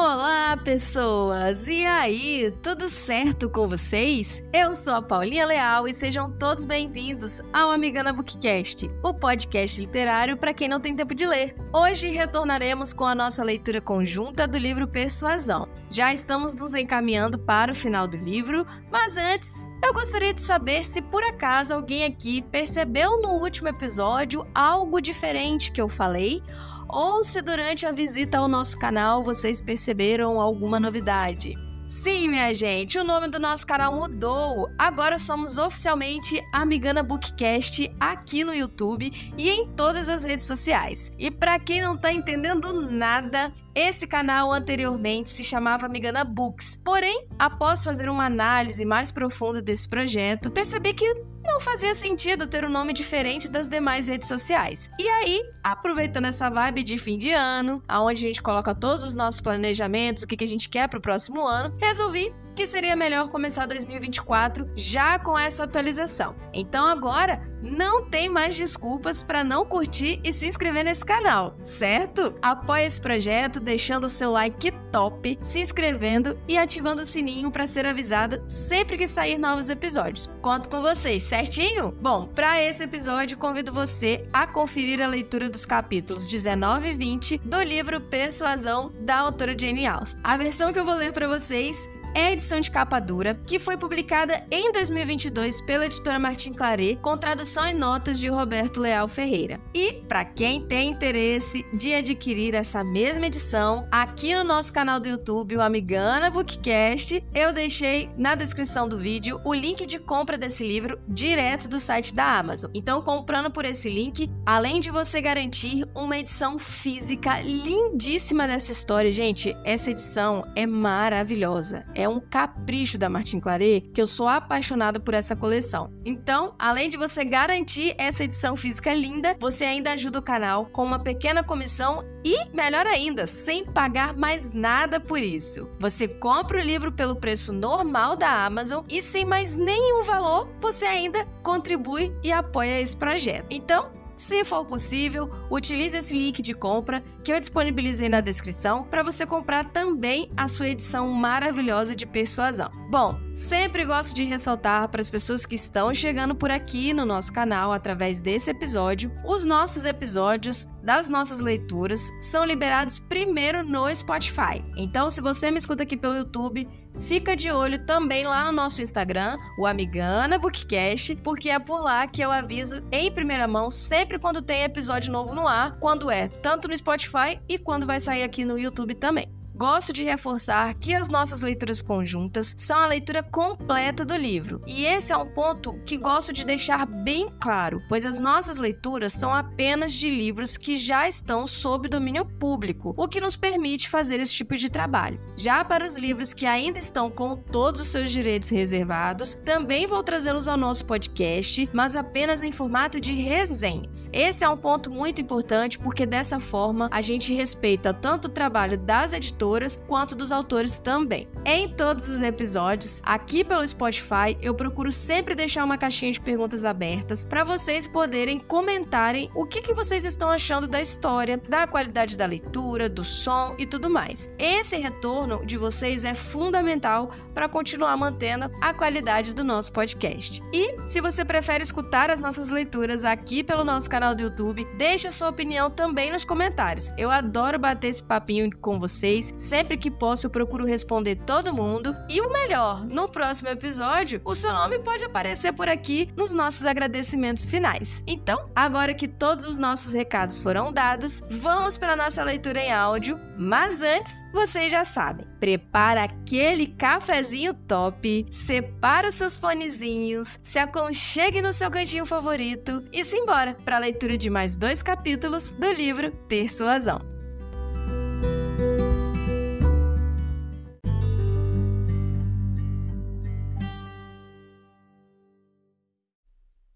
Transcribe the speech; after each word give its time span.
Olá, 0.00 0.56
pessoas! 0.56 1.66
E 1.66 1.84
aí, 1.84 2.54
tudo 2.62 2.88
certo 2.88 3.50
com 3.50 3.66
vocês? 3.66 4.40
Eu 4.52 4.72
sou 4.72 4.94
a 4.94 5.02
Paulinha 5.02 5.44
Leal 5.44 5.88
e 5.88 5.92
sejam 5.92 6.30
todos 6.30 6.64
bem-vindos 6.64 7.42
ao 7.52 7.72
Amigana 7.72 8.12
Bookcast, 8.12 8.88
o 9.02 9.12
podcast 9.12 9.80
literário 9.80 10.36
para 10.36 10.54
quem 10.54 10.68
não 10.68 10.78
tem 10.78 10.94
tempo 10.94 11.16
de 11.16 11.26
ler. 11.26 11.52
Hoje 11.72 12.10
retornaremos 12.10 12.92
com 12.92 13.04
a 13.04 13.14
nossa 13.14 13.42
leitura 13.42 13.80
conjunta 13.80 14.46
do 14.46 14.56
livro 14.56 14.86
Persuasão. 14.86 15.68
Já 15.90 16.14
estamos 16.14 16.54
nos 16.54 16.74
encaminhando 16.74 17.36
para 17.36 17.72
o 17.72 17.74
final 17.74 18.06
do 18.06 18.16
livro, 18.16 18.64
mas 18.92 19.16
antes, 19.16 19.66
eu 19.82 19.92
gostaria 19.92 20.32
de 20.32 20.40
saber 20.40 20.84
se 20.84 21.02
por 21.02 21.24
acaso 21.24 21.74
alguém 21.74 22.04
aqui 22.04 22.40
percebeu 22.40 23.20
no 23.20 23.30
último 23.30 23.66
episódio 23.66 24.46
algo 24.54 25.00
diferente 25.00 25.72
que 25.72 25.80
eu 25.80 25.88
falei 25.88 26.40
ou 26.88 27.22
se 27.22 27.42
durante 27.42 27.86
a 27.86 27.92
visita 27.92 28.38
ao 28.38 28.48
nosso 28.48 28.78
canal 28.78 29.22
vocês 29.22 29.60
perceberam 29.60 30.40
alguma 30.40 30.80
novidade. 30.80 31.54
Sim, 31.88 32.28
minha 32.28 32.54
gente, 32.54 32.98
o 32.98 33.04
nome 33.04 33.28
do 33.28 33.38
nosso 33.38 33.66
canal 33.66 33.94
mudou. 33.94 34.68
Agora 34.76 35.18
somos 35.18 35.56
oficialmente 35.56 36.38
Amigana 36.52 37.02
Bookcast 37.02 37.90
aqui 37.98 38.44
no 38.44 38.54
YouTube 38.54 39.10
e 39.38 39.48
em 39.48 39.66
todas 39.68 40.10
as 40.10 40.22
redes 40.22 40.44
sociais. 40.44 41.10
E 41.18 41.30
para 41.30 41.58
quem 41.58 41.80
não 41.80 41.96
tá 41.96 42.12
entendendo 42.12 42.82
nada, 42.90 43.50
esse 43.78 44.08
canal 44.08 44.52
anteriormente 44.52 45.30
se 45.30 45.44
chamava 45.44 45.86
Amigana 45.86 46.24
Books. 46.24 46.80
Porém, 46.84 47.28
após 47.38 47.84
fazer 47.84 48.08
uma 48.08 48.24
análise 48.24 48.84
mais 48.84 49.12
profunda 49.12 49.62
desse 49.62 49.88
projeto, 49.88 50.50
percebi 50.50 50.92
que 50.92 51.14
não 51.44 51.60
fazia 51.60 51.94
sentido 51.94 52.48
ter 52.48 52.64
um 52.64 52.68
nome 52.68 52.92
diferente 52.92 53.48
das 53.48 53.68
demais 53.68 54.08
redes 54.08 54.26
sociais. 54.26 54.90
E 54.98 55.08
aí, 55.08 55.42
aproveitando 55.62 56.24
essa 56.24 56.50
vibe 56.50 56.82
de 56.82 56.98
fim 56.98 57.16
de 57.16 57.30
ano, 57.30 57.80
aonde 57.86 58.24
a 58.24 58.28
gente 58.28 58.42
coloca 58.42 58.74
todos 58.74 59.04
os 59.04 59.14
nossos 59.14 59.40
planejamentos, 59.40 60.24
o 60.24 60.26
que, 60.26 60.36
que 60.36 60.44
a 60.44 60.48
gente 60.48 60.68
quer 60.68 60.88
para 60.88 60.98
o 60.98 61.02
próximo 61.02 61.46
ano, 61.46 61.74
resolvi 61.80 62.34
que 62.58 62.66
seria 62.66 62.96
melhor 62.96 63.28
começar 63.28 63.66
2024 63.66 64.68
já 64.74 65.16
com 65.16 65.38
essa 65.38 65.62
atualização. 65.62 66.34
Então 66.52 66.84
agora 66.84 67.40
não 67.62 68.04
tem 68.04 68.28
mais 68.28 68.56
desculpas 68.56 69.22
para 69.22 69.44
não 69.44 69.64
curtir 69.64 70.20
e 70.24 70.32
se 70.32 70.48
inscrever 70.48 70.84
nesse 70.84 71.04
canal, 71.04 71.56
certo? 71.62 72.34
Apoie 72.42 72.84
esse 72.84 73.00
projeto 73.00 73.60
deixando 73.60 74.04
o 74.04 74.08
seu 74.08 74.32
like 74.32 74.72
top, 74.90 75.38
se 75.40 75.60
inscrevendo 75.60 76.36
e 76.48 76.58
ativando 76.58 77.02
o 77.02 77.04
sininho 77.04 77.48
para 77.52 77.66
ser 77.66 77.86
avisado 77.86 78.38
sempre 78.48 78.98
que 78.98 79.06
sair 79.06 79.38
novos 79.38 79.68
episódios. 79.68 80.28
Conto 80.42 80.68
com 80.68 80.82
vocês, 80.82 81.22
certinho? 81.22 81.92
Bom, 82.00 82.26
para 82.26 82.60
esse 82.60 82.82
episódio 82.82 83.38
convido 83.38 83.72
você 83.72 84.26
a 84.32 84.48
conferir 84.48 85.00
a 85.00 85.06
leitura 85.06 85.48
dos 85.48 85.64
capítulos 85.64 86.26
19 86.26 86.88
e 86.88 86.92
20 86.92 87.38
do 87.38 87.62
livro 87.62 88.00
Persuasão 88.00 88.92
da 88.98 89.18
autora 89.18 89.56
Jane 89.56 89.86
Austen. 89.86 90.20
A 90.24 90.36
versão 90.36 90.72
que 90.72 90.78
eu 90.80 90.84
vou 90.84 90.94
ler 90.94 91.12
para 91.12 91.28
vocês 91.28 91.88
é 92.14 92.26
a 92.26 92.32
edição 92.32 92.60
de 92.60 92.70
capa 92.70 92.98
dura, 93.00 93.38
que 93.46 93.58
foi 93.58 93.76
publicada 93.76 94.44
em 94.50 94.72
2022 94.72 95.60
pela 95.60 95.86
editora 95.86 96.18
Martin 96.18 96.52
Claret, 96.52 96.96
com 96.96 97.16
tradução 97.16 97.68
e 97.68 97.74
notas 97.74 98.18
de 98.18 98.28
Roberto 98.28 98.80
Leal 98.80 99.06
Ferreira. 99.06 99.58
E, 99.74 99.94
para 100.08 100.24
quem 100.24 100.66
tem 100.66 100.90
interesse 100.90 101.64
de 101.72 101.94
adquirir 101.94 102.54
essa 102.54 102.82
mesma 102.82 103.26
edição, 103.26 103.86
aqui 103.90 104.34
no 104.34 104.44
nosso 104.44 104.72
canal 104.72 104.98
do 104.98 105.08
YouTube, 105.08 105.56
o 105.56 105.62
Amigana 105.62 106.30
Bookcast, 106.30 107.24
eu 107.34 107.52
deixei 107.52 108.10
na 108.16 108.34
descrição 108.34 108.88
do 108.88 108.98
vídeo 108.98 109.40
o 109.44 109.54
link 109.54 109.86
de 109.86 109.98
compra 109.98 110.38
desse 110.38 110.66
livro 110.66 110.98
direto 111.06 111.68
do 111.68 111.78
site 111.78 112.14
da 112.14 112.38
Amazon. 112.38 112.70
Então, 112.74 113.02
comprando 113.02 113.50
por 113.50 113.64
esse 113.64 113.88
link, 113.88 114.30
além 114.44 114.80
de 114.80 114.90
você 114.90 115.20
garantir 115.20 115.86
uma 115.94 116.18
edição 116.18 116.58
física 116.58 117.40
lindíssima 117.40 118.46
dessa 118.46 118.72
história, 118.72 119.10
gente, 119.10 119.56
essa 119.64 119.90
edição 119.90 120.44
é 120.56 120.66
maravilhosa. 120.66 121.84
É 121.94 122.07
um 122.08 122.20
capricho 122.20 122.98
da 122.98 123.08
Martin 123.08 123.40
Claret 123.40 123.90
que 123.92 124.00
eu 124.00 124.06
sou 124.06 124.28
apaixonada 124.28 124.98
por 124.98 125.14
essa 125.14 125.36
coleção. 125.36 125.92
Então, 126.04 126.54
além 126.58 126.88
de 126.88 126.96
você 126.96 127.24
garantir 127.24 127.94
essa 127.98 128.24
edição 128.24 128.56
física 128.56 128.92
linda, 128.92 129.36
você 129.40 129.64
ainda 129.64 129.92
ajuda 129.92 130.18
o 130.18 130.22
canal 130.22 130.66
com 130.66 130.84
uma 130.84 130.98
pequena 130.98 131.42
comissão 131.42 132.04
e, 132.24 132.48
melhor 132.54 132.86
ainda, 132.86 133.26
sem 133.26 133.64
pagar 133.64 134.16
mais 134.16 134.50
nada 134.50 134.98
por 134.98 135.18
isso. 135.18 135.68
Você 135.78 136.08
compra 136.08 136.58
o 136.58 136.64
livro 136.64 136.92
pelo 136.92 137.16
preço 137.16 137.52
normal 137.52 138.16
da 138.16 138.44
Amazon 138.44 138.84
e 138.88 139.00
sem 139.00 139.24
mais 139.24 139.56
nenhum 139.56 140.02
valor, 140.02 140.48
você 140.60 140.84
ainda 140.84 141.24
contribui 141.42 142.14
e 142.22 142.32
apoia 142.32 142.80
esse 142.80 142.96
projeto. 142.96 143.46
Então, 143.50 143.90
se 144.18 144.44
for 144.44 144.64
possível, 144.64 145.30
utilize 145.48 145.96
esse 145.96 146.12
link 146.12 146.42
de 146.42 146.52
compra 146.52 147.02
que 147.22 147.32
eu 147.32 147.38
disponibilizei 147.38 148.08
na 148.08 148.20
descrição 148.20 148.82
para 148.82 149.04
você 149.04 149.24
comprar 149.24 149.64
também 149.70 150.28
a 150.36 150.48
sua 150.48 150.68
edição 150.68 151.08
maravilhosa 151.08 151.94
de 151.94 152.04
persuasão. 152.04 152.68
Bom, 152.90 153.16
sempre 153.32 153.84
gosto 153.84 154.16
de 154.16 154.24
ressaltar 154.24 154.88
para 154.88 155.00
as 155.00 155.08
pessoas 155.08 155.46
que 155.46 155.54
estão 155.54 155.94
chegando 155.94 156.34
por 156.34 156.50
aqui 156.50 156.92
no 156.92 157.04
nosso 157.04 157.32
canal 157.32 157.70
através 157.70 158.20
desse 158.20 158.50
episódio, 158.50 159.12
os 159.24 159.44
nossos 159.44 159.84
episódios 159.84 160.66
das 160.82 161.08
nossas 161.08 161.38
leituras 161.38 162.10
são 162.20 162.44
liberados 162.44 162.98
primeiro 162.98 163.62
no 163.62 163.94
Spotify. 163.94 164.64
Então, 164.76 165.10
se 165.10 165.20
você 165.20 165.50
me 165.50 165.58
escuta 165.58 165.82
aqui 165.82 165.96
pelo 165.96 166.16
YouTube, 166.16 166.66
Fica 167.06 167.36
de 167.36 167.50
olho 167.50 167.84
também 167.86 168.24
lá 168.26 168.44
no 168.46 168.52
nosso 168.52 168.82
Instagram, 168.82 169.38
o 169.56 169.66
Amigana 169.66 170.38
Bookcast, 170.38 171.16
porque 171.16 171.48
é 171.48 171.58
por 171.58 171.80
lá 171.80 172.06
que 172.06 172.20
eu 172.20 172.30
aviso 172.30 172.82
em 172.90 173.10
primeira 173.10 173.46
mão 173.46 173.70
sempre 173.70 174.18
quando 174.18 174.42
tem 174.42 174.62
episódio 174.62 175.12
novo 175.12 175.34
no 175.34 175.46
ar, 175.46 175.78
quando 175.78 176.10
é 176.10 176.28
tanto 176.28 176.68
no 176.68 176.76
Spotify 176.76 177.40
e 177.48 177.58
quando 177.58 177.86
vai 177.86 178.00
sair 178.00 178.22
aqui 178.22 178.44
no 178.44 178.58
YouTube 178.58 178.94
também. 178.94 179.37
Gosto 179.58 179.92
de 179.92 180.04
reforçar 180.04 180.72
que 180.74 180.94
as 180.94 181.08
nossas 181.08 181.42
leituras 181.42 181.82
conjuntas 181.82 182.54
são 182.56 182.78
a 182.78 182.86
leitura 182.86 183.24
completa 183.24 184.04
do 184.04 184.14
livro, 184.14 184.60
e 184.64 184.84
esse 184.84 185.12
é 185.12 185.16
um 185.16 185.26
ponto 185.26 185.74
que 185.84 185.96
gosto 185.96 186.32
de 186.32 186.44
deixar 186.44 186.86
bem 186.86 187.28
claro, 187.40 187.82
pois 187.88 188.06
as 188.06 188.20
nossas 188.20 188.58
leituras 188.58 189.12
são 189.12 189.34
apenas 189.34 189.92
de 189.92 190.08
livros 190.08 190.56
que 190.56 190.76
já 190.76 191.08
estão 191.08 191.44
sob 191.44 191.88
domínio 191.88 192.24
público, 192.24 192.94
o 192.96 193.08
que 193.08 193.20
nos 193.20 193.34
permite 193.34 193.88
fazer 193.88 194.20
esse 194.20 194.32
tipo 194.32 194.56
de 194.56 194.70
trabalho. 194.70 195.20
Já 195.36 195.64
para 195.64 195.84
os 195.84 195.98
livros 195.98 196.32
que 196.32 196.46
ainda 196.46 196.78
estão 196.78 197.10
com 197.10 197.34
todos 197.36 197.80
os 197.80 197.88
seus 197.88 198.12
direitos 198.12 198.50
reservados, 198.50 199.34
também 199.34 199.88
vou 199.88 200.04
trazê-los 200.04 200.46
ao 200.46 200.56
nosso 200.56 200.84
podcast, 200.84 201.68
mas 201.72 201.96
apenas 201.96 202.44
em 202.44 202.52
formato 202.52 203.00
de 203.00 203.12
resenhas. 203.12 204.08
Esse 204.12 204.44
é 204.44 204.48
um 204.48 204.56
ponto 204.56 204.88
muito 204.88 205.20
importante 205.20 205.80
porque 205.80 206.06
dessa 206.06 206.38
forma 206.38 206.88
a 206.92 207.00
gente 207.00 207.34
respeita 207.34 207.92
tanto 207.92 208.26
o 208.26 208.30
trabalho 208.30 208.78
das 208.78 209.12
editoras 209.12 209.47
editoras 209.48 209.80
quanto 209.86 210.14
dos 210.14 210.30
autores 210.30 210.78
também. 210.78 211.26
Em 211.44 211.68
todos 211.68 212.08
os 212.08 212.20
episódios, 212.20 213.00
aqui 213.04 213.42
pelo 213.42 213.66
Spotify, 213.66 214.36
eu 214.42 214.54
procuro 214.54 214.92
sempre 214.92 215.34
deixar 215.34 215.64
uma 215.64 215.78
caixinha 215.78 216.12
de 216.12 216.20
perguntas 216.20 216.64
abertas 216.64 217.24
para 217.24 217.44
vocês 217.44 217.86
poderem 217.86 218.38
comentarem 218.38 219.30
o 219.34 219.46
que, 219.46 219.62
que 219.62 219.72
vocês 219.72 220.04
estão 220.04 220.28
achando 220.28 220.68
da 220.68 220.80
história, 220.80 221.40
da 221.48 221.66
qualidade 221.66 222.16
da 222.16 222.26
leitura, 222.26 222.88
do 222.88 223.04
som 223.04 223.54
e 223.58 223.66
tudo 223.66 223.88
mais. 223.88 224.28
Esse 224.38 224.76
retorno 224.76 225.44
de 225.46 225.56
vocês 225.56 226.04
é 226.04 226.14
fundamental 226.14 227.10
para 227.32 227.48
continuar 227.48 227.96
mantendo 227.96 228.50
a 228.60 228.74
qualidade 228.74 229.34
do 229.34 229.42
nosso 229.42 229.72
podcast. 229.72 230.42
E 230.52 230.76
se 230.86 231.00
você 231.00 231.24
prefere 231.24 231.62
escutar 231.62 232.10
as 232.10 232.20
nossas 232.20 232.50
leituras 232.50 233.04
aqui 233.04 233.42
pelo 233.42 233.64
nosso 233.64 233.88
canal 233.88 234.14
do 234.14 234.22
YouTube, 234.22 234.66
deixe 234.76 235.08
a 235.08 235.10
sua 235.10 235.30
opinião 235.30 235.70
também 235.70 236.12
nos 236.12 236.24
comentários. 236.24 236.92
Eu 236.98 237.10
adoro 237.10 237.58
bater 237.58 237.88
esse 237.88 238.02
papinho 238.02 238.50
com 238.60 238.78
vocês 238.78 239.32
Sempre 239.38 239.76
que 239.76 239.88
posso, 239.88 240.26
eu 240.26 240.30
procuro 240.30 240.64
responder 240.64 241.14
todo 241.14 241.54
mundo. 241.54 241.94
E 242.08 242.20
o 242.20 242.32
melhor, 242.32 242.84
no 242.84 243.08
próximo 243.08 243.48
episódio, 243.48 244.20
o 244.24 244.34
seu 244.34 244.52
nome 244.52 244.80
pode 244.80 245.04
aparecer 245.04 245.52
por 245.52 245.68
aqui 245.68 246.10
nos 246.16 246.32
nossos 246.32 246.66
agradecimentos 246.66 247.46
finais. 247.46 248.02
Então, 248.04 248.50
agora 248.54 248.92
que 248.92 249.06
todos 249.06 249.46
os 249.46 249.56
nossos 249.56 249.92
recados 249.92 250.40
foram 250.40 250.72
dados, 250.72 251.22
vamos 251.30 251.78
para 251.78 251.94
nossa 251.94 252.24
leitura 252.24 252.60
em 252.60 252.72
áudio. 252.72 253.18
Mas 253.38 253.80
antes, 253.80 254.20
vocês 254.32 254.72
já 254.72 254.82
sabem, 254.82 255.24
prepara 255.38 256.02
aquele 256.02 256.66
cafezinho 256.66 257.54
top, 257.54 258.26
separa 258.28 259.06
os 259.06 259.14
seus 259.14 259.36
fonezinhos, 259.36 260.36
se 260.42 260.58
aconchegue 260.58 261.40
no 261.40 261.52
seu 261.52 261.70
cantinho 261.70 262.04
favorito 262.04 262.82
e 262.92 263.04
se 263.04 263.16
embora 263.16 263.54
para 263.64 263.76
a 263.76 263.80
leitura 263.80 264.18
de 264.18 264.28
mais 264.28 264.56
dois 264.56 264.82
capítulos 264.82 265.52
do 265.52 265.72
livro 265.72 266.10
Persuasão. 266.28 267.17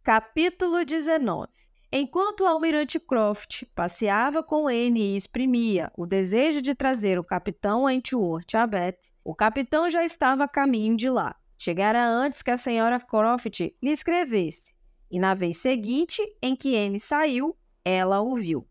Capítulo 0.05 0.85
19 0.85 1.49
Enquanto 1.93 2.41
o 2.41 2.47
almirante 2.49 2.99
Croft 2.99 3.65
passeava 3.73 4.43
com 4.43 4.67
Anne 4.67 5.01
e 5.01 5.17
exprimia 5.17 5.93
o 5.97 6.05
desejo 6.05 6.61
de 6.61 6.75
trazer 6.75 7.21
o 7.21 7.25
capitão 7.25 7.85
Wentworth 7.85 8.53
a 8.57 8.67
Beth, 8.67 8.99
o 9.23 9.33
capitão 9.33 9.89
já 9.89 10.05
estava 10.05 10.43
a 10.43 10.49
caminho 10.49 10.97
de 10.97 11.09
lá. 11.09 11.37
Chegara 11.57 12.05
antes 12.05 12.43
que 12.43 12.51
a 12.51 12.57
senhora 12.57 12.99
Croft 12.99 13.61
lhe 13.61 13.93
escrevesse, 13.93 14.75
e 15.09 15.21
na 15.21 15.35
vez 15.35 15.59
seguinte 15.59 16.21
em 16.43 16.57
que 16.57 16.77
Anne 16.77 16.99
saiu, 16.99 17.57
ela 17.85 18.21
o 18.21 18.35
viu. 18.35 18.67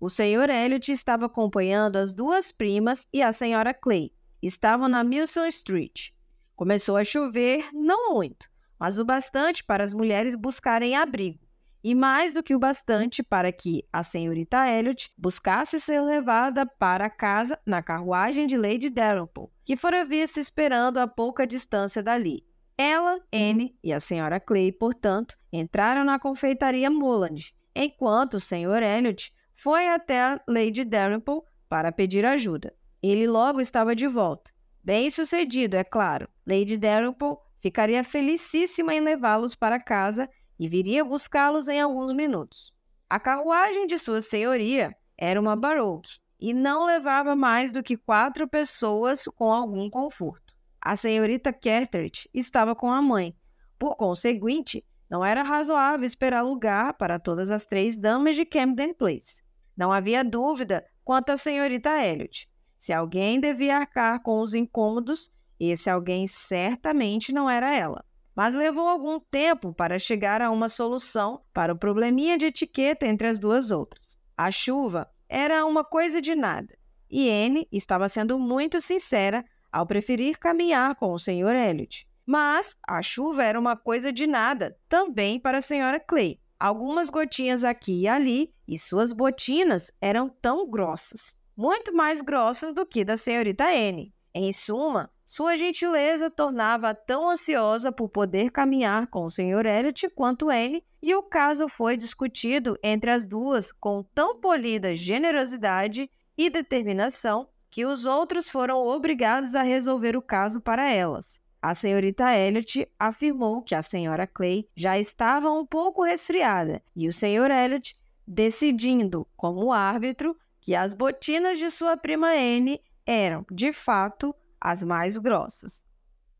O 0.00 0.08
Sr. 0.08 0.50
Elliot 0.50 0.90
estava 0.90 1.26
acompanhando 1.26 1.94
as 1.94 2.12
duas 2.12 2.50
primas 2.50 3.06
e 3.12 3.22
a 3.22 3.28
Sra. 3.28 3.72
Clay. 3.72 4.12
Estavam 4.42 4.88
na 4.88 5.04
Milson 5.04 5.46
Street. 5.46 6.08
Começou 6.56 6.96
a 6.96 7.04
chover, 7.04 7.68
não 7.72 8.14
muito, 8.14 8.50
mas 8.82 8.98
o 8.98 9.04
bastante 9.04 9.62
para 9.62 9.84
as 9.84 9.94
mulheres 9.94 10.34
buscarem 10.34 10.96
abrigo, 10.96 11.38
e 11.84 11.94
mais 11.94 12.34
do 12.34 12.42
que 12.42 12.52
o 12.52 12.58
bastante 12.58 13.22
para 13.22 13.52
que 13.52 13.86
a 13.92 14.02
senhorita 14.02 14.68
Elliot 14.68 15.12
buscasse 15.16 15.78
ser 15.78 16.00
levada 16.00 16.66
para 16.66 17.08
casa 17.08 17.56
na 17.64 17.80
carruagem 17.80 18.44
de 18.44 18.56
Lady 18.56 18.90
Dalrymple, 18.90 19.46
que 19.64 19.76
fora 19.76 20.04
vista 20.04 20.40
esperando 20.40 20.98
a 20.98 21.06
pouca 21.06 21.46
distância 21.46 22.02
dali. 22.02 22.44
Ela, 22.76 23.20
Anne 23.32 23.78
e 23.84 23.92
a 23.92 24.00
senhora 24.00 24.40
Clay, 24.40 24.72
portanto, 24.72 25.36
entraram 25.52 26.02
na 26.02 26.18
confeitaria 26.18 26.90
Mulland, 26.90 27.54
enquanto 27.76 28.34
o 28.34 28.40
Sr. 28.40 28.82
Elliot 28.82 29.32
foi 29.54 29.86
até 29.86 30.40
Lady 30.48 30.84
Dalrymple 30.84 31.42
para 31.68 31.92
pedir 31.92 32.26
ajuda. 32.26 32.74
Ele 33.00 33.28
logo 33.28 33.60
estava 33.60 33.94
de 33.94 34.08
volta. 34.08 34.50
Bem 34.82 35.08
sucedido, 35.08 35.76
é 35.76 35.84
claro. 35.84 36.28
Lady 36.44 36.76
Dalrymple 36.76 37.36
ficaria 37.62 38.02
felicíssima 38.02 38.92
em 38.92 39.00
levá-los 39.00 39.54
para 39.54 39.80
casa 39.80 40.28
e 40.58 40.68
viria 40.68 41.04
buscá-los 41.04 41.68
em 41.68 41.80
alguns 41.80 42.12
minutos. 42.12 42.74
A 43.08 43.20
carruagem 43.20 43.86
de 43.86 43.96
sua 43.98 44.20
senhoria 44.20 44.94
era 45.16 45.40
uma 45.40 45.54
barouque 45.54 46.18
e 46.40 46.52
não 46.52 46.84
levava 46.84 47.36
mais 47.36 47.70
do 47.70 47.82
que 47.82 47.96
quatro 47.96 48.48
pessoas 48.48 49.24
com 49.36 49.52
algum 49.52 49.88
conforto. 49.88 50.52
A 50.80 50.96
senhorita 50.96 51.52
Carteret 51.52 52.28
estava 52.34 52.74
com 52.74 52.90
a 52.90 53.00
mãe. 53.00 53.36
Por 53.78 53.94
conseguinte, 53.96 54.84
não 55.08 55.24
era 55.24 55.44
razoável 55.44 56.04
esperar 56.04 56.42
lugar 56.42 56.94
para 56.94 57.20
todas 57.20 57.52
as 57.52 57.64
três 57.64 57.96
damas 57.96 58.34
de 58.34 58.44
Camden 58.44 58.92
Place. 58.92 59.44
Não 59.76 59.92
havia 59.92 60.24
dúvida 60.24 60.84
quanto 61.04 61.30
à 61.30 61.36
senhorita 61.36 62.04
Elliot. 62.04 62.48
Se 62.76 62.92
alguém 62.92 63.38
devia 63.38 63.76
arcar 63.76 64.20
com 64.22 64.40
os 64.40 64.54
incômodos, 64.54 65.30
esse 65.70 65.90
alguém 65.90 66.26
certamente 66.26 67.32
não 67.32 67.48
era 67.48 67.74
ela. 67.74 68.04
Mas 68.34 68.54
levou 68.54 68.88
algum 68.88 69.20
tempo 69.20 69.74
para 69.74 69.98
chegar 69.98 70.40
a 70.40 70.50
uma 70.50 70.68
solução 70.68 71.42
para 71.52 71.72
o 71.72 71.78
probleminha 71.78 72.38
de 72.38 72.46
etiqueta 72.46 73.06
entre 73.06 73.28
as 73.28 73.38
duas 73.38 73.70
outras. 73.70 74.18
A 74.36 74.50
chuva 74.50 75.08
era 75.28 75.66
uma 75.66 75.84
coisa 75.84 76.20
de 76.20 76.34
nada, 76.34 76.76
e 77.10 77.28
Anne 77.30 77.68
estava 77.70 78.08
sendo 78.08 78.38
muito 78.38 78.80
sincera 78.80 79.44
ao 79.70 79.86
preferir 79.86 80.38
caminhar 80.38 80.94
com 80.96 81.12
o 81.12 81.18
Sr. 81.18 81.54
Elliot. 81.54 82.08
Mas 82.24 82.76
a 82.86 83.02
chuva 83.02 83.42
era 83.42 83.58
uma 83.58 83.76
coisa 83.76 84.12
de 84.12 84.26
nada 84.26 84.76
também 84.88 85.38
para 85.38 85.58
a 85.58 85.60
Sra. 85.60 86.00
Clay. 86.00 86.40
Algumas 86.58 87.10
gotinhas 87.10 87.64
aqui 87.64 88.02
e 88.02 88.08
ali, 88.08 88.54
e 88.66 88.78
suas 88.78 89.12
botinas 89.12 89.90
eram 90.00 90.28
tão 90.28 90.68
grossas 90.70 91.36
muito 91.56 91.94
mais 91.94 92.22
grossas 92.22 92.74
do 92.74 92.86
que 92.86 93.04
da 93.04 93.16
senhorita 93.16 93.72
N. 93.72 94.12
Em 94.34 94.52
suma, 94.52 95.10
sua 95.32 95.56
gentileza 95.56 96.30
tornava 96.30 96.94
tão 96.94 97.30
ansiosa 97.30 97.90
por 97.90 98.10
poder 98.10 98.50
caminhar 98.50 99.06
com 99.06 99.24
o 99.24 99.30
Sr. 99.30 99.64
Elliot 99.64 100.10
quanto 100.10 100.52
ele, 100.52 100.84
e 101.02 101.14
o 101.14 101.22
caso 101.22 101.70
foi 101.70 101.96
discutido 101.96 102.78
entre 102.82 103.10
as 103.10 103.24
duas 103.24 103.72
com 103.72 104.02
tão 104.14 104.38
polida 104.38 104.94
generosidade 104.94 106.10
e 106.36 106.50
determinação 106.50 107.48
que 107.70 107.86
os 107.86 108.04
outros 108.04 108.50
foram 108.50 108.76
obrigados 108.86 109.54
a 109.54 109.62
resolver 109.62 110.18
o 110.18 110.20
caso 110.20 110.60
para 110.60 110.90
elas. 110.90 111.40
A 111.62 111.72
senhorita 111.72 112.36
Elliot 112.36 112.86
afirmou 112.98 113.62
que 113.62 113.74
a 113.74 113.80
senhora 113.80 114.26
Clay 114.26 114.68
já 114.76 114.98
estava 114.98 115.50
um 115.50 115.64
pouco 115.64 116.02
resfriada 116.02 116.82
e 116.94 117.08
o 117.08 117.12
Sr. 117.12 117.50
Elliot, 117.50 117.98
decidindo 118.26 119.26
como 119.34 119.72
árbitro, 119.72 120.36
que 120.60 120.74
as 120.74 120.92
botinas 120.92 121.58
de 121.58 121.70
sua 121.70 121.96
prima 121.96 122.32
Anne 122.32 122.82
eram, 123.06 123.46
de 123.50 123.72
fato, 123.72 124.34
as 124.62 124.84
mais 124.84 125.18
grossas. 125.18 125.88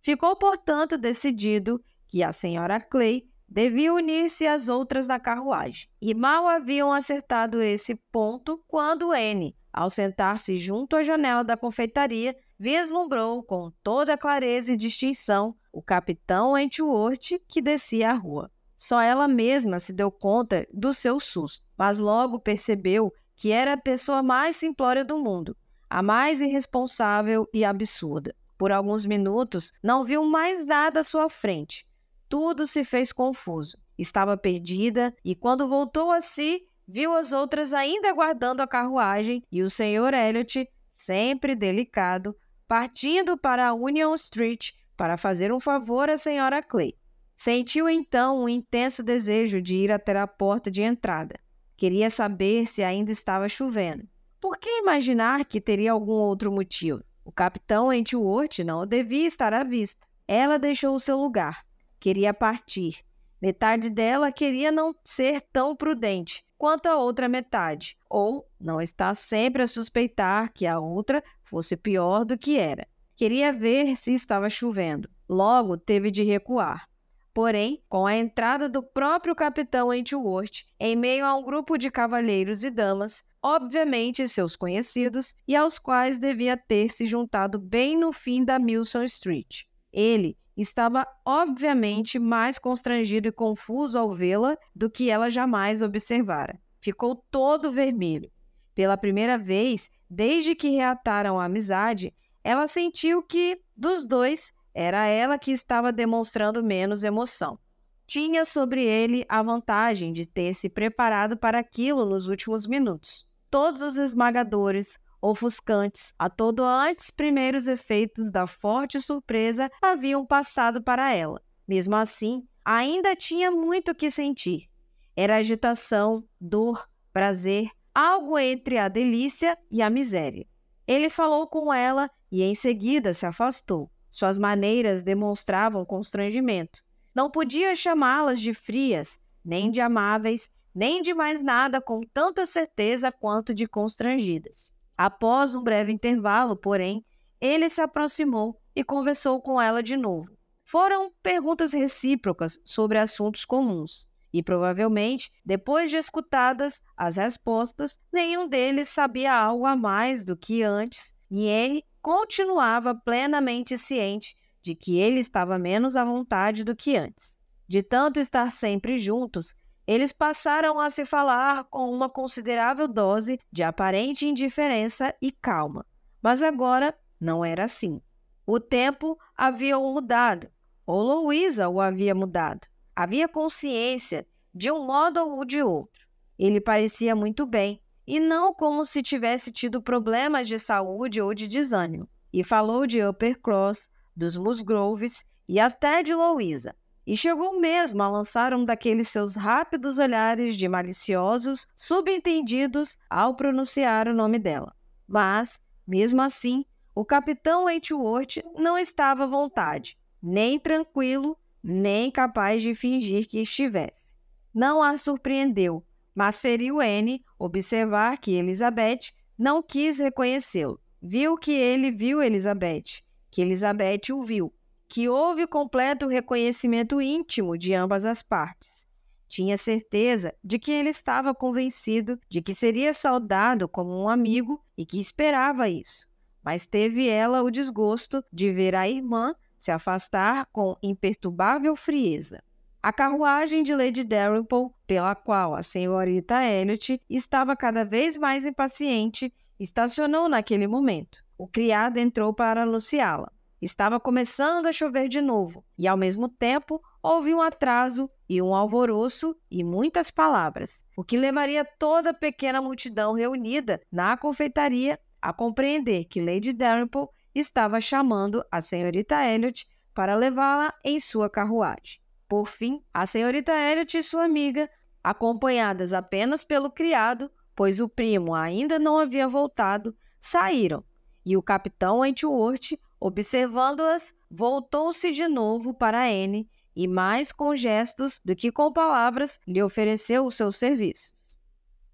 Ficou, 0.00 0.36
portanto, 0.36 0.96
decidido 0.96 1.82
que 2.06 2.22
a 2.22 2.30
senhora 2.32 2.80
Clay 2.80 3.24
devia 3.48 3.92
unir-se 3.92 4.46
às 4.46 4.68
outras 4.68 5.06
da 5.06 5.20
carruagem, 5.20 5.88
e 6.00 6.14
mal 6.14 6.48
haviam 6.48 6.92
acertado 6.92 7.60
esse 7.60 7.94
ponto 8.10 8.62
quando 8.66 9.12
Anne, 9.12 9.54
ao 9.72 9.90
sentar-se 9.90 10.56
junto 10.56 10.96
à 10.96 11.02
janela 11.02 11.44
da 11.44 11.56
confeitaria, 11.56 12.34
vislumbrou 12.58 13.42
com 13.42 13.70
toda 13.82 14.16
clareza 14.16 14.72
e 14.72 14.76
distinção 14.76 15.54
o 15.72 15.82
capitão 15.82 16.52
Wentworth 16.52 17.40
que 17.48 17.60
descia 17.60 18.10
a 18.10 18.14
rua. 18.14 18.50
Só 18.76 19.00
ela 19.00 19.28
mesma 19.28 19.78
se 19.78 19.92
deu 19.92 20.10
conta 20.10 20.66
do 20.72 20.92
seu 20.92 21.20
susto, 21.20 21.64
mas 21.76 21.98
logo 21.98 22.40
percebeu 22.40 23.12
que 23.36 23.50
era 23.50 23.74
a 23.74 23.80
pessoa 23.80 24.22
mais 24.22 24.56
simplória 24.56 25.04
do 25.04 25.18
mundo, 25.18 25.56
a 25.92 26.02
mais 26.02 26.40
irresponsável 26.40 27.46
e 27.52 27.66
absurda. 27.66 28.34
Por 28.56 28.72
alguns 28.72 29.04
minutos, 29.04 29.74
não 29.82 30.02
viu 30.02 30.24
mais 30.24 30.64
nada 30.64 31.00
à 31.00 31.02
sua 31.02 31.28
frente. 31.28 31.86
Tudo 32.30 32.66
se 32.66 32.82
fez 32.82 33.12
confuso. 33.12 33.76
Estava 33.98 34.34
perdida 34.34 35.14
e, 35.22 35.34
quando 35.34 35.68
voltou 35.68 36.10
a 36.10 36.22
si, 36.22 36.62
viu 36.88 37.14
as 37.14 37.34
outras 37.34 37.74
ainda 37.74 38.08
aguardando 38.08 38.62
a 38.62 38.66
carruagem 38.66 39.44
e 39.52 39.62
o 39.62 39.68
Sr. 39.68 40.14
Elliot, 40.14 40.66
sempre 40.88 41.54
delicado, 41.54 42.34
partindo 42.66 43.36
para 43.36 43.68
a 43.68 43.74
Union 43.74 44.14
Street 44.14 44.70
para 44.96 45.18
fazer 45.18 45.52
um 45.52 45.60
favor 45.60 46.08
à 46.08 46.14
Sra. 46.14 46.62
Clay. 46.62 46.94
Sentiu 47.36 47.86
então 47.86 48.44
um 48.44 48.48
intenso 48.48 49.02
desejo 49.02 49.60
de 49.60 49.76
ir 49.76 49.92
até 49.92 50.18
a 50.18 50.26
porta 50.26 50.70
de 50.70 50.80
entrada. 50.80 51.38
Queria 51.76 52.08
saber 52.08 52.66
se 52.66 52.82
ainda 52.82 53.12
estava 53.12 53.46
chovendo. 53.46 54.08
Por 54.42 54.58
que 54.58 54.80
imaginar 54.80 55.44
que 55.44 55.60
teria 55.60 55.92
algum 55.92 56.14
outro 56.14 56.50
motivo? 56.50 57.00
O 57.24 57.30
capitão 57.30 57.92
Entworth 57.92 58.58
não 58.66 58.84
devia 58.84 59.24
estar 59.24 59.54
à 59.54 59.62
vista. 59.62 60.04
Ela 60.26 60.58
deixou 60.58 60.96
o 60.96 60.98
seu 60.98 61.16
lugar. 61.16 61.64
Queria 62.00 62.34
partir. 62.34 63.04
Metade 63.40 63.88
dela 63.88 64.32
queria 64.32 64.72
não 64.72 64.96
ser 65.04 65.40
tão 65.52 65.76
prudente 65.76 66.44
quanto 66.58 66.86
a 66.86 66.96
outra 66.96 67.28
metade, 67.28 67.96
ou 68.10 68.44
não 68.60 68.80
estar 68.80 69.14
sempre 69.14 69.62
a 69.62 69.66
suspeitar 69.68 70.52
que 70.52 70.66
a 70.66 70.80
outra 70.80 71.22
fosse 71.44 71.76
pior 71.76 72.24
do 72.24 72.36
que 72.36 72.58
era. 72.58 72.84
Queria 73.14 73.52
ver 73.52 73.96
se 73.96 74.12
estava 74.12 74.50
chovendo. 74.50 75.08
Logo 75.28 75.76
teve 75.76 76.10
de 76.10 76.24
recuar. 76.24 76.88
Porém, 77.34 77.82
com 77.88 78.06
a 78.06 78.14
entrada 78.14 78.68
do 78.68 78.82
próprio 78.82 79.34
capitão 79.34 79.88
Wentworth 79.88 80.64
em 80.78 80.94
meio 80.94 81.24
a 81.24 81.34
um 81.34 81.42
grupo 81.42 81.78
de 81.78 81.90
cavalheiros 81.90 82.62
e 82.62 82.70
damas, 82.70 83.22
obviamente 83.42 84.28
seus 84.28 84.54
conhecidos, 84.54 85.34
e 85.48 85.56
aos 85.56 85.78
quais 85.78 86.18
devia 86.18 86.56
ter 86.56 86.90
se 86.90 87.06
juntado 87.06 87.58
bem 87.58 87.98
no 87.98 88.12
fim 88.12 88.44
da 88.44 88.58
Milson 88.58 89.04
Street. 89.04 89.62
Ele 89.90 90.36
estava 90.56 91.06
obviamente 91.24 92.18
mais 92.18 92.58
constrangido 92.58 93.28
e 93.28 93.32
confuso 93.32 93.98
ao 93.98 94.14
vê-la 94.14 94.58
do 94.74 94.90
que 94.90 95.08
ela 95.08 95.30
jamais 95.30 95.80
observara. 95.80 96.60
Ficou 96.80 97.16
todo 97.30 97.70
vermelho. 97.70 98.30
Pela 98.74 98.96
primeira 98.96 99.38
vez, 99.38 99.90
desde 100.08 100.54
que 100.54 100.68
reataram 100.68 101.40
a 101.40 101.46
amizade, 101.46 102.14
ela 102.44 102.66
sentiu 102.66 103.22
que, 103.22 103.60
dos 103.76 104.04
dois, 104.04 104.52
era 104.74 105.06
ela 105.06 105.38
que 105.38 105.52
estava 105.52 105.92
demonstrando 105.92 106.62
menos 106.62 107.04
emoção. 107.04 107.58
Tinha 108.06 108.44
sobre 108.44 108.84
ele 108.84 109.24
a 109.28 109.42
vantagem 109.42 110.12
de 110.12 110.26
ter 110.26 110.54
se 110.54 110.68
preparado 110.68 111.36
para 111.36 111.58
aquilo 111.58 112.04
nos 112.04 112.26
últimos 112.26 112.66
minutos. 112.66 113.26
Todos 113.50 113.82
os 113.82 113.96
esmagadores, 113.96 114.98
ofuscantes, 115.20 116.12
a 116.18 116.28
todo 116.28 116.64
antes 116.64 117.10
primeiros 117.10 117.68
efeitos 117.68 118.30
da 118.30 118.46
forte 118.46 118.98
surpresa 118.98 119.70
haviam 119.80 120.26
passado 120.26 120.82
para 120.82 121.14
ela. 121.14 121.40
Mesmo 121.66 121.94
assim, 121.94 122.46
ainda 122.64 123.14
tinha 123.14 123.50
muito 123.50 123.94
que 123.94 124.10
sentir. 124.10 124.68
Era 125.14 125.36
agitação, 125.36 126.24
dor, 126.40 126.88
prazer, 127.12 127.68
algo 127.94 128.38
entre 128.38 128.78
a 128.78 128.88
delícia 128.88 129.56
e 129.70 129.80
a 129.80 129.88
miséria. 129.88 130.46
Ele 130.86 131.08
falou 131.08 131.46
com 131.46 131.72
ela 131.72 132.10
e 132.30 132.42
em 132.42 132.54
seguida 132.54 133.12
se 133.12 133.24
afastou. 133.24 133.90
Suas 134.12 134.36
maneiras 134.36 135.02
demonstravam 135.02 135.86
constrangimento. 135.86 136.84
Não 137.14 137.30
podia 137.30 137.74
chamá-las 137.74 138.42
de 138.42 138.52
frias, 138.52 139.18
nem 139.42 139.70
de 139.70 139.80
amáveis, 139.80 140.50
nem 140.74 141.00
de 141.00 141.14
mais 141.14 141.42
nada 141.42 141.80
com 141.80 142.02
tanta 142.02 142.44
certeza 142.44 143.10
quanto 143.10 143.54
de 143.54 143.66
constrangidas. 143.66 144.70
Após 144.98 145.54
um 145.54 145.64
breve 145.64 145.90
intervalo, 145.92 146.54
porém, 146.54 147.02
ele 147.40 147.70
se 147.70 147.80
aproximou 147.80 148.60
e 148.76 148.84
conversou 148.84 149.40
com 149.40 149.58
ela 149.58 149.82
de 149.82 149.96
novo. 149.96 150.36
Foram 150.62 151.10
perguntas 151.22 151.72
recíprocas 151.72 152.60
sobre 152.66 152.98
assuntos 152.98 153.46
comuns. 153.46 154.06
E 154.30 154.42
provavelmente, 154.42 155.32
depois 155.42 155.88
de 155.88 155.96
escutadas 155.96 156.82
as 156.94 157.16
respostas, 157.16 157.98
nenhum 158.12 158.46
deles 158.46 158.90
sabia 158.90 159.32
algo 159.34 159.64
a 159.64 159.74
mais 159.74 160.22
do 160.22 160.36
que 160.36 160.62
antes, 160.62 161.14
e 161.30 161.46
ele 161.46 161.82
continuava 162.02 162.94
plenamente 162.94 163.78
ciente 163.78 164.36
de 164.60 164.74
que 164.74 164.98
ele 164.98 165.20
estava 165.20 165.58
menos 165.58 165.96
à 165.96 166.04
vontade 166.04 166.64
do 166.64 166.76
que 166.76 166.96
antes. 166.96 167.38
De 167.66 167.82
tanto 167.82 168.18
estar 168.20 168.50
sempre 168.50 168.98
juntos, 168.98 169.54
eles 169.86 170.12
passaram 170.12 170.78
a 170.78 170.90
se 170.90 171.04
falar 171.04 171.64
com 171.64 171.90
uma 171.90 172.08
considerável 172.08 172.86
dose 172.86 173.38
de 173.50 173.62
aparente 173.62 174.26
indiferença 174.26 175.14
e 175.22 175.32
calma. 175.32 175.86
Mas 176.20 176.42
agora 176.42 176.94
não 177.20 177.44
era 177.44 177.64
assim. 177.64 178.00
O 178.44 178.60
tempo 178.60 179.18
havia 179.36 179.78
mudado, 179.78 180.50
ou 180.86 181.02
Louisa 181.02 181.68
o 181.68 181.80
havia 181.80 182.14
mudado. 182.14 182.66
Havia 182.94 183.28
consciência 183.28 184.26
de 184.54 184.70
um 184.70 184.84
modo 184.84 185.20
ou 185.20 185.44
de 185.44 185.62
outro. 185.62 186.06
Ele 186.38 186.60
parecia 186.60 187.14
muito 187.14 187.46
bem, 187.46 187.80
e 188.12 188.20
não 188.20 188.52
como 188.52 188.84
se 188.84 189.02
tivesse 189.02 189.50
tido 189.50 189.80
problemas 189.80 190.46
de 190.46 190.58
saúde 190.58 191.18
ou 191.18 191.32
de 191.32 191.48
desânimo. 191.48 192.06
E 192.30 192.44
falou 192.44 192.86
de 192.86 193.02
Uppercross, 193.02 193.88
dos 194.14 194.36
Musgroves 194.36 195.24
e 195.48 195.58
até 195.58 196.02
de 196.02 196.14
Louisa. 196.14 196.76
E 197.06 197.16
chegou 197.16 197.58
mesmo 197.58 198.02
a 198.02 198.10
lançar 198.10 198.52
um 198.52 198.66
daqueles 198.66 199.08
seus 199.08 199.34
rápidos 199.34 199.98
olhares 199.98 200.56
de 200.56 200.68
maliciosos, 200.68 201.66
subentendidos 201.74 202.98
ao 203.08 203.34
pronunciar 203.34 204.06
o 204.06 204.14
nome 204.14 204.38
dela. 204.38 204.76
Mas, 205.08 205.58
mesmo 205.88 206.20
assim, 206.20 206.66
o 206.94 207.06
capitão 207.06 207.64
Wentworth 207.64 208.44
não 208.58 208.76
estava 208.76 209.24
à 209.24 209.26
vontade, 209.26 209.96
nem 210.22 210.58
tranquilo, 210.58 211.34
nem 211.64 212.10
capaz 212.10 212.60
de 212.60 212.74
fingir 212.74 213.26
que 213.26 213.40
estivesse. 213.40 214.14
Não 214.52 214.82
a 214.82 214.98
surpreendeu, 214.98 215.82
mas 216.14 216.40
feriu 216.40 216.80
Anne 216.80 217.24
observar 217.38 218.18
que 218.18 218.32
Elizabeth 218.32 219.12
não 219.38 219.62
quis 219.62 219.98
reconhecê-lo. 219.98 220.80
Viu 221.00 221.36
que 221.36 221.52
ele 221.52 221.90
viu 221.90 222.22
Elizabeth, 222.22 223.02
que 223.30 223.42
Elizabeth 223.42 224.12
o 224.12 224.22
viu, 224.22 224.52
que 224.88 225.08
houve 225.08 225.46
completo 225.46 226.06
reconhecimento 226.06 227.00
íntimo 227.00 227.56
de 227.56 227.74
ambas 227.74 228.04
as 228.04 228.22
partes. 228.22 228.86
Tinha 229.26 229.56
certeza 229.56 230.34
de 230.44 230.58
que 230.58 230.70
ele 230.70 230.90
estava 230.90 231.34
convencido 231.34 232.20
de 232.28 232.42
que 232.42 232.54
seria 232.54 232.92
saudado 232.92 233.66
como 233.66 233.90
um 233.90 234.08
amigo 234.08 234.62
e 234.76 234.84
que 234.84 235.00
esperava 235.00 235.68
isso. 235.68 236.06
Mas 236.44 236.66
teve 236.66 237.08
ela 237.08 237.42
o 237.42 237.50
desgosto 237.50 238.22
de 238.30 238.52
ver 238.52 238.74
a 238.74 238.86
irmã 238.86 239.34
se 239.56 239.70
afastar 239.70 240.46
com 240.52 240.76
imperturbável 240.82 241.74
frieza. 241.74 242.42
A 242.82 242.92
carruagem 242.92 243.62
de 243.62 243.76
Lady 243.76 244.02
Dalrymple, 244.02 244.70
pela 244.88 245.14
qual 245.14 245.54
a 245.54 245.62
senhorita 245.62 246.42
Elliot 246.44 247.00
estava 247.08 247.54
cada 247.54 247.84
vez 247.84 248.16
mais 248.16 248.44
impaciente, 248.44 249.32
estacionou 249.56 250.28
naquele 250.28 250.66
momento. 250.66 251.22
O 251.38 251.46
criado 251.46 251.98
entrou 251.98 252.34
para 252.34 252.64
anunciá-la. 252.64 253.30
Estava 253.60 254.00
começando 254.00 254.66
a 254.66 254.72
chover 254.72 255.06
de 255.06 255.20
novo, 255.20 255.64
e 255.78 255.86
ao 255.86 255.96
mesmo 255.96 256.28
tempo 256.28 256.82
houve 257.00 257.32
um 257.32 257.40
atraso 257.40 258.10
e 258.28 258.42
um 258.42 258.52
alvoroço 258.52 259.36
e 259.48 259.62
muitas 259.62 260.10
palavras, 260.10 260.84
o 260.96 261.04
que 261.04 261.16
levaria 261.16 261.64
toda 261.64 262.10
a 262.10 262.14
pequena 262.14 262.60
multidão 262.60 263.12
reunida 263.12 263.80
na 263.92 264.16
confeitaria 264.16 264.98
a 265.20 265.32
compreender 265.32 266.06
que 266.06 266.20
Lady 266.20 266.52
Dalrymple 266.52 267.06
estava 267.32 267.80
chamando 267.80 268.44
a 268.50 268.60
senhorita 268.60 269.24
Elliot 269.24 269.68
para 269.94 270.16
levá-la 270.16 270.74
em 270.84 270.98
sua 270.98 271.30
carruagem. 271.30 272.01
Por 272.32 272.48
fim, 272.48 272.82
a 272.94 273.04
senhorita 273.04 273.52
Elliot 273.52 273.98
e 273.98 274.02
sua 274.02 274.24
amiga, 274.24 274.70
acompanhadas 275.04 275.92
apenas 275.92 276.42
pelo 276.42 276.70
criado, 276.70 277.30
pois 277.54 277.78
o 277.78 277.90
primo 277.90 278.34
ainda 278.34 278.78
não 278.78 278.96
havia 278.98 279.28
voltado, 279.28 279.94
saíram, 280.18 280.82
e 281.26 281.36
o 281.36 281.42
capitão 281.42 281.98
Wentworth, 281.98 282.80
observando-as, 282.98 284.14
voltou-se 284.30 285.10
de 285.10 285.28
novo 285.28 285.74
para 285.74 286.06
Anne 286.06 286.48
e, 286.74 286.88
mais 286.88 287.32
com 287.32 287.54
gestos 287.54 288.18
do 288.24 288.34
que 288.34 288.50
com 288.50 288.72
palavras, 288.72 289.38
lhe 289.46 289.62
ofereceu 289.62 290.24
os 290.24 290.34
seus 290.34 290.56
serviços. 290.56 291.38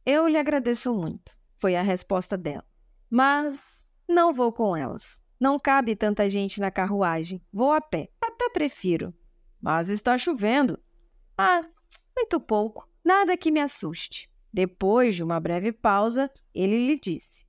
Eu 0.07 0.29
lhe 0.29 0.39
agradeço 0.39 0.95
muito, 0.95 1.37
foi 1.57 1.75
a 1.75 1.83
resposta 1.83 2.39
dela. 2.39 2.65
Mas 3.11 3.59
não 4.09 4.33
vou 4.33 4.53
com 4.53 4.77
elas. 4.77 5.21
Não 5.41 5.59
cabe 5.59 5.97
tanta 5.97 6.29
gente 6.29 6.61
na 6.61 6.71
carruagem. 6.71 7.43
Vou 7.53 7.73
a 7.73 7.81
pé. 7.81 8.09
Até 8.21 8.49
prefiro. 8.51 9.13
Mas 9.61 9.89
está 9.89 10.17
chovendo. 10.17 10.79
Ah, 11.37 11.63
muito 12.17 12.41
pouco. 12.41 12.89
Nada 13.05 13.37
que 13.37 13.51
me 13.51 13.61
assuste. 13.61 14.29
Depois 14.53 15.15
de 15.15 15.23
uma 15.23 15.39
breve 15.41 15.73
pausa, 15.73 16.31
ele 16.55 16.87
lhe 16.87 16.99
disse: 16.99 17.45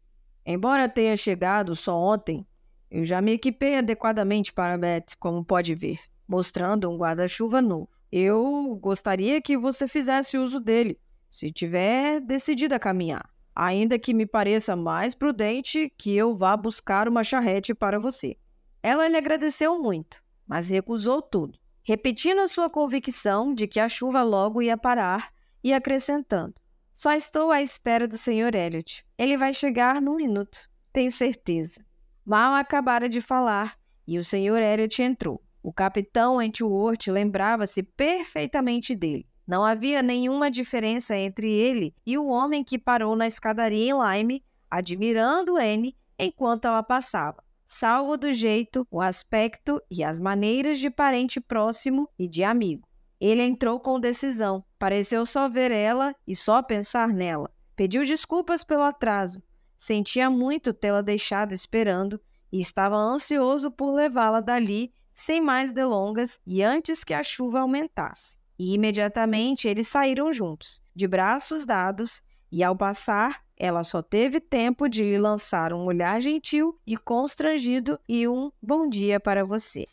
Embora 0.46 0.89
tenha 0.89 1.16
chegado 1.16 1.75
só 1.75 1.98
ontem, 1.98 2.46
eu 2.89 3.04
já 3.04 3.22
me 3.22 3.34
equipei 3.34 3.78
adequadamente 3.78 4.51
para 4.51 4.78
Beth, 4.78 5.16
como 5.20 5.46
pode 5.46 5.75
ver, 5.75 6.00
mostrando 6.28 6.89
um 6.89 6.98
guarda-chuva 6.98 7.62
novo. 7.62 7.89
Eu 8.12 8.78
gostaria 8.82 9.42
que 9.42 9.58
você 9.58 9.88
fizesse 9.88 10.38
uso 10.38 10.60
dele, 10.60 11.00
se 11.30 11.51
tiver 11.51 12.20
decidido 12.20 12.74
a 12.74 12.80
caminhar. 12.80 13.30
Ainda 13.56 14.00
que 14.00 14.13
me 14.13 14.25
pareça 14.25 14.75
mais 14.75 15.13
prudente 15.13 15.94
que 15.98 16.16
eu 16.16 16.36
vá 16.36 16.56
buscar 16.58 17.08
uma 17.08 17.24
charrete 17.24 17.74
para 17.74 18.00
você. 18.00 18.36
Ela 18.82 19.08
lhe 19.08 19.18
agradeceu 19.18 19.80
muito, 19.82 20.24
mas 20.48 20.70
recusou 20.70 21.22
tudo 21.22 21.60
repetindo 21.89 22.38
a 22.41 22.48
sua 22.48 22.69
convicção 22.69 23.51
de 23.51 23.65
que 23.65 23.79
a 23.79 23.89
chuva 23.89 24.22
logo 24.22 24.62
ia 24.62 24.77
parar 24.77 25.34
e 25.63 25.74
acrescentando: 25.74 26.53
Só 26.93 27.13
estou 27.13 27.50
à 27.50 27.63
espera 27.63 28.08
do 28.08 28.15
Sr. 28.15 28.53
Elliot. 28.53 29.03
Ele 29.17 29.36
vai 29.36 29.51
chegar 29.51 30.00
num 30.00 30.17
minuto, 30.17 30.69
tenho 30.93 31.10
certeza. 31.10 31.84
Mal 32.24 32.53
acabara 32.53 33.10
de 33.10 33.19
falar 33.19 33.75
e 34.08 34.19
o 34.19 34.24
Sr. 34.24 34.62
Elliot 34.62 35.01
entrou. 35.01 35.41
O 35.63 35.74
capitão 35.74 36.36
Wentworth 36.36 37.08
lembrava-se 37.08 37.81
perfeitamente 37.81 38.96
dele. 38.96 39.27
Não 39.48 39.65
havia 39.65 40.03
nenhuma 40.03 40.51
diferença 40.51 41.17
entre 41.17 41.51
ele 41.51 41.96
e 42.05 42.19
o 42.19 42.27
homem 42.27 42.63
que 42.63 42.77
parou 42.77 43.15
na 43.15 43.25
escadaria 43.25 43.91
em 43.91 43.98
Lyme, 44.00 44.46
admirando 44.69 45.58
Anne 45.58 45.98
enquanto 46.19 46.65
ela 46.65 46.84
passava 46.84 47.43
salvo 47.72 48.18
do 48.18 48.34
jeito, 48.34 48.86
o 48.90 49.00
aspecto 49.00 49.80
e 49.92 50.04
as 50.04 50.20
maneiras 50.20 50.80
de 50.80 50.90
parente 50.90 51.40
próximo 51.40 52.10
e 52.18 52.28
de 52.28 52.44
amigo. 52.44 52.88
Ele 53.22 53.44
entrou 53.44 53.80
com 53.80 54.00
decisão, 54.00 54.66
pareceu 54.80 55.24
só 55.24 55.48
ver 55.48 55.70
ela 55.70 56.16
e 56.28 56.36
só 56.36 56.64
pensar 56.64 57.08
nela. 57.10 57.54
Pediu 57.76 58.04
desculpas 58.04 58.64
pelo 58.64 58.82
atraso, 58.82 59.42
sentia 59.78 60.32
muito 60.32 60.74
tê-la 60.74 61.02
deixado 61.02 61.54
esperando 61.54 62.20
e 62.52 62.60
estava 62.60 62.96
ansioso 62.96 63.70
por 63.70 63.94
levá-la 63.94 64.42
dali 64.42 64.92
sem 65.14 65.40
mais 65.40 65.72
delongas 65.72 66.40
e 66.48 66.64
antes 66.64 67.04
que 67.04 67.14
a 67.14 67.22
chuva 67.22 67.60
aumentasse. 67.60 68.40
E 68.58 68.74
imediatamente 68.74 69.68
eles 69.68 69.88
saíram 69.88 70.34
juntos, 70.34 70.82
de 70.96 71.08
braços 71.08 71.66
dados, 71.66 72.22
e 72.52 72.64
ao 72.64 72.76
passar, 72.76 73.44
ela 73.60 73.84
só 73.84 74.01
teve 74.01 74.39
tempo 74.39 74.88
de 74.88 75.18
lançar 75.18 75.74
um 75.74 75.86
olhar 75.86 76.22
gentil 76.22 76.80
e 76.88 76.96
constrangido 76.96 78.00
e 78.08 78.25
um 78.25 78.50
bom 78.62 78.88
dia 78.88 79.20
para 79.20 79.44
você. 79.44 79.86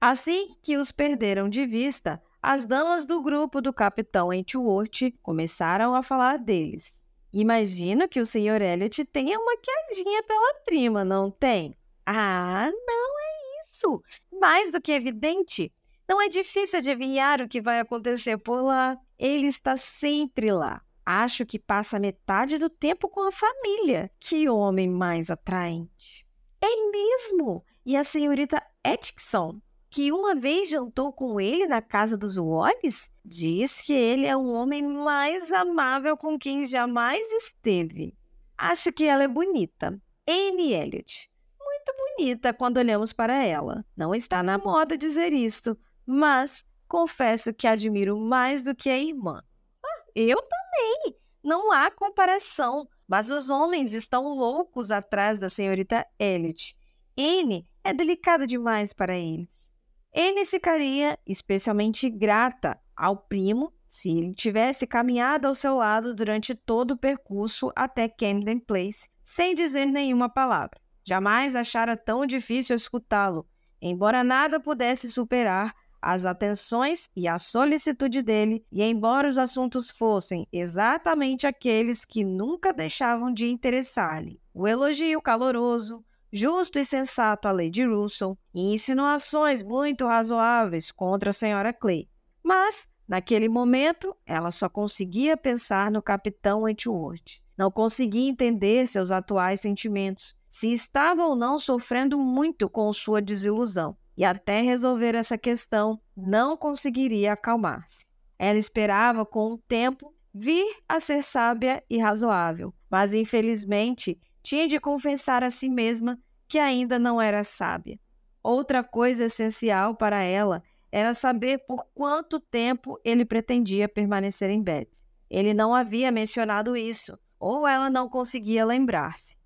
Assim 0.00 0.56
que 0.60 0.76
os 0.76 0.90
perderam 0.90 1.48
de 1.48 1.64
vista, 1.64 2.20
as 2.42 2.66
damas 2.66 3.06
do 3.06 3.22
grupo 3.22 3.60
do 3.60 3.72
capitão 3.72 4.32
Entworth 4.32 5.12
começaram 5.22 5.94
a 5.94 6.02
falar 6.02 6.38
deles. 6.38 7.04
Imagino 7.32 8.08
que 8.08 8.20
o 8.20 8.26
Sr. 8.26 8.62
Elliot 8.62 9.04
tenha 9.04 9.38
uma 9.38 9.56
quedinha 9.56 10.22
pela 10.24 10.54
prima, 10.64 11.04
não 11.04 11.30
tem? 11.30 11.76
Ah, 12.04 12.68
não 12.70 13.20
é 13.20 13.60
isso! 13.62 14.02
Mais 14.32 14.72
do 14.72 14.80
que 14.80 14.92
evidente. 14.92 15.72
Não 16.08 16.20
é 16.20 16.28
difícil 16.28 16.78
adivinhar 16.78 17.42
o 17.42 17.48
que 17.48 17.60
vai 17.60 17.78
acontecer 17.78 18.38
por 18.38 18.62
lá. 18.62 18.96
Ele 19.18 19.46
está 19.46 19.76
sempre 19.76 20.50
lá. 20.50 20.82
Acho 21.10 21.46
que 21.46 21.58
passa 21.58 21.98
metade 21.98 22.58
do 22.58 22.68
tempo 22.68 23.08
com 23.08 23.26
a 23.26 23.32
família. 23.32 24.10
Que 24.20 24.46
homem 24.46 24.90
mais 24.90 25.30
atraente. 25.30 26.26
É 26.60 26.90
mesmo! 26.90 27.64
E 27.86 27.96
a 27.96 28.04
senhorita 28.04 28.62
Atkinson, 28.84 29.58
que 29.88 30.12
uma 30.12 30.34
vez 30.34 30.68
jantou 30.68 31.10
com 31.10 31.40
ele 31.40 31.66
na 31.66 31.80
casa 31.80 32.14
dos 32.14 32.36
Wallace, 32.36 33.08
diz 33.24 33.80
que 33.80 33.94
ele 33.94 34.26
é 34.26 34.36
o 34.36 34.50
homem 34.50 34.82
mais 34.82 35.50
amável 35.50 36.14
com 36.14 36.38
quem 36.38 36.66
jamais 36.66 37.26
esteve. 37.32 38.14
Acho 38.58 38.92
que 38.92 39.06
ela 39.06 39.22
é 39.22 39.28
bonita. 39.28 39.98
Anne 40.28 40.74
Elliot. 40.74 41.30
Muito 41.58 41.94
bonita 41.96 42.52
quando 42.52 42.76
olhamos 42.76 43.14
para 43.14 43.42
ela. 43.42 43.82
Não 43.96 44.14
está 44.14 44.42
na 44.42 44.58
moda 44.58 44.98
dizer 44.98 45.32
isto, 45.32 45.74
mas 46.04 46.62
confesso 46.86 47.54
que 47.54 47.66
admiro 47.66 48.20
mais 48.20 48.62
do 48.62 48.74
que 48.74 48.90
a 48.90 48.98
irmã. 48.98 49.42
Ah, 49.82 50.04
eu 50.14 50.36
também 50.36 50.67
também. 50.78 51.16
Não 51.42 51.72
há 51.72 51.90
comparação. 51.90 52.88
Mas 53.06 53.30
os 53.30 53.48
homens 53.48 53.92
estão 53.92 54.24
loucos 54.34 54.90
atrás 54.90 55.38
da 55.38 55.48
senhorita 55.48 56.06
Elliot. 56.18 56.76
Anne 57.16 57.66
é 57.82 57.92
delicada 57.92 58.46
demais 58.46 58.92
para 58.92 59.16
eles. 59.16 59.70
Anne 60.14 60.44
ficaria 60.44 61.18
especialmente 61.26 62.10
grata 62.10 62.78
ao 62.94 63.16
primo 63.16 63.72
se 63.88 64.10
ele 64.10 64.34
tivesse 64.34 64.86
caminhado 64.86 65.46
ao 65.48 65.54
seu 65.54 65.76
lado 65.76 66.14
durante 66.14 66.54
todo 66.54 66.92
o 66.92 66.96
percurso 66.98 67.72
até 67.74 68.06
Camden 68.08 68.58
Place, 68.58 69.08
sem 69.22 69.54
dizer 69.54 69.86
nenhuma 69.86 70.28
palavra. 70.28 70.78
Jamais 71.02 71.56
achara 71.56 71.96
tão 71.96 72.26
difícil 72.26 72.76
escutá-lo, 72.76 73.48
embora 73.80 74.22
nada 74.22 74.60
pudesse 74.60 75.10
superar 75.10 75.74
as 76.00 76.24
atenções 76.24 77.08
e 77.14 77.26
a 77.28 77.38
solicitude 77.38 78.22
dele, 78.22 78.64
e 78.70 78.82
embora 78.82 79.28
os 79.28 79.38
assuntos 79.38 79.90
fossem 79.90 80.46
exatamente 80.52 81.46
aqueles 81.46 82.04
que 82.04 82.24
nunca 82.24 82.72
deixavam 82.72 83.32
de 83.32 83.46
interessar-lhe, 83.46 84.40
o 84.54 84.66
elogio 84.66 85.20
caloroso, 85.20 86.04
justo 86.32 86.78
e 86.78 86.84
sensato 86.84 87.48
à 87.48 87.52
Lady 87.52 87.84
Russell 87.84 88.38
e 88.54 88.72
insinuações 88.72 89.62
muito 89.62 90.06
razoáveis 90.06 90.90
contra 90.90 91.30
a 91.30 91.32
senhora 91.32 91.72
Clay. 91.72 92.08
Mas, 92.42 92.86
naquele 93.06 93.48
momento, 93.48 94.14
ela 94.26 94.50
só 94.50 94.68
conseguia 94.68 95.36
pensar 95.36 95.90
no 95.90 96.02
capitão 96.02 96.62
Wentworth. 96.62 97.40
Não 97.56 97.70
conseguia 97.70 98.30
entender 98.30 98.86
seus 98.86 99.10
atuais 99.10 99.60
sentimentos, 99.60 100.36
se 100.48 100.72
estava 100.72 101.26
ou 101.26 101.34
não 101.34 101.58
sofrendo 101.58 102.16
muito 102.16 102.68
com 102.70 102.92
sua 102.92 103.20
desilusão 103.20 103.96
e 104.18 104.24
até 104.24 104.60
resolver 104.60 105.14
essa 105.14 105.38
questão 105.38 106.00
não 106.16 106.56
conseguiria 106.56 107.34
acalmar-se. 107.34 108.04
Ela 108.36 108.58
esperava, 108.58 109.24
com 109.24 109.52
o 109.52 109.58
tempo, 109.58 110.12
vir 110.34 110.66
a 110.88 110.98
ser 110.98 111.22
sábia 111.22 111.84
e 111.88 111.98
razoável, 111.98 112.74
mas 112.90 113.14
infelizmente 113.14 114.20
tinha 114.42 114.66
de 114.66 114.80
confessar 114.80 115.44
a 115.44 115.50
si 115.50 115.68
mesma 115.68 116.18
que 116.48 116.58
ainda 116.58 116.98
não 116.98 117.22
era 117.22 117.44
sábia. 117.44 117.96
Outra 118.42 118.82
coisa 118.82 119.26
essencial 119.26 119.94
para 119.94 120.20
ela 120.24 120.64
era 120.90 121.14
saber 121.14 121.58
por 121.58 121.86
quanto 121.94 122.40
tempo 122.40 122.98
ele 123.04 123.24
pretendia 123.24 123.88
permanecer 123.88 124.50
em 124.50 124.60
Beth. 124.60 124.90
Ele 125.30 125.54
não 125.54 125.72
havia 125.72 126.10
mencionado 126.10 126.76
isso, 126.76 127.16
ou 127.38 127.68
ela 127.68 127.88
não 127.88 128.08
conseguia 128.08 128.66
lembrar-se. 128.66 129.36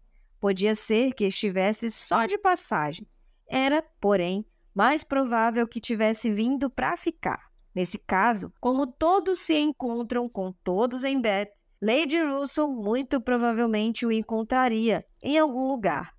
Podia 0.41 0.75
ser 0.75 1.12
que 1.12 1.26
estivesse 1.26 1.91
só 1.91 2.25
de 2.25 2.38
passagem. 2.38 3.07
Era, 3.47 3.83
porém, 4.00 4.47
mais 4.75 5.05
provável 5.05 5.67
que 5.67 5.81
tivesse 5.81 6.33
vindo 6.33 6.71
para 6.71 6.97
ficar. 6.97 7.50
Nesse 7.75 7.99
caso, 7.99 8.52
como 8.61 8.87
todos 8.87 9.38
se 9.41 9.59
encontram 9.59 10.29
com 10.29 10.52
todos 10.64 11.05
em 11.05 11.21
Beth, 11.21 11.52
Lady 11.81 12.23
Russell 12.23 12.69
muito 12.69 13.21
provavelmente 13.21 14.07
o 14.07 14.12
encontraria 14.12 15.05
em 15.23 15.38
algum 15.38 15.69
lugar. 15.69 16.14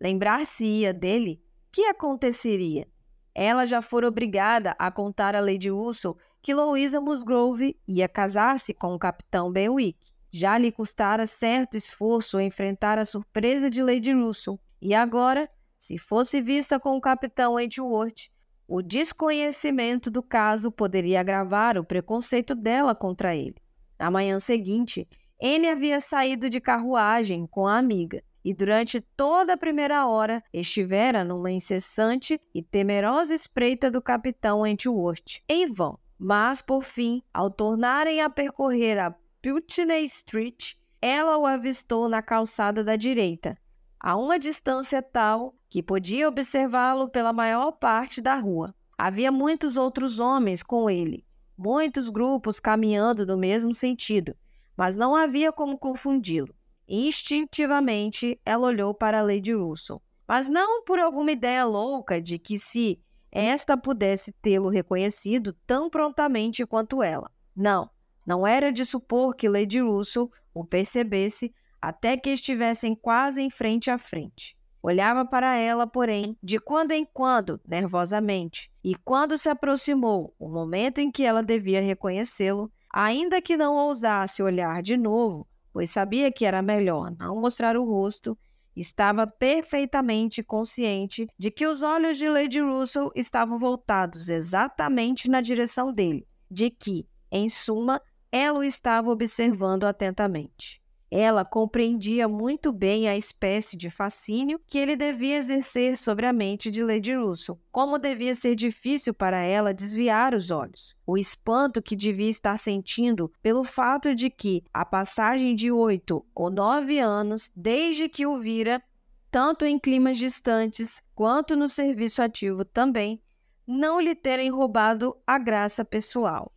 Lembrar-se-ia 0.00 0.92
dele, 0.92 1.42
que 1.72 1.82
aconteceria? 1.86 2.86
Ela 3.34 3.66
já 3.66 3.82
fora 3.82 4.08
obrigada 4.08 4.74
a 4.78 4.90
contar 4.90 5.34
a 5.34 5.40
Lady 5.40 5.70
Russell 5.70 6.16
que 6.42 6.54
Louisa 6.54 7.00
Musgrove 7.00 7.76
ia 7.86 8.08
casar-se 8.08 8.72
com 8.72 8.94
o 8.94 8.98
capitão 8.98 9.50
Benwick. 9.50 10.12
Já 10.30 10.58
lhe 10.58 10.70
custara 10.70 11.26
certo 11.26 11.76
esforço 11.76 12.40
enfrentar 12.40 12.98
a 12.98 13.04
surpresa 13.04 13.70
de 13.70 13.82
Lady 13.82 14.12
Russell, 14.12 14.60
e 14.80 14.94
agora 14.94 15.50
se 15.78 15.96
fosse 15.96 16.40
vista 16.40 16.78
com 16.78 16.96
o 16.96 17.00
capitão 17.00 17.58
Edgeworth, 17.58 18.30
o 18.66 18.82
desconhecimento 18.82 20.10
do 20.10 20.22
caso 20.22 20.70
poderia 20.70 21.20
agravar 21.20 21.78
o 21.78 21.84
preconceito 21.84 22.54
dela 22.54 22.94
contra 22.94 23.34
ele. 23.34 23.56
Na 23.98 24.10
manhã 24.10 24.38
seguinte, 24.38 25.08
Anne 25.42 25.68
havia 25.68 26.00
saído 26.00 26.50
de 26.50 26.60
carruagem 26.60 27.46
com 27.46 27.66
a 27.66 27.78
amiga 27.78 28.22
e 28.44 28.52
durante 28.52 29.00
toda 29.00 29.54
a 29.54 29.56
primeira 29.56 30.06
hora 30.06 30.42
estivera 30.52 31.24
numa 31.24 31.50
incessante 31.50 32.40
e 32.54 32.62
temerosa 32.62 33.34
espreita 33.34 33.90
do 33.90 34.02
capitão 34.02 34.60
Wentworth, 34.60 35.40
em 35.48 35.66
vão. 35.66 35.98
Mas, 36.18 36.60
por 36.60 36.82
fim, 36.82 37.22
ao 37.32 37.50
tornarem 37.50 38.20
a 38.20 38.28
percorrer 38.28 38.98
a 38.98 39.14
Putney 39.40 40.04
Street, 40.04 40.74
ela 41.00 41.38
o 41.38 41.46
avistou 41.46 42.08
na 42.08 42.20
calçada 42.20 42.82
da 42.82 42.96
direita, 42.96 43.56
a 44.00 44.16
uma 44.16 44.38
distância 44.38 45.02
tal 45.02 45.54
que 45.68 45.82
podia 45.82 46.28
observá-lo 46.28 47.08
pela 47.08 47.32
maior 47.32 47.72
parte 47.72 48.20
da 48.20 48.36
rua. 48.36 48.74
Havia 48.96 49.30
muitos 49.30 49.76
outros 49.76 50.18
homens 50.18 50.62
com 50.62 50.88
ele, 50.88 51.24
muitos 51.56 52.08
grupos 52.08 52.58
caminhando 52.58 53.26
no 53.26 53.36
mesmo 53.36 53.74
sentido, 53.74 54.36
mas 54.76 54.96
não 54.96 55.14
havia 55.14 55.52
como 55.52 55.78
confundi-lo. 55.78 56.54
Instintivamente, 56.88 58.40
ela 58.44 58.66
olhou 58.66 58.94
para 58.94 59.22
Lady 59.22 59.52
Russell, 59.52 60.00
mas 60.26 60.48
não 60.48 60.82
por 60.84 60.98
alguma 60.98 61.32
ideia 61.32 61.64
louca 61.64 62.20
de 62.20 62.38
que 62.38 62.58
se 62.58 63.00
esta 63.30 63.76
pudesse 63.76 64.32
tê-lo 64.32 64.68
reconhecido 64.68 65.52
tão 65.66 65.90
prontamente 65.90 66.64
quanto 66.64 67.02
ela. 67.02 67.30
Não, 67.54 67.90
não 68.26 68.46
era 68.46 68.72
de 68.72 68.84
supor 68.84 69.34
que 69.34 69.48
Lady 69.48 69.80
Russell 69.80 70.30
o 70.54 70.64
percebesse 70.64 71.52
até 71.80 72.16
que 72.16 72.30
estivessem 72.30 72.94
quase 72.94 73.42
em 73.42 73.50
frente 73.50 73.90
a 73.90 73.98
frente. 73.98 74.56
Olhava 74.82 75.24
para 75.24 75.56
ela, 75.56 75.86
porém, 75.86 76.36
de 76.42 76.58
quando 76.58 76.92
em 76.92 77.04
quando, 77.04 77.60
nervosamente, 77.66 78.70
e 78.82 78.94
quando 78.94 79.36
se 79.36 79.48
aproximou 79.48 80.34
o 80.38 80.48
momento 80.48 80.98
em 80.98 81.10
que 81.10 81.24
ela 81.24 81.42
devia 81.42 81.80
reconhecê-lo, 81.80 82.70
ainda 82.92 83.42
que 83.42 83.56
não 83.56 83.74
ousasse 83.76 84.42
olhar 84.42 84.80
de 84.82 84.96
novo, 84.96 85.46
pois 85.72 85.90
sabia 85.90 86.30
que 86.32 86.44
era 86.44 86.62
melhor 86.62 87.14
não 87.18 87.40
mostrar 87.40 87.76
o 87.76 87.84
rosto, 87.84 88.38
estava 88.74 89.26
perfeitamente 89.26 90.42
consciente 90.42 91.26
de 91.36 91.50
que 91.50 91.66
os 91.66 91.82
olhos 91.82 92.16
de 92.16 92.28
Lady 92.28 92.60
Russell 92.60 93.10
estavam 93.14 93.58
voltados 93.58 94.28
exatamente 94.28 95.28
na 95.28 95.40
direção 95.40 95.92
dele, 95.92 96.26
de 96.50 96.70
que, 96.70 97.06
em 97.30 97.48
suma, 97.48 98.00
ela 98.30 98.60
o 98.60 98.64
estava 98.64 99.10
observando 99.10 99.84
atentamente. 99.84 100.77
Ela 101.10 101.42
compreendia 101.42 102.28
muito 102.28 102.70
bem 102.70 103.08
a 103.08 103.16
espécie 103.16 103.78
de 103.78 103.88
fascínio 103.88 104.60
que 104.66 104.76
ele 104.76 104.94
devia 104.94 105.36
exercer 105.36 105.96
sobre 105.96 106.26
a 106.26 106.34
mente 106.34 106.70
de 106.70 106.84
Lady 106.84 107.14
Russell, 107.14 107.58
como 107.72 107.98
devia 107.98 108.34
ser 108.34 108.54
difícil 108.54 109.14
para 109.14 109.42
ela 109.42 109.72
desviar 109.72 110.34
os 110.34 110.50
olhos, 110.50 110.94
o 111.06 111.16
espanto 111.16 111.80
que 111.80 111.96
devia 111.96 112.28
estar 112.28 112.58
sentindo 112.58 113.32
pelo 113.40 113.64
fato 113.64 114.14
de 114.14 114.28
que, 114.28 114.62
a 114.72 114.84
passagem 114.84 115.54
de 115.54 115.72
oito 115.72 116.24
ou 116.34 116.50
nove 116.50 116.98
anos 116.98 117.50
desde 117.56 118.06
que 118.06 118.26
o 118.26 118.38
vira, 118.38 118.82
tanto 119.30 119.64
em 119.64 119.78
climas 119.78 120.18
distantes 120.18 121.02
quanto 121.14 121.56
no 121.56 121.68
serviço 121.68 122.20
ativo 122.20 122.66
também, 122.66 123.22
não 123.66 123.98
lhe 123.98 124.14
terem 124.14 124.50
roubado 124.50 125.16
a 125.26 125.38
graça 125.38 125.86
pessoal. 125.86 126.52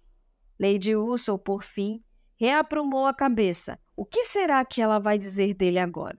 Lady 0.59 0.93
Russell, 0.93 1.39
por 1.39 1.63
fim, 1.63 2.03
reaprumou 2.35 3.05
a 3.05 3.13
cabeça 3.13 3.79
o 3.95 4.05
que 4.05 4.23
será 4.23 4.63
que 4.65 4.81
ela 4.81 4.99
vai 4.99 5.17
dizer 5.17 5.53
dele 5.53 5.79
agora? 5.79 6.17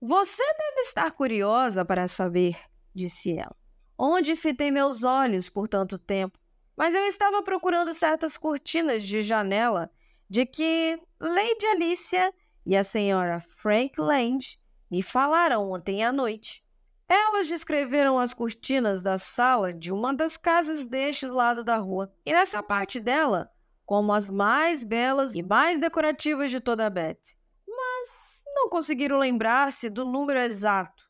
Você 0.00 0.42
deve 0.42 0.80
estar 0.80 1.10
curiosa 1.12 1.84
para 1.84 2.06
saber, 2.06 2.58
disse 2.94 3.36
ela. 3.36 3.56
Onde 3.96 4.36
fitei 4.36 4.70
meus 4.70 5.04
olhos 5.04 5.48
por 5.48 5.68
tanto 5.68 5.98
tempo? 5.98 6.38
Mas 6.76 6.94
eu 6.94 7.06
estava 7.06 7.42
procurando 7.42 7.94
certas 7.94 8.36
cortinas 8.36 9.04
de 9.04 9.22
janela 9.22 9.90
de 10.28 10.44
que 10.44 11.00
Lady 11.20 11.66
Alicia 11.66 12.32
e 12.66 12.76
a 12.76 12.82
senhora 12.82 13.40
Frank 13.40 14.00
Land 14.00 14.58
me 14.90 15.02
falaram 15.02 15.70
ontem 15.70 16.04
à 16.04 16.12
noite. 16.12 16.64
Elas 17.08 17.46
descreveram 17.46 18.18
as 18.18 18.34
cortinas 18.34 19.02
da 19.02 19.16
sala 19.18 19.72
de 19.72 19.92
uma 19.92 20.12
das 20.14 20.36
casas 20.36 20.86
deste 20.86 21.26
lado 21.26 21.62
da 21.62 21.76
rua, 21.76 22.12
e 22.24 22.32
nessa 22.32 22.62
parte 22.62 22.98
dela 22.98 23.50
como 23.84 24.12
as 24.12 24.30
mais 24.30 24.82
belas 24.82 25.34
e 25.34 25.42
mais 25.42 25.78
decorativas 25.78 26.50
de 26.50 26.60
toda 26.60 26.86
a 26.86 26.90
Beth. 26.90 27.20
Mas 27.66 28.44
não 28.54 28.68
conseguiram 28.68 29.18
lembrar-se 29.18 29.90
do 29.90 30.04
número 30.04 30.38
exato, 30.40 31.04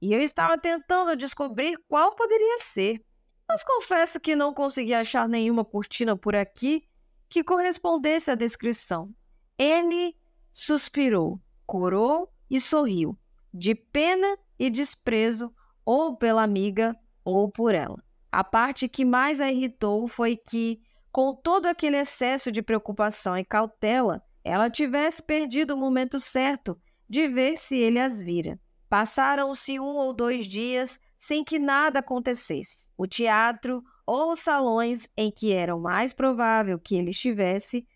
e 0.00 0.14
eu 0.14 0.20
estava 0.20 0.56
tentando 0.56 1.14
descobrir 1.14 1.76
qual 1.86 2.14
poderia 2.14 2.58
ser. 2.58 3.04
Mas 3.46 3.62
confesso 3.62 4.18
que 4.18 4.34
não 4.34 4.54
consegui 4.54 4.94
achar 4.94 5.28
nenhuma 5.28 5.64
cortina 5.64 6.16
por 6.16 6.34
aqui 6.34 6.88
que 7.28 7.44
correspondesse 7.44 8.30
à 8.30 8.34
descrição. 8.34 9.12
Ele 9.58 10.16
suspirou, 10.52 11.38
corou 11.66 12.32
e 12.48 12.60
sorriu, 12.60 13.18
de 13.52 13.74
pena 13.74 14.38
e 14.58 14.70
desprezo, 14.70 15.52
ou 15.84 16.16
pela 16.16 16.42
amiga 16.42 16.96
ou 17.24 17.50
por 17.50 17.74
ela. 17.74 18.02
A 18.32 18.42
parte 18.42 18.88
que 18.88 19.04
mais 19.04 19.40
a 19.40 19.50
irritou 19.50 20.08
foi 20.08 20.36
que, 20.36 20.80
com 21.12 21.34
todo 21.34 21.66
aquele 21.66 21.96
excesso 21.96 22.52
de 22.52 22.62
preocupação 22.62 23.36
e 23.36 23.44
cautela, 23.44 24.22
ela 24.44 24.70
tivesse 24.70 25.22
perdido 25.22 25.74
o 25.74 25.76
momento 25.76 26.18
certo 26.18 26.80
de 27.08 27.26
ver 27.26 27.56
se 27.56 27.76
ele 27.76 27.98
as 27.98 28.22
vira. 28.22 28.58
Passaram-se 28.88 29.78
um 29.78 29.96
ou 29.96 30.12
dois 30.12 30.46
dias 30.46 31.00
sem 31.18 31.44
que 31.44 31.58
nada 31.58 31.98
acontecesse. 31.98 32.88
O 32.96 33.06
teatro 33.06 33.82
ou 34.06 34.32
os 34.32 34.40
salões 34.40 35.08
em 35.16 35.30
que 35.30 35.52
era 35.52 35.76
mais 35.76 36.12
provável 36.12 36.78
que 36.78 36.96
ele 36.96 37.10
estivesse 37.10 37.86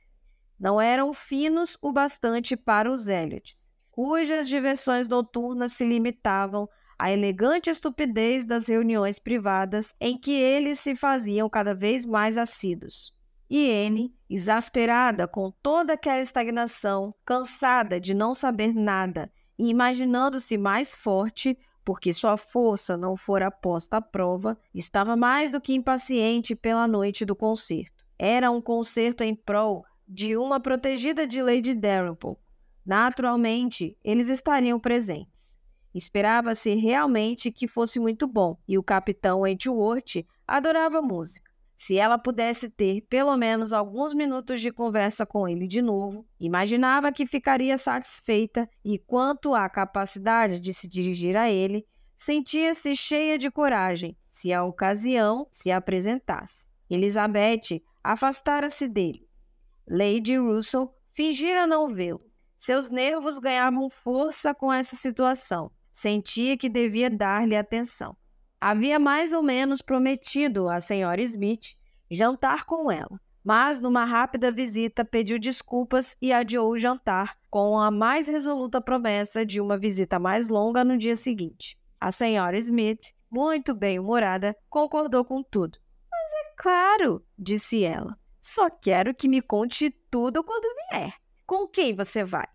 não 0.58 0.80
eram 0.80 1.12
finos 1.12 1.76
o 1.82 1.92
bastante 1.92 2.56
para 2.56 2.90
os 2.90 3.08
Elliots, 3.08 3.74
cujas 3.90 4.48
diversões 4.48 5.08
noturnas 5.08 5.72
se 5.72 5.84
limitavam 5.84 6.68
à 6.98 7.10
elegante 7.10 7.70
estupidez 7.70 8.44
das 8.44 8.68
reuniões 8.68 9.18
privadas 9.18 9.94
em 10.00 10.18
que 10.18 10.32
eles 10.32 10.80
se 10.80 10.94
faziam 10.94 11.48
cada 11.48 11.74
vez 11.74 12.04
mais 12.04 12.36
assíduos. 12.36 13.12
E 13.48 13.70
Anne, 13.70 14.14
exasperada 14.28 15.28
com 15.28 15.50
toda 15.62 15.92
aquela 15.92 16.20
estagnação, 16.20 17.14
cansada 17.24 18.00
de 18.00 18.14
não 18.14 18.34
saber 18.34 18.74
nada 18.74 19.30
e 19.58 19.68
imaginando-se 19.68 20.56
mais 20.56 20.94
forte, 20.94 21.56
porque 21.84 22.12
sua 22.12 22.36
força 22.36 22.96
não 22.96 23.16
fora 23.16 23.50
posta 23.50 23.98
à 23.98 24.00
prova, 24.00 24.58
estava 24.74 25.14
mais 25.16 25.50
do 25.50 25.60
que 25.60 25.74
impaciente 25.74 26.56
pela 26.56 26.88
noite 26.88 27.24
do 27.24 27.36
concerto. 27.36 28.04
Era 28.18 28.50
um 28.50 28.60
concerto 28.60 29.22
em 29.22 29.34
prol 29.34 29.84
de 30.08 30.36
uma 30.36 30.58
protegida 30.58 31.26
de 31.26 31.42
Lady 31.42 31.74
Dalrymple. 31.74 32.36
Naturalmente, 32.84 33.96
eles 34.02 34.28
estariam 34.28 34.80
presentes. 34.80 35.43
Esperava-se 35.94 36.74
realmente 36.74 37.52
que 37.52 37.68
fosse 37.68 38.00
muito 38.00 38.26
bom, 38.26 38.58
e 38.66 38.76
o 38.76 38.82
capitão 38.82 39.46
Edgeworth 39.46 40.26
adorava 40.46 41.00
música. 41.00 41.54
Se 41.76 41.98
ela 41.98 42.18
pudesse 42.18 42.68
ter 42.68 43.02
pelo 43.02 43.36
menos 43.36 43.72
alguns 43.72 44.14
minutos 44.14 44.60
de 44.60 44.72
conversa 44.72 45.26
com 45.26 45.46
ele 45.48 45.66
de 45.66 45.82
novo, 45.82 46.26
imaginava 46.38 47.12
que 47.12 47.26
ficaria 47.26 47.76
satisfeita 47.76 48.68
e, 48.84 48.98
quanto 48.98 49.54
à 49.54 49.68
capacidade 49.68 50.60
de 50.60 50.72
se 50.72 50.88
dirigir 50.88 51.36
a 51.36 51.50
ele, 51.50 51.86
sentia-se 52.16 52.96
cheia 52.96 53.36
de 53.36 53.50
coragem 53.50 54.16
se 54.28 54.52
a 54.52 54.64
ocasião 54.64 55.46
se 55.50 55.70
apresentasse. 55.70 56.68
Elizabeth 56.88 57.82
afastara-se 58.02 58.88
dele. 58.88 59.28
Lady 59.86 60.36
Russell 60.36 60.94
fingira 61.12 61.66
não 61.66 61.88
vê-lo. 61.88 62.24
Seus 62.56 62.88
nervos 62.88 63.38
ganhavam 63.38 63.90
força 63.90 64.54
com 64.54 64.72
essa 64.72 64.96
situação. 64.96 65.70
Sentia 65.94 66.56
que 66.56 66.68
devia 66.68 67.08
dar-lhe 67.08 67.54
atenção. 67.56 68.16
Havia 68.60 68.98
mais 68.98 69.32
ou 69.32 69.44
menos 69.44 69.80
prometido 69.80 70.68
à 70.68 70.80
senhora 70.80 71.22
Smith 71.22 71.76
jantar 72.10 72.64
com 72.64 72.90
ela, 72.90 73.20
mas 73.44 73.80
numa 73.80 74.04
rápida 74.04 74.50
visita 74.50 75.04
pediu 75.04 75.38
desculpas 75.38 76.16
e 76.20 76.32
adiou 76.32 76.72
o 76.72 76.76
jantar 76.76 77.38
com 77.48 77.78
a 77.78 77.92
mais 77.92 78.26
resoluta 78.26 78.80
promessa 78.80 79.46
de 79.46 79.60
uma 79.60 79.78
visita 79.78 80.18
mais 80.18 80.48
longa 80.48 80.82
no 80.82 80.98
dia 80.98 81.14
seguinte. 81.14 81.78
A 82.00 82.10
senhora 82.10 82.58
Smith, 82.58 83.14
muito 83.30 83.72
bem-humorada, 83.72 84.56
concordou 84.68 85.24
com 85.24 85.44
tudo. 85.44 85.78
Mas 86.10 86.32
é 86.32 86.54
claro, 86.56 87.24
disse 87.38 87.84
ela. 87.84 88.18
Só 88.40 88.68
quero 88.68 89.14
que 89.14 89.28
me 89.28 89.40
conte 89.40 89.90
tudo 90.10 90.42
quando 90.42 90.74
vier. 90.90 91.14
Com 91.46 91.68
quem 91.68 91.94
você 91.94 92.24
vai? 92.24 92.48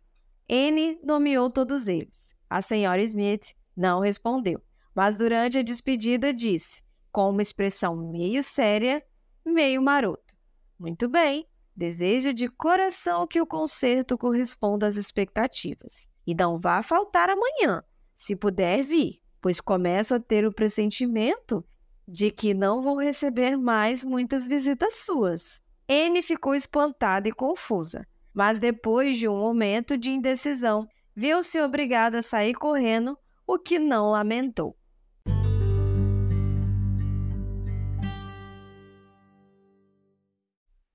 Anne 0.52 1.00
nomeou 1.02 1.50
todos 1.50 1.88
eles. 1.88 2.29
A 2.50 2.62
senhora 2.62 3.02
Smith 3.02 3.54
não 3.76 4.00
respondeu 4.00 4.62
mas 5.00 5.18
durante 5.18 5.58
a 5.58 5.62
despedida 5.62 6.34
disse, 6.34 6.82
com 7.10 7.30
uma 7.30 7.42
expressão 7.42 7.96
meio 7.96 8.44
séria, 8.44 9.02
meio 9.46 9.82
marota: 9.82 10.34
Muito 10.78 11.08
bem, 11.08 11.48
desejo 11.74 12.34
de 12.34 12.50
coração 12.50 13.26
que 13.26 13.40
o 13.40 13.48
concerto 13.48 14.18
corresponda 14.18 14.86
às 14.88 14.98
expectativas. 14.98 16.06
E 16.28 16.36
não 16.36 16.60
vá 16.60 16.84
faltar 16.84 17.30
amanhã, 17.30 17.82
se 18.14 18.36
puder 18.36 18.84
vir, 18.84 19.22
pois 19.42 19.62
começo 19.62 20.14
a 20.14 20.20
ter 20.20 20.46
o 20.46 20.54
pressentimento 20.54 21.66
de 22.06 22.30
que 22.30 22.54
não 22.54 22.82
vou 22.82 23.00
receber 23.00 23.56
mais 23.56 24.04
muitas 24.04 24.48
visitas 24.48 24.96
suas. 24.96 25.62
N 25.88 26.22
ficou 26.22 26.54
espantada 26.54 27.30
e 27.30 27.32
confusa, 27.32 28.06
mas 28.34 28.60
depois 28.60 29.18
de 29.18 29.30
um 29.30 29.40
momento 29.40 29.98
de 29.98 30.12
indecisão, 30.12 30.86
viu-se 31.16 31.60
obrigada 31.62 32.20
a 32.20 32.22
sair 32.22 32.54
correndo, 32.54 33.18
o 33.46 33.58
que 33.58 33.80
não 33.80 34.12
lamentou. 34.12 34.78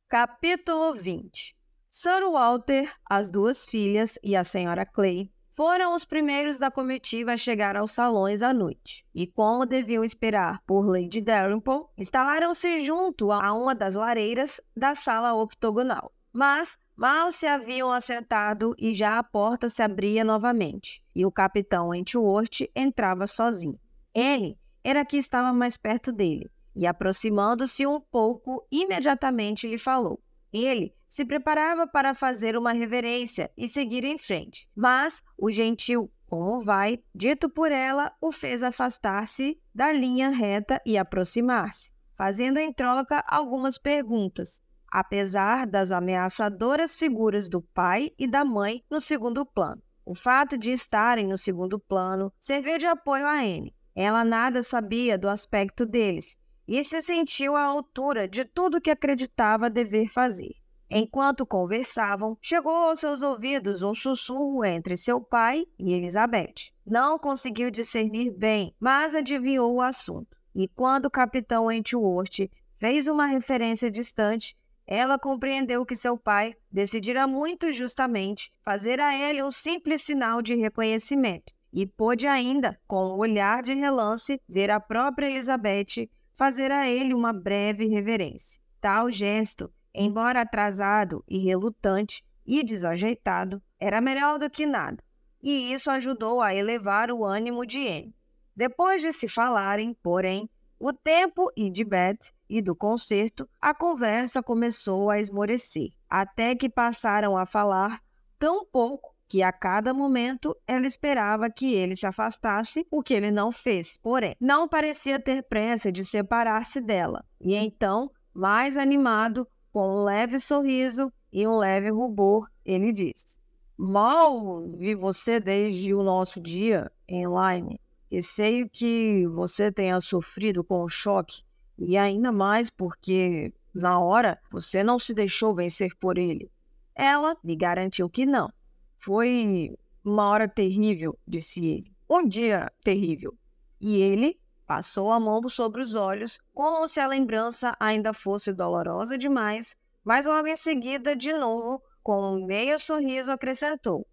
Capítulo 0.08 0.94
20 0.94 1.56
Sir 1.88 2.28
Walter, 2.30 2.92
as 3.08 3.30
duas 3.30 3.66
filhas 3.66 4.18
e 4.22 4.36
a 4.36 4.44
senhora 4.44 4.84
Clay 4.84 5.30
foram 5.54 5.94
os 5.94 6.04
primeiros 6.04 6.58
da 6.58 6.68
comitiva 6.68 7.32
a 7.32 7.36
chegar 7.36 7.76
aos 7.76 7.92
salões 7.92 8.42
à 8.42 8.52
noite. 8.52 9.06
E 9.14 9.24
como 9.26 9.64
deviam 9.64 10.02
esperar 10.02 10.60
por 10.66 10.84
Lady 10.84 11.20
Dalrymple, 11.20 11.84
instalaram-se 11.96 12.80
junto 12.80 13.30
a 13.30 13.52
uma 13.52 13.72
das 13.72 13.94
lareiras 13.94 14.60
da 14.76 14.96
sala 14.96 15.32
octogonal. 15.34 16.12
Mas 16.32 16.76
mal 16.96 17.32
se 17.32 17.46
haviam 17.46 17.92
assentado 17.92 18.74
e 18.78 18.92
já 18.92 19.18
a 19.18 19.22
porta 19.22 19.68
se 19.68 19.82
abria 19.82 20.24
novamente, 20.24 21.02
e 21.14 21.24
o 21.26 21.32
capitão 21.32 21.94
Entworth 21.94 22.68
entrava 22.74 23.26
sozinho. 23.26 23.78
Ele 24.14 24.58
era 24.82 25.04
que 25.04 25.16
estava 25.16 25.52
mais 25.52 25.76
perto 25.76 26.12
dele, 26.12 26.50
e, 26.74 26.86
aproximando-se 26.86 27.86
um 27.86 28.00
pouco, 28.00 28.66
imediatamente 28.70 29.66
lhe 29.66 29.78
falou. 29.78 30.20
Ele 30.52 30.94
se 31.08 31.24
preparava 31.24 31.86
para 31.86 32.14
fazer 32.14 32.56
uma 32.56 32.72
reverência 32.72 33.50
e 33.56 33.68
seguir 33.68 34.04
em 34.04 34.18
frente, 34.18 34.68
mas 34.74 35.22
o 35.36 35.50
gentil 35.50 36.10
como 36.26 36.58
vai, 36.58 36.98
dito 37.14 37.48
por 37.48 37.70
ela, 37.70 38.12
o 38.20 38.32
fez 38.32 38.62
afastar-se 38.62 39.60
da 39.74 39.92
linha 39.92 40.30
reta 40.30 40.80
e 40.84 40.98
aproximar-se, 40.98 41.92
fazendo 42.14 42.58
em 42.58 42.72
troca 42.72 43.22
algumas 43.28 43.78
perguntas, 43.78 44.60
apesar 44.94 45.66
das 45.66 45.90
ameaçadoras 45.90 46.94
figuras 46.94 47.48
do 47.48 47.60
pai 47.60 48.12
e 48.16 48.28
da 48.28 48.44
mãe 48.44 48.80
no 48.88 49.00
segundo 49.00 49.44
plano. 49.44 49.82
O 50.06 50.14
fato 50.14 50.56
de 50.56 50.70
estarem 50.70 51.26
no 51.26 51.36
segundo 51.36 51.80
plano 51.80 52.32
serviu 52.38 52.78
de 52.78 52.86
apoio 52.86 53.26
a 53.26 53.40
Anne. 53.40 53.74
Ela 53.92 54.22
nada 54.22 54.62
sabia 54.62 55.18
do 55.18 55.28
aspecto 55.28 55.84
deles 55.84 56.38
e 56.68 56.84
se 56.84 57.02
sentiu 57.02 57.56
à 57.56 57.64
altura 57.64 58.28
de 58.28 58.44
tudo 58.44 58.80
que 58.80 58.90
acreditava 58.90 59.68
dever 59.68 60.06
fazer. 60.08 60.54
Enquanto 60.88 61.44
conversavam, 61.44 62.38
chegou 62.40 62.76
aos 62.76 63.00
seus 63.00 63.20
ouvidos 63.20 63.82
um 63.82 63.94
sussurro 63.94 64.64
entre 64.64 64.96
seu 64.96 65.20
pai 65.20 65.66
e 65.76 65.92
Elizabeth. 65.92 66.70
Não 66.86 67.18
conseguiu 67.18 67.68
discernir 67.68 68.30
bem, 68.30 68.72
mas 68.78 69.12
adivinhou 69.12 69.74
o 69.74 69.82
assunto. 69.82 70.36
E 70.54 70.68
quando 70.68 71.06
o 71.06 71.10
capitão 71.10 71.72
Entworth 71.72 72.48
fez 72.74 73.08
uma 73.08 73.26
referência 73.26 73.90
distante, 73.90 74.56
ela 74.86 75.18
compreendeu 75.18 75.84
que 75.84 75.96
seu 75.96 76.16
pai 76.18 76.54
decidira 76.70 77.26
muito 77.26 77.72
justamente 77.72 78.52
fazer 78.62 79.00
a 79.00 79.16
ele 79.16 79.42
um 79.42 79.50
simples 79.50 80.02
sinal 80.02 80.42
de 80.42 80.54
reconhecimento 80.54 81.52
e 81.72 81.86
pôde 81.86 82.26
ainda, 82.26 82.78
com 82.86 82.96
o 82.96 83.16
um 83.16 83.18
olhar 83.18 83.62
de 83.62 83.74
relance, 83.74 84.40
ver 84.48 84.70
a 84.70 84.78
própria 84.78 85.26
Elizabeth 85.26 86.08
fazer 86.32 86.70
a 86.70 86.88
ele 86.88 87.14
uma 87.14 87.32
breve 87.32 87.86
reverência. 87.86 88.60
Tal 88.80 89.10
gesto, 89.10 89.72
embora 89.94 90.42
atrasado 90.42 91.24
e 91.28 91.38
relutante 91.38 92.24
e 92.46 92.62
desajeitado, 92.62 93.62
era 93.80 94.00
melhor 94.00 94.38
do 94.38 94.50
que 94.50 94.66
nada, 94.66 95.02
e 95.42 95.72
isso 95.72 95.90
ajudou 95.90 96.40
a 96.40 96.54
elevar 96.54 97.10
o 97.10 97.24
ânimo 97.24 97.66
de 97.66 97.86
Anne. 97.86 98.14
Depois 98.54 99.02
de 99.02 99.12
se 99.12 99.26
falarem, 99.26 99.94
porém, 100.02 100.48
o 100.78 100.92
tempo 100.92 101.50
e 101.56 101.70
de 101.70 101.84
Beth 101.84 102.32
e 102.48 102.60
do 102.60 102.74
concerto, 102.74 103.48
a 103.60 103.74
conversa 103.74 104.42
começou 104.42 105.10
a 105.10 105.18
esmorecer, 105.18 105.90
até 106.08 106.54
que 106.54 106.68
passaram 106.68 107.36
a 107.36 107.46
falar 107.46 108.00
tão 108.38 108.64
pouco 108.66 109.14
que 109.28 109.42
a 109.42 109.52
cada 109.52 109.94
momento 109.94 110.54
ela 110.66 110.86
esperava 110.86 111.50
que 111.50 111.72
ele 111.72 111.96
se 111.96 112.06
afastasse, 112.06 112.86
o 112.90 113.02
que 113.02 113.14
ele 113.14 113.30
não 113.30 113.50
fez. 113.50 113.96
Porém, 113.96 114.36
não 114.40 114.68
parecia 114.68 115.18
ter 115.18 115.42
pressa 115.42 115.90
de 115.90 116.04
separar-se 116.04 116.80
dela. 116.80 117.24
E 117.40 117.54
então, 117.54 118.10
mais 118.32 118.76
animado, 118.76 119.48
com 119.72 119.88
um 119.88 120.04
leve 120.04 120.38
sorriso 120.38 121.12
e 121.32 121.46
um 121.46 121.56
leve 121.56 121.90
rubor, 121.90 122.48
ele 122.64 122.92
disse: 122.92 123.36
Mal 123.76 124.60
vi 124.76 124.94
você 124.94 125.40
desde 125.40 125.92
o 125.92 126.02
nosso 126.02 126.40
dia 126.40 126.90
em 127.08 127.24
Lyme. 127.24 127.80
Receio 128.14 128.70
que 128.70 129.26
você 129.26 129.72
tenha 129.72 129.98
sofrido 129.98 130.62
com 130.62 130.84
o 130.84 130.88
choque, 130.88 131.42
e 131.76 131.96
ainda 131.96 132.30
mais 132.30 132.70
porque, 132.70 133.52
na 133.74 133.98
hora, 133.98 134.40
você 134.52 134.84
não 134.84 135.00
se 135.00 135.12
deixou 135.12 135.52
vencer 135.52 135.96
por 135.96 136.16
ele. 136.16 136.48
Ela 136.94 137.36
lhe 137.42 137.56
garantiu 137.56 138.08
que 138.08 138.24
não. 138.24 138.52
Foi 138.96 139.76
uma 140.04 140.28
hora 140.28 140.46
terrível, 140.46 141.18
disse 141.26 141.66
ele. 141.66 141.92
Um 142.08 142.28
dia 142.28 142.70
terrível. 142.84 143.36
E 143.80 143.96
ele 143.96 144.38
passou 144.64 145.10
a 145.10 145.18
mão 145.18 145.48
sobre 145.48 145.82
os 145.82 145.96
olhos, 145.96 146.38
como 146.52 146.86
se 146.86 147.00
a 147.00 147.08
lembrança 147.08 147.76
ainda 147.80 148.12
fosse 148.14 148.52
dolorosa 148.52 149.18
demais, 149.18 149.74
mas 150.04 150.24
logo 150.24 150.46
em 150.46 150.54
seguida, 150.54 151.16
de 151.16 151.32
novo, 151.32 151.82
com 152.00 152.36
um 152.36 152.46
meio 152.46 152.78
sorriso, 152.78 153.32
acrescentou: 153.32 154.06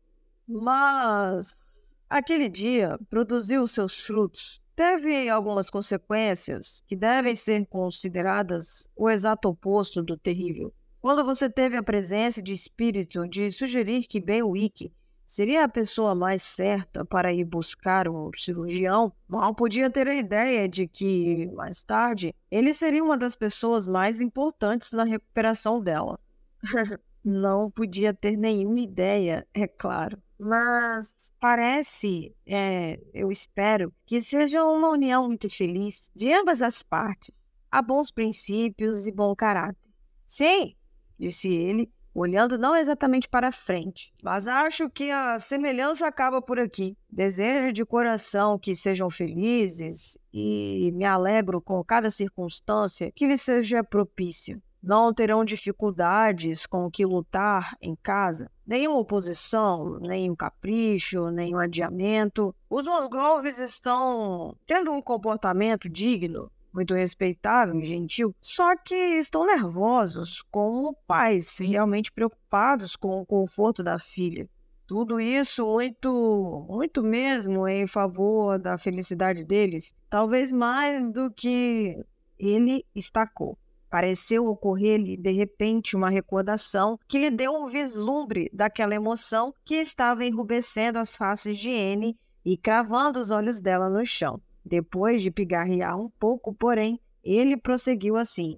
Mas 0.48 1.71
aquele 2.12 2.50
dia 2.50 3.00
produziu 3.10 3.66
seus 3.66 4.02
frutos. 4.02 4.62
Teve 4.76 5.30
algumas 5.30 5.70
consequências 5.70 6.84
que 6.86 6.96
devem 6.96 7.34
ser 7.34 7.66
consideradas 7.68 8.90
o 8.96 9.10
exato 9.10 9.48
oposto 9.48 10.04
do 10.04 10.18
terrível. 10.18 10.74
Quando 11.02 11.24
você 11.24 11.50
teve 11.50 11.78
a 11.78 11.84
presença 11.84 12.42
de 12.42 12.52
espírito 12.52 13.28
de 13.28 13.50
sugerir 13.50 14.06
que 14.08 14.20
Benwick 14.20 14.92
seria 15.26 15.64
a 15.64 15.70
pessoa 15.70 16.14
mais 16.14 16.42
certa 16.42 17.06
para 17.06 17.32
ir 17.32 17.46
buscar 17.46 18.10
um 18.10 18.30
cirurgião, 18.36 19.14
mal 19.28 19.56
podia 19.56 19.90
ter 19.90 20.08
a 20.08 20.16
ideia 20.16 20.68
de 20.68 20.88
que, 20.88 21.48
mais 21.54 21.82
tarde, 21.82 22.36
ele 22.52 22.74
seria 22.74 23.04
uma 23.04 23.18
das 23.18 23.36
pessoas 23.36 23.88
mais 23.88 24.20
importantes 24.20 24.92
na 24.92 25.06
recuperação 25.06 25.82
dela. 25.82 26.20
Não 27.24 27.72
podia 27.72 28.14
ter 28.14 28.36
nenhuma 28.36 28.80
ideia, 28.80 29.48
é 29.54 29.68
claro. 29.68 30.22
Mas 30.44 31.32
parece, 31.40 32.36
é, 32.48 33.00
eu 33.14 33.30
espero, 33.30 33.94
que 34.08 34.20
seja 34.20 34.64
uma 34.64 34.90
união 34.90 35.28
muito 35.28 35.48
feliz 35.48 36.10
de 36.16 36.34
ambas 36.34 36.64
as 36.64 36.82
partes. 36.82 37.52
Há 37.70 37.80
bons 37.80 38.10
princípios 38.10 39.06
e 39.06 39.12
bom 39.12 39.36
caráter. 39.36 39.88
Sim, 40.26 40.76
disse 41.20 41.54
ele, 41.54 41.92
olhando 42.12 42.58
não 42.58 42.76
exatamente 42.76 43.30
para 43.30 43.52
frente, 43.52 44.12
mas 44.24 44.48
acho 44.48 44.90
que 44.90 45.12
a 45.12 45.38
semelhança 45.38 46.08
acaba 46.08 46.42
por 46.42 46.60
aqui. 46.60 46.98
Desejo 47.08 47.72
de 47.72 47.86
coração 47.86 48.58
que 48.58 48.74
sejam 48.74 49.12
felizes 49.12 50.18
e 50.34 50.92
me 50.96 51.06
alegro 51.06 51.62
com 51.62 51.84
cada 51.84 52.10
circunstância 52.10 53.12
que 53.12 53.28
lhes 53.28 53.44
seja 53.44 53.84
propícia 53.84 54.60
não 54.82 55.14
terão 55.14 55.46
dificuldades 55.46 56.66
com 56.66 56.86
o 56.86 56.92
que 56.92 57.06
lutar 57.06 57.76
em 57.82 57.96
casa. 57.96 58.50
Nenhuma 58.66 58.98
oposição, 58.98 60.00
nenhum 60.00 60.36
capricho, 60.36 61.30
nenhum 61.30 61.60
adiamento. 61.60 62.56
Os 62.70 62.88
Musgroves 62.88 63.60
estão 63.60 64.56
tendo 64.66 64.92
um 64.92 65.02
comportamento 65.02 65.90
digno, 65.90 66.52
muito 66.74 66.94
respeitável 66.94 67.78
e 67.80 67.86
gentil, 67.86 68.34
só 68.42 68.76
que 68.78 68.96
estão 68.96 69.46
nervosos, 69.46 70.42
como 70.50 70.96
pais, 71.06 71.58
realmente 71.60 72.12
preocupados 72.12 72.96
com 72.96 73.20
o 73.20 73.26
conforto 73.26 73.84
da 73.84 74.00
filha. 74.00 74.50
Tudo 74.88 75.22
isso 75.22 75.66
muito, 75.66 76.66
muito 76.70 77.02
mesmo 77.04 77.68
em 77.68 77.88
favor 77.88 78.60
da 78.60 78.78
felicidade 78.78 79.44
deles, 79.44 79.94
talvez 80.10 80.52
mais 80.52 81.10
do 81.12 81.32
que 81.32 81.96
ele 82.38 82.86
estacou. 82.94 83.58
Pareceu 83.92 84.48
ocorrer-lhe 84.48 85.18
de 85.18 85.34
repente 85.34 85.98
uma 85.98 86.10
recordação 86.10 86.98
que 87.10 87.18
lhe 87.18 87.30
deu 87.30 87.52
um 87.52 87.68
vislumbre 87.68 88.50
daquela 88.54 88.96
emoção 88.96 89.54
que 89.66 89.76
estava 89.76 90.26
enrubescendo 90.26 90.98
as 90.98 91.18
faces 91.18 91.58
de 91.58 91.70
Anne 91.70 92.18
e 92.46 92.56
cravando 92.56 93.20
os 93.20 93.32
olhos 93.32 93.60
dela 93.60 93.90
no 93.90 94.06
chão. 94.06 94.42
Depois 94.64 95.22
de 95.22 95.30
pigarrear 95.30 96.00
um 96.00 96.10
pouco, 96.10 96.54
porém, 96.54 97.02
ele 97.22 97.58
prosseguiu 97.58 98.16
assim: 98.16 98.58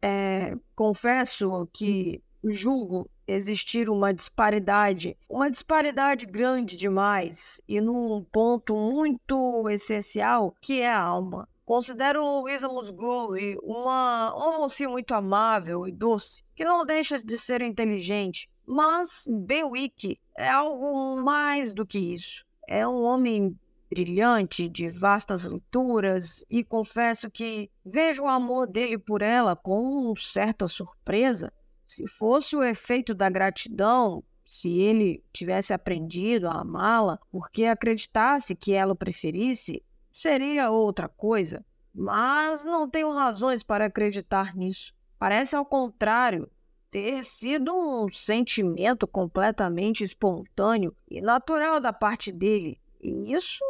é, 0.00 0.54
Confesso 0.76 1.68
que 1.72 2.22
julgo 2.44 3.10
existir 3.26 3.90
uma 3.90 4.14
disparidade, 4.14 5.16
uma 5.28 5.50
disparidade 5.50 6.24
grande 6.24 6.76
demais 6.76 7.60
e 7.66 7.80
num 7.80 8.24
ponto 8.30 8.76
muito 8.76 9.68
essencial 9.68 10.54
que 10.60 10.80
é 10.80 10.90
a 10.90 11.00
alma. 11.00 11.48
Considero 11.70 12.40
Luísa 12.40 12.66
Musgrove 12.66 13.56
uma, 13.62 14.34
uma 14.34 14.58
mocinha 14.58 14.88
muito 14.88 15.14
amável 15.14 15.86
e 15.86 15.92
doce, 15.92 16.42
que 16.52 16.64
não 16.64 16.84
deixa 16.84 17.16
de 17.18 17.38
ser 17.38 17.62
inteligente. 17.62 18.50
Mas 18.66 19.24
Bewick 19.28 20.18
é 20.36 20.48
algo 20.48 21.22
mais 21.22 21.72
do 21.72 21.86
que 21.86 22.00
isso. 22.00 22.44
É 22.66 22.84
um 22.88 23.04
homem 23.04 23.56
brilhante, 23.88 24.68
de 24.68 24.88
vastas 24.88 25.44
leituras, 25.44 26.44
e 26.50 26.64
confesso 26.64 27.30
que 27.30 27.70
vejo 27.86 28.24
o 28.24 28.28
amor 28.28 28.66
dele 28.66 28.98
por 28.98 29.22
ela 29.22 29.54
com 29.54 30.12
certa 30.16 30.66
surpresa. 30.66 31.52
Se 31.80 32.04
fosse 32.08 32.56
o 32.56 32.64
efeito 32.64 33.14
da 33.14 33.30
gratidão, 33.30 34.24
se 34.44 34.76
ele 34.76 35.22
tivesse 35.32 35.72
aprendido 35.72 36.48
a 36.48 36.62
amá-la 36.62 37.16
porque 37.30 37.66
acreditasse 37.66 38.56
que 38.56 38.72
ela 38.72 38.94
o 38.94 38.96
preferisse, 38.96 39.80
seria 40.10 40.70
outra 40.70 41.08
coisa, 41.08 41.64
mas 41.94 42.64
não 42.64 42.88
tenho 42.88 43.10
razões 43.12 43.62
para 43.62 43.86
acreditar 43.86 44.54
nisso. 44.54 44.94
Parece, 45.18 45.54
ao 45.54 45.64
contrário, 45.64 46.50
ter 46.90 47.22
sido 47.24 47.72
um 47.72 48.08
sentimento 48.08 49.06
completamente 49.06 50.02
espontâneo 50.02 50.94
e 51.08 51.20
natural 51.20 51.80
da 51.80 51.92
parte 51.92 52.32
dele. 52.32 52.80
E 53.00 53.32
isso 53.32 53.62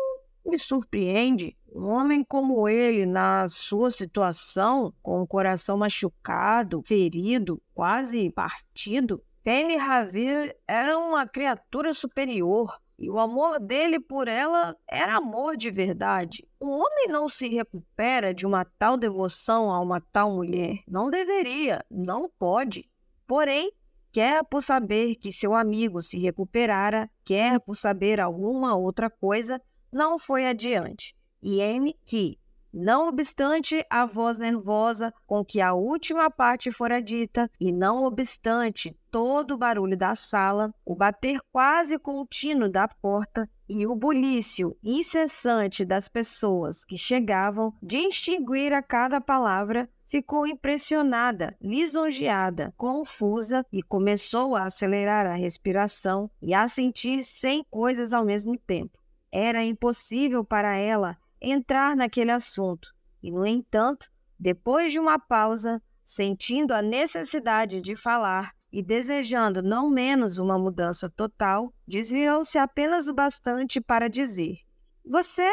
me 0.45 0.59
surpreende. 0.59 1.57
Um 1.73 1.89
homem 1.89 2.25
como 2.25 2.69
ele, 2.69 3.07
na 3.07 3.47
sua 3.47 3.91
situação, 3.91 4.93
com 5.03 5.21
o 5.21 5.27
coração 5.27 5.77
machucado, 5.77 6.83
ferido, 6.85 7.61
quase 7.75 8.31
partido, 8.31 9.23
Penny 9.43 9.77
Ravir 9.77 10.55
era 10.69 10.99
uma 10.99 11.27
criatura 11.27 11.95
superior, 11.95 12.79
e 13.01 13.09
o 13.09 13.19
amor 13.19 13.59
dele 13.59 13.99
por 13.99 14.29
ela 14.29 14.77
era 14.87 15.17
amor 15.17 15.57
de 15.57 15.71
verdade. 15.71 16.47
Um 16.61 16.69
homem 16.69 17.09
não 17.09 17.31
se 17.31 17.49
recupera 17.49 18.35
de 18.35 18.47
uma 18.47 18.63
tal 18.63 18.99
devoção 18.99 19.73
a 19.73 19.81
uma 19.81 20.03
tal 20.03 20.31
mulher. 20.31 20.81
Não 20.87 21.09
deveria, 21.09 21.83
não 21.91 22.29
pode. 22.29 22.91
Porém, 23.27 23.73
quer 24.13 24.45
por 24.45 24.63
saber 24.63 25.15
que 25.17 25.33
seu 25.33 25.55
amigo 25.55 26.03
se 26.03 26.19
recuperara, 26.19 27.11
quer 27.25 27.59
por 27.61 27.75
saber 27.75 28.21
alguma 28.21 28.77
outra 28.77 29.09
coisa, 29.09 29.63
não 29.91 30.19
foi 30.19 30.47
adiante. 30.47 31.17
E 31.43 31.59
M, 31.59 31.97
que, 32.05 32.39
não 32.73 33.09
obstante 33.09 33.85
a 33.91 34.07
voz 34.07 34.39
nervosa 34.39 35.13
com 35.27 35.45
que 35.45 35.61
a 35.61 35.75
última 35.75 36.31
parte 36.31 36.71
fora 36.71 37.03
dita, 37.03 37.51
e 37.61 37.73
não 37.73 38.05
obstante 38.05 38.97
todo 39.11 39.55
o 39.55 39.59
barulho 39.59 39.97
da 39.97 40.15
sala, 40.15 40.73
o 40.85 40.95
bater 40.95 41.41
quase 41.53 41.99
contínuo 41.99 42.69
da 42.69 42.87
porta 42.87 43.49
e 43.69 43.87
o 43.87 43.95
bulício 43.95 44.77
incessante 44.83 45.85
das 45.85 46.09
pessoas 46.09 46.85
que 46.85 46.97
chegavam 46.97 47.73
de 47.83 47.99
extinguir 47.99 48.73
a 48.73 48.83
cada 48.83 49.21
palavra, 49.21 49.89
ficou 50.05 50.45
impressionada, 50.45 51.57
lisonjeada, 51.61 52.75
confusa 52.77 53.65
e 53.73 53.81
começou 53.81 54.57
a 54.57 54.65
acelerar 54.65 55.25
a 55.27 55.35
respiração 55.35 56.29
e 56.43 56.53
a 56.53 56.67
sentir 56.67 57.23
cem 57.23 57.65
coisas 57.71 58.13
ao 58.13 58.25
mesmo 58.25 58.59
tempo. 58.59 58.99
Era 59.31 59.65
impossível 59.65 60.45
para 60.45 60.77
ela 60.77 61.17
entrar 61.41 61.97
naquele 61.97 62.31
assunto. 62.31 62.93
E, 63.23 63.31
no 63.31 63.47
entanto, 63.47 64.11
depois 64.39 64.93
de 64.93 64.99
uma 64.99 65.19
pausa, 65.19 65.83
sentindo 66.05 66.73
a 66.73 66.83
necessidade 66.83 67.81
de 67.81 67.95
falar 67.95 68.53
e 68.73 68.83
desejando 68.83 69.63
não 69.63 69.91
menos 69.91 70.39
uma 70.39 70.59
mudança 70.59 71.09
total, 71.09 71.75
desviou-se 71.87 72.59
apenas 72.59 73.09
o 73.09 73.15
bastante 73.15 73.81
para 73.81 74.09
dizer: 74.09 74.59
Você 75.05 75.51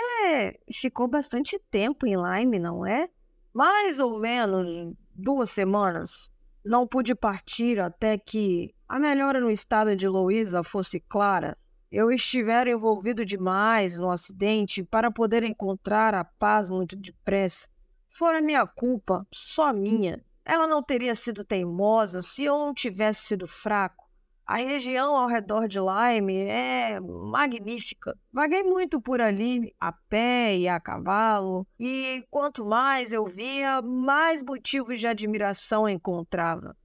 ficou 0.71 1.07
bastante 1.07 1.59
tempo 1.69 2.05
em 2.05 2.15
Lyme, 2.15 2.59
não 2.59 2.85
é? 2.85 3.09
Mais 3.53 3.99
ou 3.99 4.19
menos 4.19 4.67
duas 5.13 5.49
semanas. 5.49 6.31
Não 6.63 6.85
pude 6.85 7.15
partir 7.15 7.79
até 7.79 8.17
que 8.17 8.73
a 8.87 8.99
melhora 8.99 9.39
no 9.39 9.49
estado 9.49 9.95
de 9.95 10.07
Louisa 10.07 10.63
fosse 10.63 10.99
clara 10.99 11.57
eu 11.97 12.11
estiver 12.11 12.67
envolvido 12.67 13.25
demais 13.25 13.97
no 13.97 14.11
acidente 14.11 14.83
para 14.83 15.09
poder 15.09 15.41
encontrar 15.41 16.13
a 16.13 16.23
paz 16.23 16.69
muito 16.69 16.95
depressa. 16.95 17.67
Fora 18.07 18.39
minha 18.39 18.67
culpa, 18.67 19.25
só 19.33 19.73
minha. 19.73 20.23
Ela 20.45 20.67
não 20.67 20.83
teria 20.83 21.15
sido 21.15 21.43
teimosa 21.43 22.21
se 22.21 22.43
eu 22.43 22.55
não 22.55 22.71
tivesse 22.71 23.25
sido 23.25 23.47
fraco. 23.47 24.05
A 24.45 24.57
região 24.57 25.15
ao 25.15 25.27
redor 25.27 25.67
de 25.67 25.79
Lyme 25.79 26.37
é 26.37 26.99
magnífica. 26.99 28.15
Vaguei 28.31 28.61
muito 28.61 29.01
por 29.01 29.19
ali, 29.19 29.73
a 29.79 29.91
pé 29.91 30.55
e 30.55 30.67
a 30.67 30.79
cavalo, 30.79 31.65
e 31.79 32.23
quanto 32.29 32.63
mais 32.63 33.11
eu 33.11 33.25
via, 33.25 33.81
mais 33.81 34.43
motivos 34.43 34.99
de 34.99 35.07
admiração 35.07 35.89
encontrava. 35.89 36.77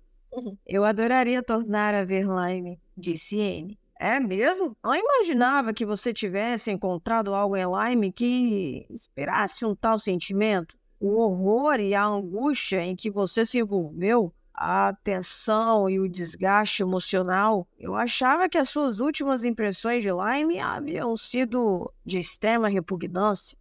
Eu 0.67 0.87
adoraria 0.87 1.43
tornar 1.43 1.95
a 1.95 2.03
ver 2.03 2.25
Lyme, 2.25 2.81
disse 2.97 3.39
Anne. 3.39 3.82
É 4.05 4.19
mesmo? 4.19 4.77
Não 4.83 4.97
imaginava 4.97 5.73
que 5.73 5.87
você 5.87 6.13
tivesse 6.13 6.73
encontrado 6.73 7.33
algo 7.33 7.57
em 7.57 7.65
Lyme 7.65 8.11
que 8.11 8.85
esperasse 8.91 9.65
um 9.65 9.77
tal 9.77 9.97
sentimento. 9.97 10.77
O 10.99 11.21
horror 11.21 11.79
e 11.79 11.95
a 11.95 12.05
angústia 12.05 12.83
em 12.83 12.97
que 12.97 13.09
você 13.09 13.45
se 13.45 13.61
envolveu, 13.61 14.35
a 14.53 14.93
tensão 15.05 15.89
e 15.89 16.01
o 16.01 16.09
desgaste 16.09 16.83
emocional, 16.83 17.65
eu 17.79 17.95
achava 17.95 18.49
que 18.49 18.59
as 18.59 18.71
suas 18.71 18.99
últimas 18.99 19.45
impressões 19.45 20.03
de 20.03 20.11
Lyme 20.11 20.59
haviam 20.59 21.17
sido 21.17 21.89
de 22.05 22.19
extrema 22.19 22.69
repugnância. 22.69 23.57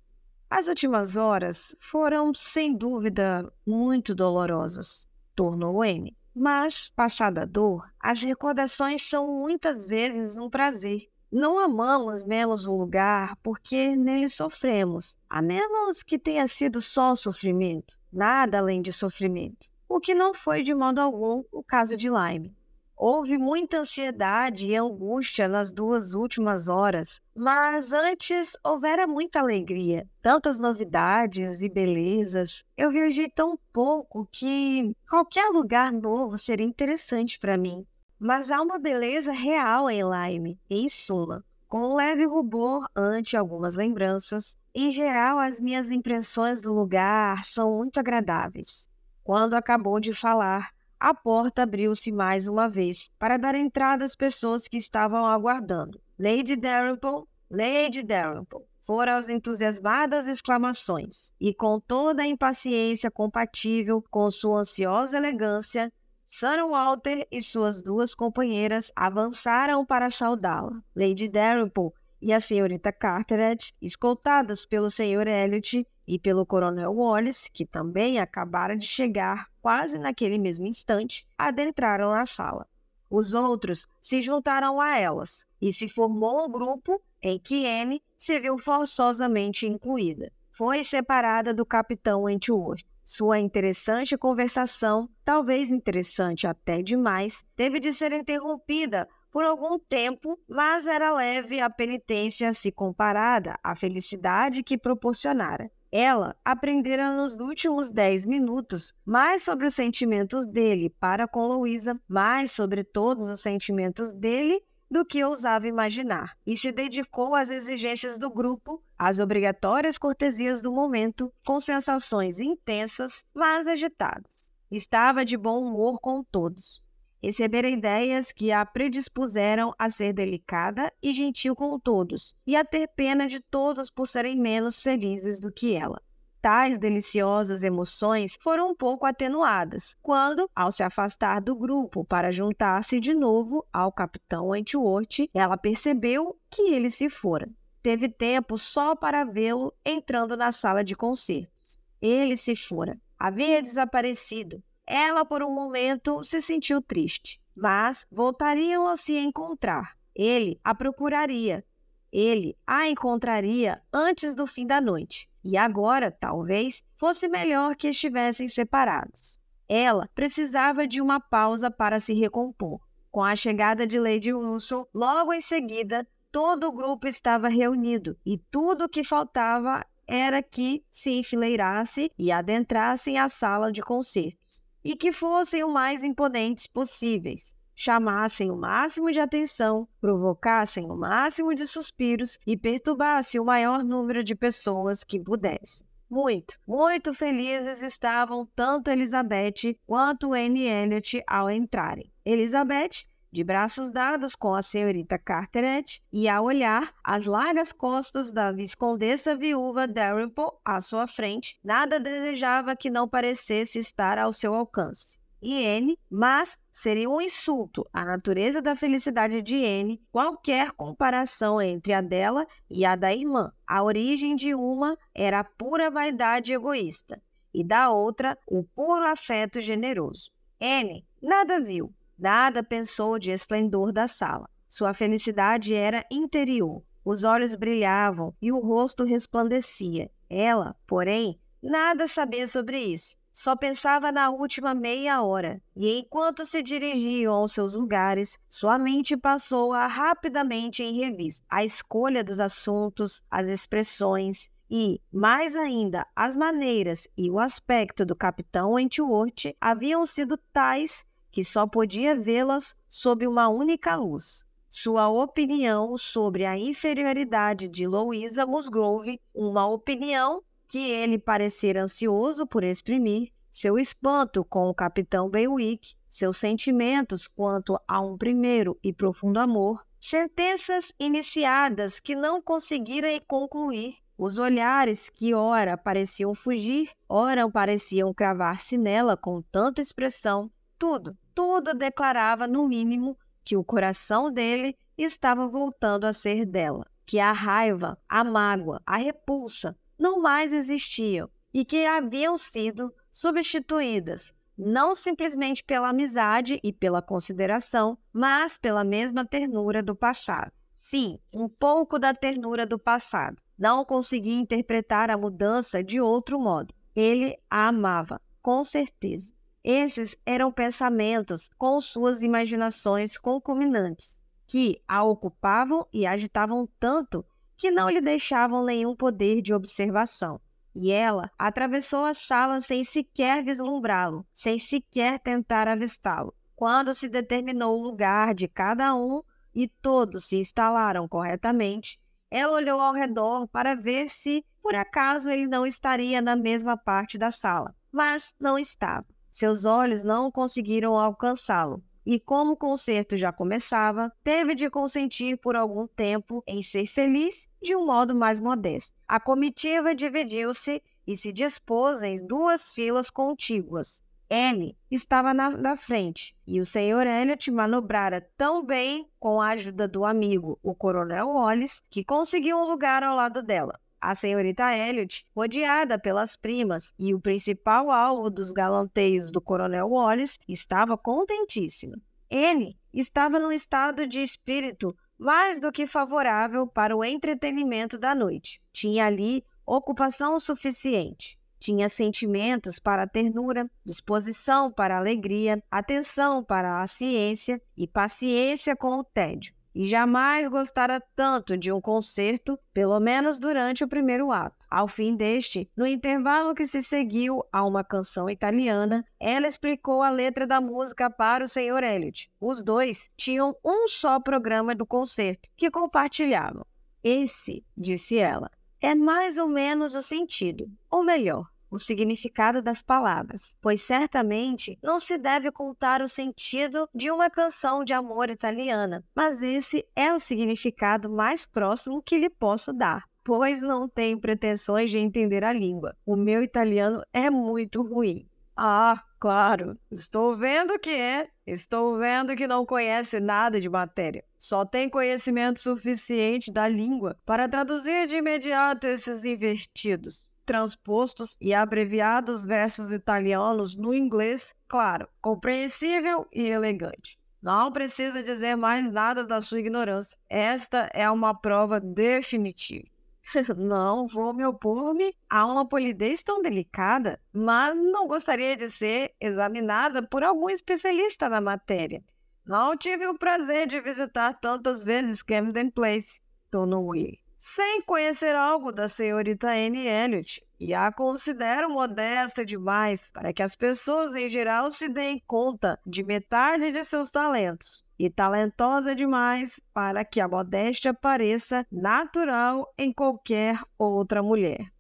As 0.50 0.68
últimas 0.68 1.18
horas 1.18 1.76
foram, 1.80 2.34
sem 2.34 2.76
dúvida, 2.76 3.48
muito 3.64 4.16
dolorosas, 4.16 5.08
tornou 5.36 5.84
Amy. 5.84 6.18
Mas, 6.34 6.90
passada 6.96 7.42
a 7.42 7.46
dor, 7.46 7.92
as 8.00 8.22
recordações 8.22 9.02
são 9.08 9.28
muitas 9.28 9.86
vezes 9.86 10.38
um 10.38 10.50
prazer. 10.50 11.10
Não 11.32 11.60
amamos 11.60 12.24
menos 12.24 12.66
um 12.66 12.76
lugar 12.76 13.36
porque 13.44 13.96
nele 13.96 14.28
sofremos, 14.28 15.18
a 15.30 15.42
menos 15.42 16.04
que 16.04 16.20
tenha 16.20 16.46
sido 16.48 16.82
só 16.82 17.16
sofrimento, 17.16 17.98
nada 18.12 18.58
além 18.58 18.82
de 18.82 18.92
sofrimento, 18.92 19.70
o 19.88 20.00
que 20.00 20.14
não 20.14 20.34
foi 20.34 20.62
de 20.62 20.74
modo 20.74 21.00
algum 21.00 21.44
o 21.52 21.64
caso 21.64 21.96
de 21.96 22.10
Lyme. 22.10 22.56
Houve 23.04 23.36
muita 23.36 23.80
ansiedade 23.80 24.68
e 24.68 24.76
angústia 24.76 25.48
nas 25.48 25.72
duas 25.72 26.14
últimas 26.14 26.68
horas, 26.68 27.20
mas 27.36 27.92
antes 27.92 28.56
houvera 28.64 29.08
muita 29.08 29.40
alegria, 29.40 30.08
tantas 30.22 30.60
novidades 30.60 31.64
e 31.64 31.68
belezas. 31.68 32.64
Eu 32.78 32.92
viajei 32.92 33.28
tão 33.28 33.58
pouco 33.74 34.28
que 34.32 34.96
qualquer 35.10 35.50
lugar 35.50 35.92
novo 35.92 36.38
seria 36.38 36.64
interessante 36.64 37.40
para 37.40 37.58
mim. 37.58 37.84
Mas 38.20 38.52
há 38.52 38.62
uma 38.62 38.78
beleza 38.78 39.32
real 39.32 39.90
em 39.90 40.04
Lyme, 40.04 40.60
em 40.70 40.88
Sula, 40.88 41.44
com 41.68 41.80
um 41.80 41.96
leve 41.96 42.26
rubor 42.26 42.88
ante 42.96 43.36
algumas 43.36 43.78
lembranças. 43.78 44.56
Em 44.76 44.92
geral, 44.92 45.40
as 45.40 45.60
minhas 45.60 45.90
impressões 45.90 46.62
do 46.62 46.72
lugar 46.72 47.44
são 47.46 47.78
muito 47.80 48.00
agradáveis. 48.00 48.88
Quando 49.24 49.56
acabou 49.56 50.00
de 50.00 50.14
falar, 50.14 50.70
a 51.02 51.16
porta 51.16 51.64
abriu-se 51.64 52.12
mais 52.12 52.46
uma 52.46 52.70
vez 52.70 53.10
para 53.18 53.36
dar 53.36 53.56
entrada 53.56 54.06
às 54.06 54.16
pessoas 54.16 54.68
que 54.68 54.78
estavam 54.78 55.26
aguardando. 55.26 56.00
Lady 56.18 56.56
Dalrymple, 56.56 57.24
Lady 57.50 58.04
Dalrymple. 58.04 58.60
Foram 58.80 59.14
as 59.14 59.28
entusiasmadas 59.28 60.28
exclamações, 60.28 61.32
e 61.42 61.56
com 61.56 61.80
toda 61.80 62.22
a 62.22 62.28
impaciência 62.28 63.10
compatível 63.10 64.04
com 64.12 64.30
sua 64.30 64.60
ansiosa 64.60 65.18
elegância, 65.18 65.92
Sir 66.22 66.64
Walter 66.70 67.28
e 67.32 67.42
suas 67.42 67.82
duas 67.82 68.14
companheiras 68.14 68.92
avançaram 68.96 69.84
para 69.84 70.08
saudá-la. 70.12 70.84
Lady 70.96 71.28
Dalrymple 71.28 71.90
e 72.22 72.32
a 72.32 72.40
senhorita 72.40 72.92
Carteret, 72.92 73.74
escoltadas 73.82 74.68
pelo 74.68 74.92
Sr. 74.92 75.28
Elliot 75.28 75.84
e 76.12 76.20
pelo 76.20 76.46
Coronel 76.46 76.92
Wallace, 76.92 77.50
que 77.50 77.66
também 77.66 78.20
acabara 78.20 78.76
de 78.76 78.86
chegar 78.86 79.48
quase 79.62 79.98
naquele 79.98 80.38
mesmo 80.38 80.66
instante, 80.66 81.26
adentraram 81.38 82.12
a 82.12 82.26
sala. 82.26 82.68
Os 83.10 83.34
outros 83.34 83.88
se 84.02 84.22
juntaram 84.22 84.82
a 84.82 84.98
elas 84.98 85.46
e 85.62 85.72
se 85.72 85.88
formou 85.88 86.46
um 86.46 86.52
grupo 86.52 87.02
em 87.24 87.40
que 87.40 87.66
Anne 87.66 88.04
se 88.18 88.38
viu 88.42 88.58
forçosamente 88.58 89.66
incluída. 89.66 90.30
Foi 90.52 90.84
separada 90.84 91.54
do 91.54 91.66
capitão 91.66 92.24
Wentworth 92.24 92.84
sua 93.06 93.40
interessante 93.40 94.18
conversação, 94.18 95.10
talvez 95.24 95.72
interessante 95.72 96.46
até 96.46 96.82
demais, 96.82 97.44
teve 97.56 97.80
de 97.80 97.92
ser 97.94 98.12
interrompida 98.12 99.08
por 99.32 99.46
algum 99.46 99.80
tempo, 99.80 100.38
mas 100.48 100.88
era 100.88 101.14
leve 101.14 101.62
a 101.62 101.70
penitência 101.70 102.52
se 102.52 102.70
comparada 102.70 103.58
à 103.64 103.76
felicidade 103.76 104.62
que 104.62 104.78
proporcionara. 104.78 105.72
Ela 105.92 106.38
aprendera 106.46 107.12
nos 107.12 107.36
últimos 107.36 107.92
dez 107.92 108.26
minutos 108.26 108.94
mais 109.06 109.44
sobre 109.44 109.68
os 109.68 109.76
sentimentos 109.76 110.48
dele 110.48 110.90
para 110.90 111.28
com 111.28 111.48
Louisa, 111.48 112.00
mais 112.08 112.52
sobre 112.52 112.82
todos 112.84 113.28
os 113.28 113.42
sentimentos 113.42 114.14
dele 114.14 114.64
do 114.90 115.06
que 115.06 115.24
ousava 115.24 115.68
imaginar, 115.68 116.38
e 116.46 116.56
se 116.58 116.72
dedicou 116.72 117.34
às 117.34 117.50
exigências 117.50 118.18
do 118.18 118.30
grupo, 118.30 118.84
às 118.98 119.20
obrigatórias 119.20 119.98
cortesias 119.98 120.62
do 120.62 120.72
momento, 120.72 121.34
com 121.46 121.60
sensações 121.60 122.42
intensas, 122.42 123.24
mas 123.34 123.68
agitadas. 123.68 124.52
Estava 124.70 125.26
de 125.26 125.38
bom 125.38 125.62
humor 125.62 126.00
com 126.00 126.24
todos. 126.24 126.82
Recebera 127.22 127.70
ideias 127.70 128.32
que 128.32 128.52
a 128.52 128.66
predispuseram 128.66 129.74
a 129.78 129.90
ser 129.90 130.12
delicada 130.12 130.92
e 131.04 131.14
gentil 131.14 131.56
com 131.56 131.80
todos, 131.80 132.34
e 132.48 132.56
a 132.56 132.66
ter 132.66 132.88
pena 132.88 133.28
de 133.28 133.40
todos 133.40 133.90
por 133.90 134.08
serem 134.08 134.36
menos 134.36 134.82
felizes 134.82 135.40
do 135.40 135.52
que 135.52 135.76
ela. 135.76 136.02
Tais 136.42 136.80
deliciosas 136.80 137.64
emoções 137.64 138.36
foram 138.42 138.72
um 138.72 138.76
pouco 138.76 139.06
atenuadas 139.06 139.96
quando, 140.02 140.50
ao 140.56 140.72
se 140.72 140.82
afastar 140.82 141.40
do 141.40 141.56
grupo 141.56 142.04
para 142.04 142.32
juntar-se 142.32 143.00
de 143.00 143.14
novo 143.14 143.64
ao 143.72 143.92
capitão 143.92 144.48
Wentworth, 144.48 145.30
ela 145.36 145.56
percebeu 145.56 146.36
que 146.50 146.64
ele 146.74 146.90
se 146.90 147.08
fora. 147.10 147.48
Teve 147.84 148.10
tempo 148.10 148.58
só 148.58 148.96
para 148.96 149.24
vê-lo 149.24 149.72
entrando 149.86 150.36
na 150.36 150.52
sala 150.52 150.84
de 150.84 150.96
concertos. 150.96 151.80
Ele 152.02 152.36
se 152.36 152.56
fora. 152.56 153.00
Havia 153.20 153.62
desaparecido. 153.62 154.64
Ela, 154.94 155.24
por 155.24 155.42
um 155.42 155.54
momento, 155.54 156.24
se 156.24 156.42
sentiu 156.42 156.82
triste, 156.82 157.42
mas 157.56 158.06
voltariam 158.12 158.88
a 158.88 158.96
se 158.96 159.18
encontrar. 159.18 159.96
Ele 160.14 160.60
a 160.64 160.76
procuraria. 160.76 161.64
Ele 162.12 162.58
a 162.68 162.90
encontraria 162.90 163.82
antes 163.94 164.36
do 164.36 164.46
fim 164.46 164.68
da 164.68 164.82
noite. 164.82 165.30
E 165.44 165.56
agora, 165.56 166.12
talvez, 166.12 166.84
fosse 166.96 167.30
melhor 167.30 167.76
que 167.76 167.88
estivessem 167.88 168.48
separados. 168.48 169.40
Ela 169.70 170.10
precisava 170.14 170.86
de 170.86 171.00
uma 171.00 171.20
pausa 171.20 171.72
para 171.72 172.00
se 172.00 172.14
recompor. 172.14 172.82
Com 173.10 173.24
a 173.24 173.36
chegada 173.36 173.88
de 173.88 174.00
Lady 174.00 174.32
Russell, 174.32 174.88
logo 174.94 175.32
em 175.32 175.42
seguida, 175.42 176.06
todo 176.32 176.68
o 176.68 176.72
grupo 176.72 177.08
estava 177.08 177.48
reunido 177.48 178.18
e 178.26 178.38
tudo 178.38 178.86
o 178.86 178.90
que 178.90 179.04
faltava 179.04 179.86
era 180.06 180.44
que 180.44 180.84
se 180.90 181.12
enfileirasse 181.12 182.12
e 182.18 182.32
adentrassem 182.32 183.18
a 183.18 183.28
sala 183.30 183.72
de 183.72 183.82
concertos 183.82 184.61
e 184.84 184.96
que 184.96 185.12
fossem 185.12 185.64
o 185.64 185.70
mais 185.70 186.04
imponentes 186.04 186.68
possíveis 186.68 187.56
chamassem 187.76 188.52
o 188.52 188.56
máximo 188.56 189.12
de 189.12 189.20
atenção, 189.20 189.88
provocassem 190.00 190.86
o 190.86 190.96
máximo 190.96 191.56
de 191.56 191.66
suspiros 191.66 192.38
e 192.46 192.56
perturbassem 192.56 193.42
o 193.42 193.46
maior 193.46 193.84
número 193.84 194.24
de 194.24 194.36
pessoas 194.36 195.04
que 195.04 195.20
pudesse. 195.20 195.84
Muito, 196.08 196.60
muito 196.68 197.12
felizes 197.12 197.82
estavam 197.82 198.48
tanto 198.56 198.92
Elizabeth 198.92 199.76
quanto 199.88 200.34
Anne 200.34 200.66
Elliot 200.66 201.24
ao 201.26 201.50
entrarem. 201.50 202.12
Elizabeth 202.24 203.08
de 203.32 203.44
braços 203.44 203.92
dados 203.92 204.36
com 204.36 204.54
a 204.54 204.62
senhorita 204.62 205.18
Carteret 205.18 206.02
e 206.12 206.28
a 206.28 206.42
olhar 206.42 206.94
as 207.04 207.26
largas 207.26 207.72
costas 207.72 208.32
da 208.32 208.52
viscondessa 208.52 209.36
viúva 209.36 209.88
Dalrymple 209.88 210.52
à 210.66 210.80
sua 210.80 211.08
frente, 211.08 211.60
nada 211.64 212.00
desejava 212.00 212.76
que 212.76 212.90
não 212.90 213.08
parecesse 213.08 213.80
estar 213.80 214.18
ao 214.18 214.34
seu 214.34 214.54
alcance 214.54 215.22
e 215.42 215.54
N, 215.64 215.98
mas 216.10 216.58
seria 216.72 217.10
um 217.10 217.20
insulto 217.20 217.88
à 217.92 218.06
natureza 218.06 218.62
da 218.62 218.76
felicidade 218.76 219.42
de 219.42 219.58
N 219.58 220.00
qualquer 220.12 220.72
comparação 220.72 221.60
entre 221.60 221.94
a 221.94 222.02
dela 222.02 222.46
e 222.70 222.86
a 222.86 222.96
da 222.96 223.14
irmã. 223.14 223.52
A 223.68 223.84
origem 223.84 224.36
de 224.36 224.54
uma 224.54 224.98
era 225.16 225.40
a 225.40 225.44
pura 225.44 225.90
vaidade 225.90 226.54
egoísta 226.54 227.22
e 227.54 227.64
da 227.64 227.90
outra 227.90 228.38
o 228.48 228.64
puro 228.64 229.06
afeto 229.06 229.60
generoso. 229.60 230.32
N 230.60 231.04
nada 231.22 231.60
viu, 231.60 231.92
nada 232.22 232.64
pensou 232.64 233.20
de 233.20 233.32
esplendor 233.32 233.92
da 233.92 234.08
sala. 234.08 234.50
Sua 234.68 234.94
felicidade 234.94 235.76
era 235.76 236.06
interior. 236.10 236.82
Os 237.04 237.26
olhos 237.26 237.56
brilhavam 237.56 238.34
e 238.42 238.52
o 238.52 238.60
rosto 238.60 239.04
resplandecia. 239.04 240.10
Ela, 240.30 240.76
porém, 240.88 241.38
nada 241.62 242.08
sabia 242.08 242.48
sobre 242.48 242.80
isso 242.80 243.20
só 243.32 243.56
pensava 243.56 244.12
na 244.12 244.30
última 244.30 244.74
meia 244.74 245.22
hora, 245.22 245.62
e 245.76 246.00
enquanto 246.00 246.46
se 246.46 246.62
dirigiam 246.62 247.34
aos 247.34 247.54
seus 247.54 247.74
lugares, 247.74 248.38
sua 248.48 248.78
mente 248.78 249.16
passou 249.16 249.72
a 249.74 249.88
rapidamente 249.88 250.84
em 250.84 250.94
revista 250.94 251.46
a 251.50 251.64
escolha 251.64 252.24
dos 252.24 252.40
assuntos, 252.40 253.24
as 253.32 253.48
expressões 253.48 254.50
e, 254.70 255.02
mais 255.12 255.56
ainda, 255.56 256.06
as 256.16 256.36
maneiras 256.36 257.08
e 257.18 257.30
o 257.30 257.40
aspecto 257.40 258.06
do 258.06 258.16
capitão 258.16 258.74
Wentworth 258.74 259.56
haviam 259.60 260.06
sido 260.06 260.38
tais 260.52 261.04
que 261.32 261.44
só 261.44 261.66
podia 261.66 262.16
vê-las 262.16 262.76
sob 262.88 263.26
uma 263.26 263.48
única 263.48 263.96
luz. 263.96 264.46
Sua 264.70 265.10
opinião 265.10 265.98
sobre 265.98 266.46
a 266.46 266.58
inferioridade 266.58 267.68
de 267.68 267.88
Louisa 267.88 268.46
Musgrove, 268.46 269.20
uma 269.34 269.68
opinião 269.68 270.44
que 270.68 270.80
ele 270.80 271.18
parecera 271.18 271.84
ansioso 271.84 272.48
por 272.48 272.64
exprimir, 272.64 273.32
seu 273.50 273.78
espanto 273.78 274.46
com 274.46 274.70
o 274.70 274.74
capitão 274.74 275.30
Benwick, 275.30 275.94
seus 276.08 276.38
sentimentos 276.38 277.28
quanto 277.28 277.78
a 277.88 278.00
um 278.00 278.18
primeiro 278.18 278.78
e 278.82 278.94
profundo 278.94 279.40
amor, 279.40 279.86
sentenças 280.00 280.94
iniciadas 280.98 282.00
que 282.00 282.16
não 282.16 282.42
conseguiram 282.42 283.10
concluir, 283.28 283.96
os 284.18 284.38
olhares 284.38 285.10
que 285.10 285.34
ora 285.34 285.76
pareciam 285.76 286.34
fugir, 286.34 286.92
ora 287.10 287.50
pareciam 287.50 288.14
cravar-se 288.14 288.78
nela 288.78 289.18
com 289.18 289.42
tanta 289.42 289.82
expressão, 289.82 290.50
tudo, 290.82 291.16
tudo 291.36 291.76
declarava, 291.76 292.48
no 292.48 292.68
mínimo, 292.68 293.16
que 293.44 293.56
o 293.56 293.64
coração 293.64 294.32
dele 294.32 294.76
estava 294.98 295.48
voltando 295.48 296.06
a 296.06 296.12
ser 296.12 296.44
dela, 296.44 296.88
que 297.06 297.20
a 297.20 297.32
raiva, 297.32 298.00
a 298.10 298.24
mágoa, 298.24 298.82
a 298.84 298.98
repulsa, 298.98 299.78
não 300.00 300.20
mais 300.20 300.52
existiam 300.52 301.30
e 301.54 301.64
que 301.64 301.86
haviam 301.86 302.36
sido 302.36 302.92
substituídas 303.12 304.34
não 304.58 304.94
simplesmente 304.94 305.64
pela 305.64 305.90
amizade 305.90 306.60
e 306.64 306.74
pela 306.74 307.02
consideração, 307.02 307.98
mas 308.12 308.58
pela 308.58 308.84
mesma 308.84 309.26
ternura 309.26 309.82
do 309.82 309.96
passado. 309.96 310.52
Sim, 310.72 311.20
um 311.34 311.48
pouco 311.48 311.98
da 311.98 312.14
ternura 312.14 312.66
do 312.66 312.78
passado. 312.78 313.42
Não 313.58 313.86
conseguia 313.86 314.40
interpretar 314.40 315.10
a 315.10 315.18
mudança 315.18 315.84
de 315.84 316.02
outro 316.02 316.40
modo. 316.40 316.74
Ele 316.96 317.38
a 317.50 317.68
amava, 317.70 318.22
com 318.42 318.64
certeza. 318.64 319.34
Esses 319.64 320.16
eram 320.26 320.52
pensamentos 320.52 321.50
com 321.58 321.80
suas 321.80 322.24
imaginações 322.24 323.18
concomitantes, 323.18 324.24
que 324.48 324.82
a 324.88 325.04
ocupavam 325.04 325.88
e 325.94 326.08
agitavam 326.08 326.68
tanto 326.80 327.24
que 327.56 327.70
não 327.70 327.90
lhe 327.90 328.02
deixavam 328.02 328.66
nenhum 328.66 328.96
poder 328.96 329.42
de 329.42 329.54
observação. 329.54 330.42
E 330.74 330.92
ela 330.92 331.30
atravessou 331.38 332.06
a 332.06 332.14
sala 332.14 332.60
sem 332.60 332.84
sequer 332.84 333.44
vislumbrá-lo, 333.44 334.26
sem 334.34 334.58
sequer 334.58 335.20
tentar 335.20 335.68
avistá-lo. 335.68 336.34
Quando 336.56 336.94
se 336.94 337.08
determinou 337.08 337.78
o 337.78 337.84
lugar 337.84 338.34
de 338.34 338.48
cada 338.48 338.96
um 338.96 339.22
e 339.54 339.68
todos 339.68 340.26
se 340.26 340.38
instalaram 340.38 341.08
corretamente, 341.08 342.00
ela 342.32 342.54
olhou 342.54 342.80
ao 342.80 342.94
redor 342.94 343.48
para 343.48 343.76
ver 343.76 344.10
se, 344.10 344.44
por 344.62 344.74
acaso, 344.74 345.30
ele 345.30 345.46
não 345.46 345.66
estaria 345.68 346.22
na 346.22 346.36
mesma 346.36 346.76
parte 346.76 347.18
da 347.18 347.30
sala, 347.30 347.76
mas 347.92 348.34
não 348.40 348.58
estava. 348.58 349.06
Seus 349.32 349.64
olhos 349.64 350.04
não 350.04 350.30
conseguiram 350.30 351.00
alcançá-lo, 351.00 351.82
e 352.06 352.20
como 352.20 352.54
o 352.54 352.58
concerto 352.58 353.16
já 353.16 353.32
começava, 353.32 354.12
teve 354.24 354.54
de 354.54 354.70
consentir 354.70 355.38
por 355.38 355.56
algum 355.56 355.88
tempo 355.88 356.44
em 356.46 356.62
ser 356.62 356.86
feliz 356.86 357.48
de 357.62 357.76
um 357.76 357.86
modo 357.86 358.14
mais 358.14 358.40
modesto. 358.40 358.96
A 359.08 359.20
comitiva 359.20 359.96
dividiu-se 359.96 360.84
e 361.08 361.16
se 361.16 361.32
dispôs 361.32 362.04
em 362.04 362.16
duas 362.28 362.74
filas 362.74 363.10
contíguas. 363.10 364.04
L 364.30 364.76
estava 364.90 365.34
na, 365.34 365.50
na, 365.50 365.76
frente 365.76 366.34
e 366.48 366.62
o 366.62 366.66
Sr. 366.66 367.06
Elliot 367.06 367.52
manobrara 367.52 368.22
tão 368.38 368.66
bem 368.66 369.10
com 369.20 369.42
a 369.42 369.50
ajuda 369.50 369.90
do 369.90 370.06
amigo, 370.06 370.58
o 370.64 370.74
Coronel 370.74 371.28
Wallace, 371.28 371.82
que 371.90 372.04
conseguiu 372.04 372.58
um 372.58 372.66
lugar 372.66 373.04
ao 373.04 373.16
lado 373.16 373.44
dela. 373.44 373.78
A 374.02 374.16
senhorita 374.16 374.76
Elliot, 374.76 375.28
rodeada 375.36 376.00
pelas 376.00 376.36
primas 376.36 376.92
e 376.98 377.14
o 377.14 377.20
principal 377.22 377.92
alvo 377.92 378.32
dos 378.32 378.52
galanteios 378.52 379.30
do 379.32 379.40
Coronel 379.40 379.90
Wallace, 379.90 380.40
estava 380.48 380.98
contentíssima. 380.98 381.96
Ele 382.28 382.76
estava 382.92 383.40
num 383.40 383.52
estado 383.52 384.08
de 384.08 384.20
espírito 384.20 384.96
mais 385.20 385.60
do 385.60 385.72
que 385.72 385.86
favorável 385.86 386.66
para 386.66 386.98
o 386.98 387.04
entretenimento 387.04 388.00
da 388.00 388.16
noite. 388.16 388.60
Tinha 388.74 389.06
ali 389.06 389.46
ocupação 389.64 390.40
suficiente. 390.40 391.38
Tinha 391.60 391.88
sentimentos 391.88 392.80
para 392.80 393.04
a 393.04 393.08
ternura, 393.08 393.70
disposição 393.86 394.72
para 394.72 394.96
a 394.96 394.98
alegria, 394.98 395.64
atenção 395.70 396.44
para 396.44 396.82
a 396.82 396.88
ciência 396.88 397.62
e 397.78 397.88
paciência 397.88 398.76
com 398.76 398.98
o 398.98 399.04
tédio. 399.04 399.54
E 399.74 399.84
jamais 399.84 400.48
gostara 400.50 401.02
tanto 401.16 401.58
de 401.58 401.72
um 401.72 401.80
concerto, 401.80 402.60
pelo 402.74 403.00
menos 403.00 403.40
durante 403.40 403.84
o 403.84 403.88
primeiro 403.88 404.32
ato. 404.32 404.66
Ao 404.70 404.88
fim 404.88 405.16
deste, 405.16 405.70
no 405.76 405.88
intervalo 405.88 406.54
que 406.54 406.66
se 406.66 406.82
seguiu 406.84 407.44
a 407.52 407.66
uma 407.66 407.84
canção 407.84 408.30
italiana, 408.30 409.06
ela 409.20 409.48
explicou 409.48 410.02
a 410.02 410.10
letra 410.10 410.46
da 410.46 410.60
música 410.60 411.10
para 411.10 411.44
o 411.44 411.48
Sr. 411.48 411.84
Elliot. 411.84 412.30
Os 412.40 412.64
dois 412.64 413.10
tinham 413.16 413.56
um 413.64 413.88
só 413.88 414.20
programa 414.20 414.76
do 414.76 414.86
concerto 414.86 415.50
que 415.56 415.72
compartilhavam. 415.72 416.66
Esse, 417.04 417.66
disse 417.76 418.18
ela, 418.18 418.50
é 418.82 418.94
mais 418.94 419.38
ou 419.38 419.48
menos 419.48 419.96
o 419.96 420.02
sentido, 420.02 420.70
ou 420.90 421.04
melhor, 421.04 421.46
o 421.72 421.80
significado 421.80 422.62
das 422.62 422.82
palavras, 422.82 423.56
pois 423.62 423.82
certamente 423.82 424.78
não 424.84 425.00
se 425.00 425.18
deve 425.18 425.52
contar 425.52 426.02
o 426.02 426.08
sentido 426.08 426.88
de 426.94 427.10
uma 427.10 427.30
canção 427.30 427.84
de 427.84 427.94
amor 427.94 428.30
italiana, 428.30 429.04
mas 429.16 429.42
esse 429.42 429.88
é 429.96 430.14
o 430.14 430.20
significado 430.20 431.10
mais 431.10 431.46
próximo 431.46 432.04
que 432.04 432.18
lhe 432.18 432.30
posso 432.30 432.74
dar. 432.74 433.10
Pois 433.24 433.62
não 433.62 433.88
tenho 433.88 434.20
pretensões 434.20 434.90
de 434.90 434.98
entender 434.98 435.46
a 435.46 435.54
língua. 435.54 435.96
O 436.06 436.16
meu 436.16 436.42
italiano 436.42 437.04
é 437.14 437.30
muito 437.30 437.82
ruim. 437.84 438.28
Ah, 438.58 439.02
claro, 439.20 439.78
estou 439.92 440.36
vendo 440.36 440.78
que 440.80 440.90
é. 440.90 441.28
Estou 441.46 441.98
vendo 441.98 442.36
que 442.36 442.48
não 442.48 442.66
conhece 442.66 443.20
nada 443.20 443.60
de 443.60 443.70
matéria. 443.70 444.24
Só 444.40 444.66
tem 444.66 444.90
conhecimento 444.90 445.60
suficiente 445.60 446.52
da 446.52 446.68
língua 446.68 447.16
para 447.26 447.48
traduzir 447.48 448.08
de 448.08 448.16
imediato 448.16 448.88
esses 448.88 449.24
invertidos, 449.24 450.31
transpostos 450.52 451.38
e 451.40 451.54
abreviados 451.54 452.44
versos 452.44 452.92
italianos 452.92 453.74
no 453.78 453.94
inglês, 453.94 454.54
claro, 454.68 455.08
compreensível 455.22 456.28
e 456.30 456.46
elegante. 456.46 457.18
Não 457.42 457.72
precisa 457.72 458.22
dizer 458.22 458.58
mais 458.58 458.92
nada 458.92 459.24
da 459.24 459.40
sua 459.40 459.62
ignorância. 459.62 460.20
Esta 460.30 460.90
é 460.94 461.10
uma 461.10 461.34
prova 461.34 461.80
definitiva. 461.80 462.86
não 463.56 464.08
vou 464.08 464.34
me 464.34 464.46
opor-me 464.46 465.16
a 465.30 465.46
uma 465.46 465.66
polidez 465.66 466.22
tão 466.22 466.42
delicada, 466.42 467.18
mas 467.32 467.74
não 467.78 468.06
gostaria 468.06 468.58
de 468.58 468.70
ser 468.70 469.14
examinada 469.22 470.06
por 470.06 470.22
algum 470.22 470.50
especialista 470.50 471.30
na 471.30 471.40
matéria. 471.40 472.04
Não 472.46 472.76
tive 472.76 473.08
o 473.08 473.18
prazer 473.18 473.68
de 473.68 473.80
visitar 473.80 474.34
tantas 474.34 474.84
vezes 474.84 475.24
Camden 475.24 475.72
Place, 475.72 476.20
Tonaway, 476.50 477.21
sem 477.42 477.82
conhecer 477.82 478.36
algo 478.36 478.72
da 478.72 478.88
senhorita 478.88 479.48
Anne 479.50 479.88
Elliot, 479.88 480.46
e 480.60 480.76
a 480.76 480.92
considero 480.92 481.72
modesta 481.72 482.46
demais 482.46 483.10
para 483.12 483.34
que 483.34 483.42
as 483.42 483.56
pessoas 483.56 484.14
em 484.14 484.30
geral 484.30 484.70
se 484.70 484.88
deem 484.88 485.20
conta 485.26 485.80
de 485.84 486.04
metade 486.04 486.72
de 486.72 486.84
seus 486.84 487.10
talentos 487.10 487.84
e 487.98 488.12
talentosa 488.12 488.94
demais 488.94 489.60
para 489.74 490.06
que 490.06 490.22
a 490.22 490.28
modéstia 490.28 490.94
pareça 490.94 491.66
natural 491.72 492.72
em 492.78 492.94
qualquer 492.94 493.60
outra 493.76 494.22
mulher. 494.22 494.72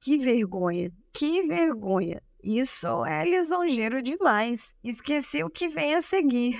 Que 0.00 0.16
vergonha, 0.16 0.90
que 1.12 1.46
vergonha! 1.46 2.22
Isso 2.42 3.04
é 3.04 3.22
lisonjeiro 3.22 4.00
demais. 4.00 4.74
Esqueci 4.82 5.44
o 5.44 5.50
que 5.50 5.68
vem 5.68 5.94
a 5.94 6.00
seguir. 6.00 6.56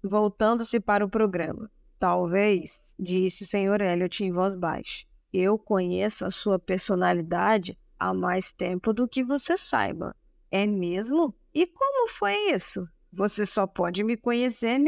Voltando-se 0.00 0.78
para 0.78 1.04
o 1.04 1.08
programa. 1.08 1.68
Talvez, 2.02 2.96
disse 2.98 3.44
o 3.44 3.46
Sr. 3.46 3.80
Elliot 3.80 4.24
em 4.24 4.32
voz 4.32 4.56
baixa, 4.56 5.06
eu 5.32 5.56
conheça 5.56 6.26
a 6.26 6.30
sua 6.30 6.58
personalidade 6.58 7.78
há 7.96 8.12
mais 8.12 8.52
tempo 8.52 8.92
do 8.92 9.06
que 9.06 9.22
você 9.22 9.56
saiba. 9.56 10.12
É 10.50 10.66
mesmo? 10.66 11.32
E 11.54 11.64
como 11.64 12.08
foi 12.08 12.34
isso? 12.50 12.88
Você 13.12 13.46
só 13.46 13.68
pode 13.68 14.02
me 14.02 14.16
conhecer 14.16 14.80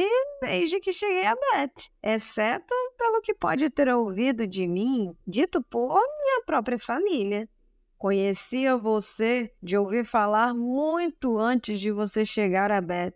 desde 0.43 0.81
que 0.81 0.91
cheguei 0.91 1.25
a 1.25 1.37
Beth, 1.37 1.85
exceto 2.03 2.75
pelo 2.99 3.23
que 3.23 3.33
pode 3.33 3.71
ter 3.71 3.89
ouvido 3.91 4.45
de 4.45 4.67
mim, 4.67 5.17
dito 5.25 5.63
por 5.63 5.95
minha 5.95 6.43
própria 6.45 6.81
família. 6.81 7.49
Conhecia 7.97 8.77
você 8.77 9.53
de 9.63 9.79
ouvir 9.79 10.05
falar 10.05 10.53
muito 10.53 11.39
antes 11.39 11.79
de 11.79 11.93
você 11.93 12.25
chegar 12.25 12.73
a 12.73 12.81
Beth. 12.81 13.15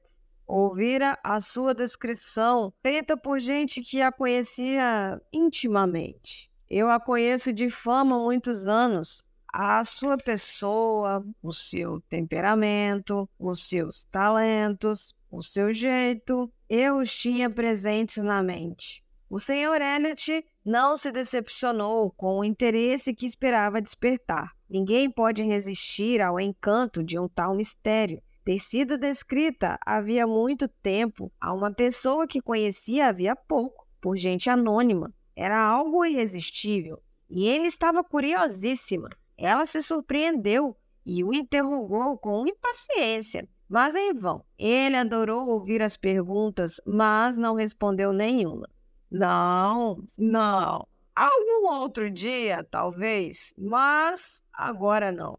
Ouvira 0.48 1.18
a 1.22 1.38
sua 1.40 1.74
descrição, 1.74 2.72
feita 2.82 3.18
por 3.18 3.38
gente 3.38 3.82
que 3.82 4.00
a 4.00 4.10
conhecia 4.10 5.20
intimamente. 5.30 6.50
Eu 6.70 6.90
a 6.90 6.98
conheço 6.98 7.52
de 7.52 7.68
fama 7.68 8.16
há 8.16 8.18
muitos 8.18 8.66
anos 8.66 9.22
a 9.52 9.82
sua 9.84 10.16
pessoa, 10.16 11.24
o 11.42 11.52
seu 11.52 12.00
temperamento, 12.08 13.28
os 13.38 13.68
seus 13.68 14.04
talentos, 14.04 15.14
o 15.30 15.42
seu 15.42 15.72
jeito, 15.72 16.50
eu 16.68 16.98
os 16.98 17.14
tinha 17.14 17.50
presentes 17.50 18.22
na 18.22 18.42
mente. 18.42 19.04
O 19.30 19.38
Sr. 19.38 19.82
Elliot 19.82 20.44
não 20.64 20.96
se 20.96 21.12
decepcionou 21.12 22.10
com 22.10 22.38
o 22.38 22.44
interesse 22.44 23.14
que 23.14 23.26
esperava 23.26 23.82
despertar. 23.82 24.52
Ninguém 24.68 25.10
pode 25.10 25.42
resistir 25.42 26.22
ao 26.22 26.40
encanto 26.40 27.02
de 27.02 27.18
um 27.18 27.28
tal 27.28 27.54
mistério. 27.54 28.22
Ter 28.48 28.58
sido 28.58 28.96
descrita 28.96 29.78
havia 29.84 30.26
muito 30.26 30.68
tempo 30.68 31.30
a 31.38 31.52
uma 31.52 31.70
pessoa 31.70 32.26
que 32.26 32.40
conhecia 32.40 33.08
havia 33.08 33.36
pouco, 33.36 33.86
por 34.00 34.16
gente 34.16 34.48
anônima. 34.48 35.12
Era 35.36 35.60
algo 35.62 36.02
irresistível. 36.02 36.98
E 37.28 37.46
ele 37.46 37.66
estava 37.66 38.02
curiosíssima. 38.02 39.10
Ela 39.36 39.66
se 39.66 39.82
surpreendeu 39.82 40.74
e 41.04 41.22
o 41.22 41.34
interrogou 41.34 42.16
com 42.16 42.46
impaciência, 42.46 43.46
mas 43.68 43.94
em 43.94 44.14
vão. 44.14 44.42
Ele 44.58 44.96
adorou 44.96 45.46
ouvir 45.46 45.82
as 45.82 45.98
perguntas, 45.98 46.80
mas 46.86 47.36
não 47.36 47.54
respondeu 47.54 48.14
nenhuma. 48.14 48.66
Não, 49.10 50.02
não. 50.16 50.88
Algum 51.14 51.66
outro 51.66 52.10
dia, 52.10 52.64
talvez, 52.64 53.52
mas 53.58 54.42
agora 54.54 55.12
não. 55.12 55.38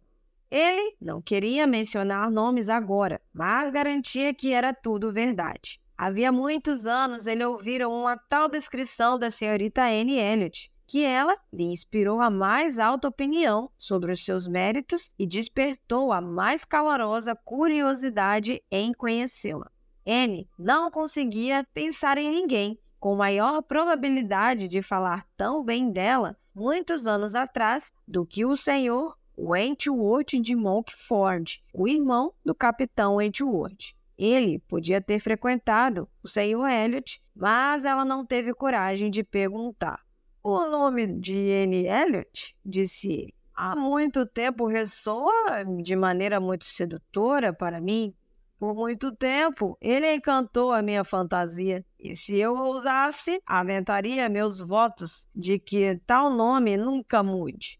Ele 0.52 0.96
não 1.00 1.22
queria 1.22 1.68
mencionar 1.68 2.32
nomes 2.32 2.70
agora, 2.70 3.22
mas 3.34 3.72
garantia 3.72 4.34
que 4.34 4.52
era 4.52 4.74
tudo 4.74 5.12
verdade. 5.12 5.80
Havia 5.98 6.32
muitos 6.32 6.88
anos 6.88 7.28
ele 7.28 7.44
ouvira 7.44 7.88
uma 7.88 8.18
tal 8.18 8.48
descrição 8.50 9.20
da 9.20 9.30
senhorita 9.30 9.84
Anne 9.84 10.18
Elliot, 10.18 10.72
que 10.88 11.04
ela 11.04 11.38
lhe 11.54 11.66
inspirou 11.66 12.20
a 12.20 12.32
mais 12.32 12.80
alta 12.80 13.08
opinião 13.08 13.70
sobre 13.78 14.12
os 14.12 14.26
seus 14.26 14.48
méritos 14.48 15.14
e 15.20 15.28
despertou 15.28 16.12
a 16.12 16.20
mais 16.20 16.66
calorosa 16.66 17.36
curiosidade 17.36 18.64
em 18.72 18.92
conhecê-la. 18.92 19.70
Anne 20.08 20.50
não 20.58 20.90
conseguia 20.90 21.68
pensar 21.74 22.18
em 22.18 22.32
ninguém 22.32 22.80
com 23.00 23.16
maior 23.16 23.62
probabilidade 23.62 24.68
de 24.68 24.82
falar 24.82 25.28
tão 25.38 25.64
bem 25.64 25.92
dela 25.92 26.36
muitos 26.56 27.06
anos 27.06 27.36
atrás 27.36 27.92
do 28.08 28.26
que 28.26 28.44
o 28.44 28.56
senhor 28.56 29.19
Wentworth 29.42 30.42
de 30.42 30.54
Monkford, 30.54 31.64
o 31.74 31.88
irmão 31.88 32.34
do 32.44 32.54
capitão 32.54 33.16
Wentworth. 33.16 33.96
Ele 34.18 34.60
podia 34.68 35.00
ter 35.00 35.18
frequentado 35.18 36.10
o 36.22 36.28
senhor 36.28 36.68
Elliot, 36.68 37.22
mas 37.34 37.86
ela 37.86 38.04
não 38.04 38.26
teve 38.26 38.54
coragem 38.54 39.10
de 39.10 39.24
perguntar. 39.24 40.02
O 40.44 40.68
nome 40.70 41.08
de 41.20 41.38
N. 41.38 41.88
Elliot, 41.88 42.54
disse 42.66 43.12
ele, 43.12 43.34
há 43.56 43.78
muito 43.78 44.26
tempo 44.26 44.68
ressoa 44.68 45.64
de 45.82 45.96
maneira 45.96 46.42
muito 46.42 46.66
sedutora 46.66 47.54
para 47.54 47.80
mim. 47.80 48.14
Por 48.60 48.76
muito 48.76 49.16
tempo, 49.16 49.78
ele 49.80 50.16
encantou 50.16 50.74
a 50.74 50.82
minha 50.82 51.06
fantasia. 51.06 51.86
E 51.98 52.14
se 52.14 52.36
eu 52.36 52.58
ousasse, 52.58 53.42
aventaria 53.46 54.28
meus 54.28 54.60
votos 54.60 55.30
de 55.34 55.58
que 55.58 55.98
tal 56.06 56.30
nome 56.30 56.76
nunca 56.76 57.24
mude. 57.24 57.80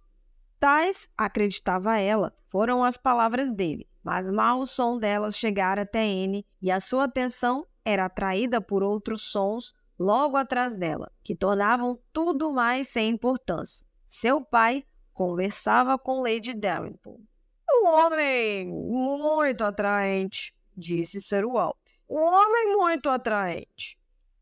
Tais, 0.60 1.10
acreditava 1.18 1.98
ela, 2.00 2.36
foram 2.50 2.84
as 2.84 2.98
palavras 2.98 3.54
dele, 3.54 3.88
mas 4.04 4.30
mal 4.30 4.60
o 4.60 4.66
som 4.66 4.98
delas 4.98 5.38
chegara 5.38 5.84
até 5.84 6.06
N 6.06 6.46
e 6.62 6.70
a 6.70 6.82
sua 6.82 7.06
atenção 7.06 7.66
era 7.86 8.06
atraída 8.06 8.60
por 8.60 8.84
outros 8.84 9.32
sons 9.32 9.74
logo 9.98 10.36
atrás 10.36 10.76
dela, 10.76 11.12
que 11.24 11.34
tornavam 11.34 11.98
tudo 12.12 12.52
mais 12.52 12.90
sem 12.90 13.10
importância. 13.10 13.88
Seu 14.06 14.44
pai 14.44 14.84
conversava 15.14 15.98
com 15.98 16.22
Lady 16.22 16.54
Dalrymple. 16.54 17.26
Um 17.72 17.88
homem 17.88 18.68
muito 18.68 19.64
atraente, 19.64 20.54
disse 20.76 21.22
Sir 21.22 21.48
Walter. 21.48 21.94
Um 22.10 22.20
homem 22.20 22.76
muito 22.76 23.10
atraente. 23.10 23.98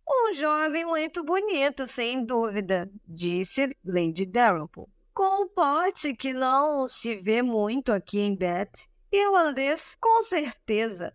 Um 0.10 0.34
jovem 0.34 0.86
muito 0.86 1.24
bonito, 1.24 1.86
sem 1.86 2.26
dúvida, 2.26 2.90
disse 3.06 3.76
Lady 3.84 4.26
Dalrymple. 4.26 4.86
Com 5.18 5.46
um 5.46 5.48
porte 5.48 6.14
que 6.14 6.32
não 6.32 6.86
se 6.86 7.16
vê 7.16 7.42
muito 7.42 7.92
aqui 7.92 8.20
em 8.20 8.36
Bath. 8.36 8.88
Irlandês, 9.12 9.98
com 10.00 10.22
certeza. 10.22 11.12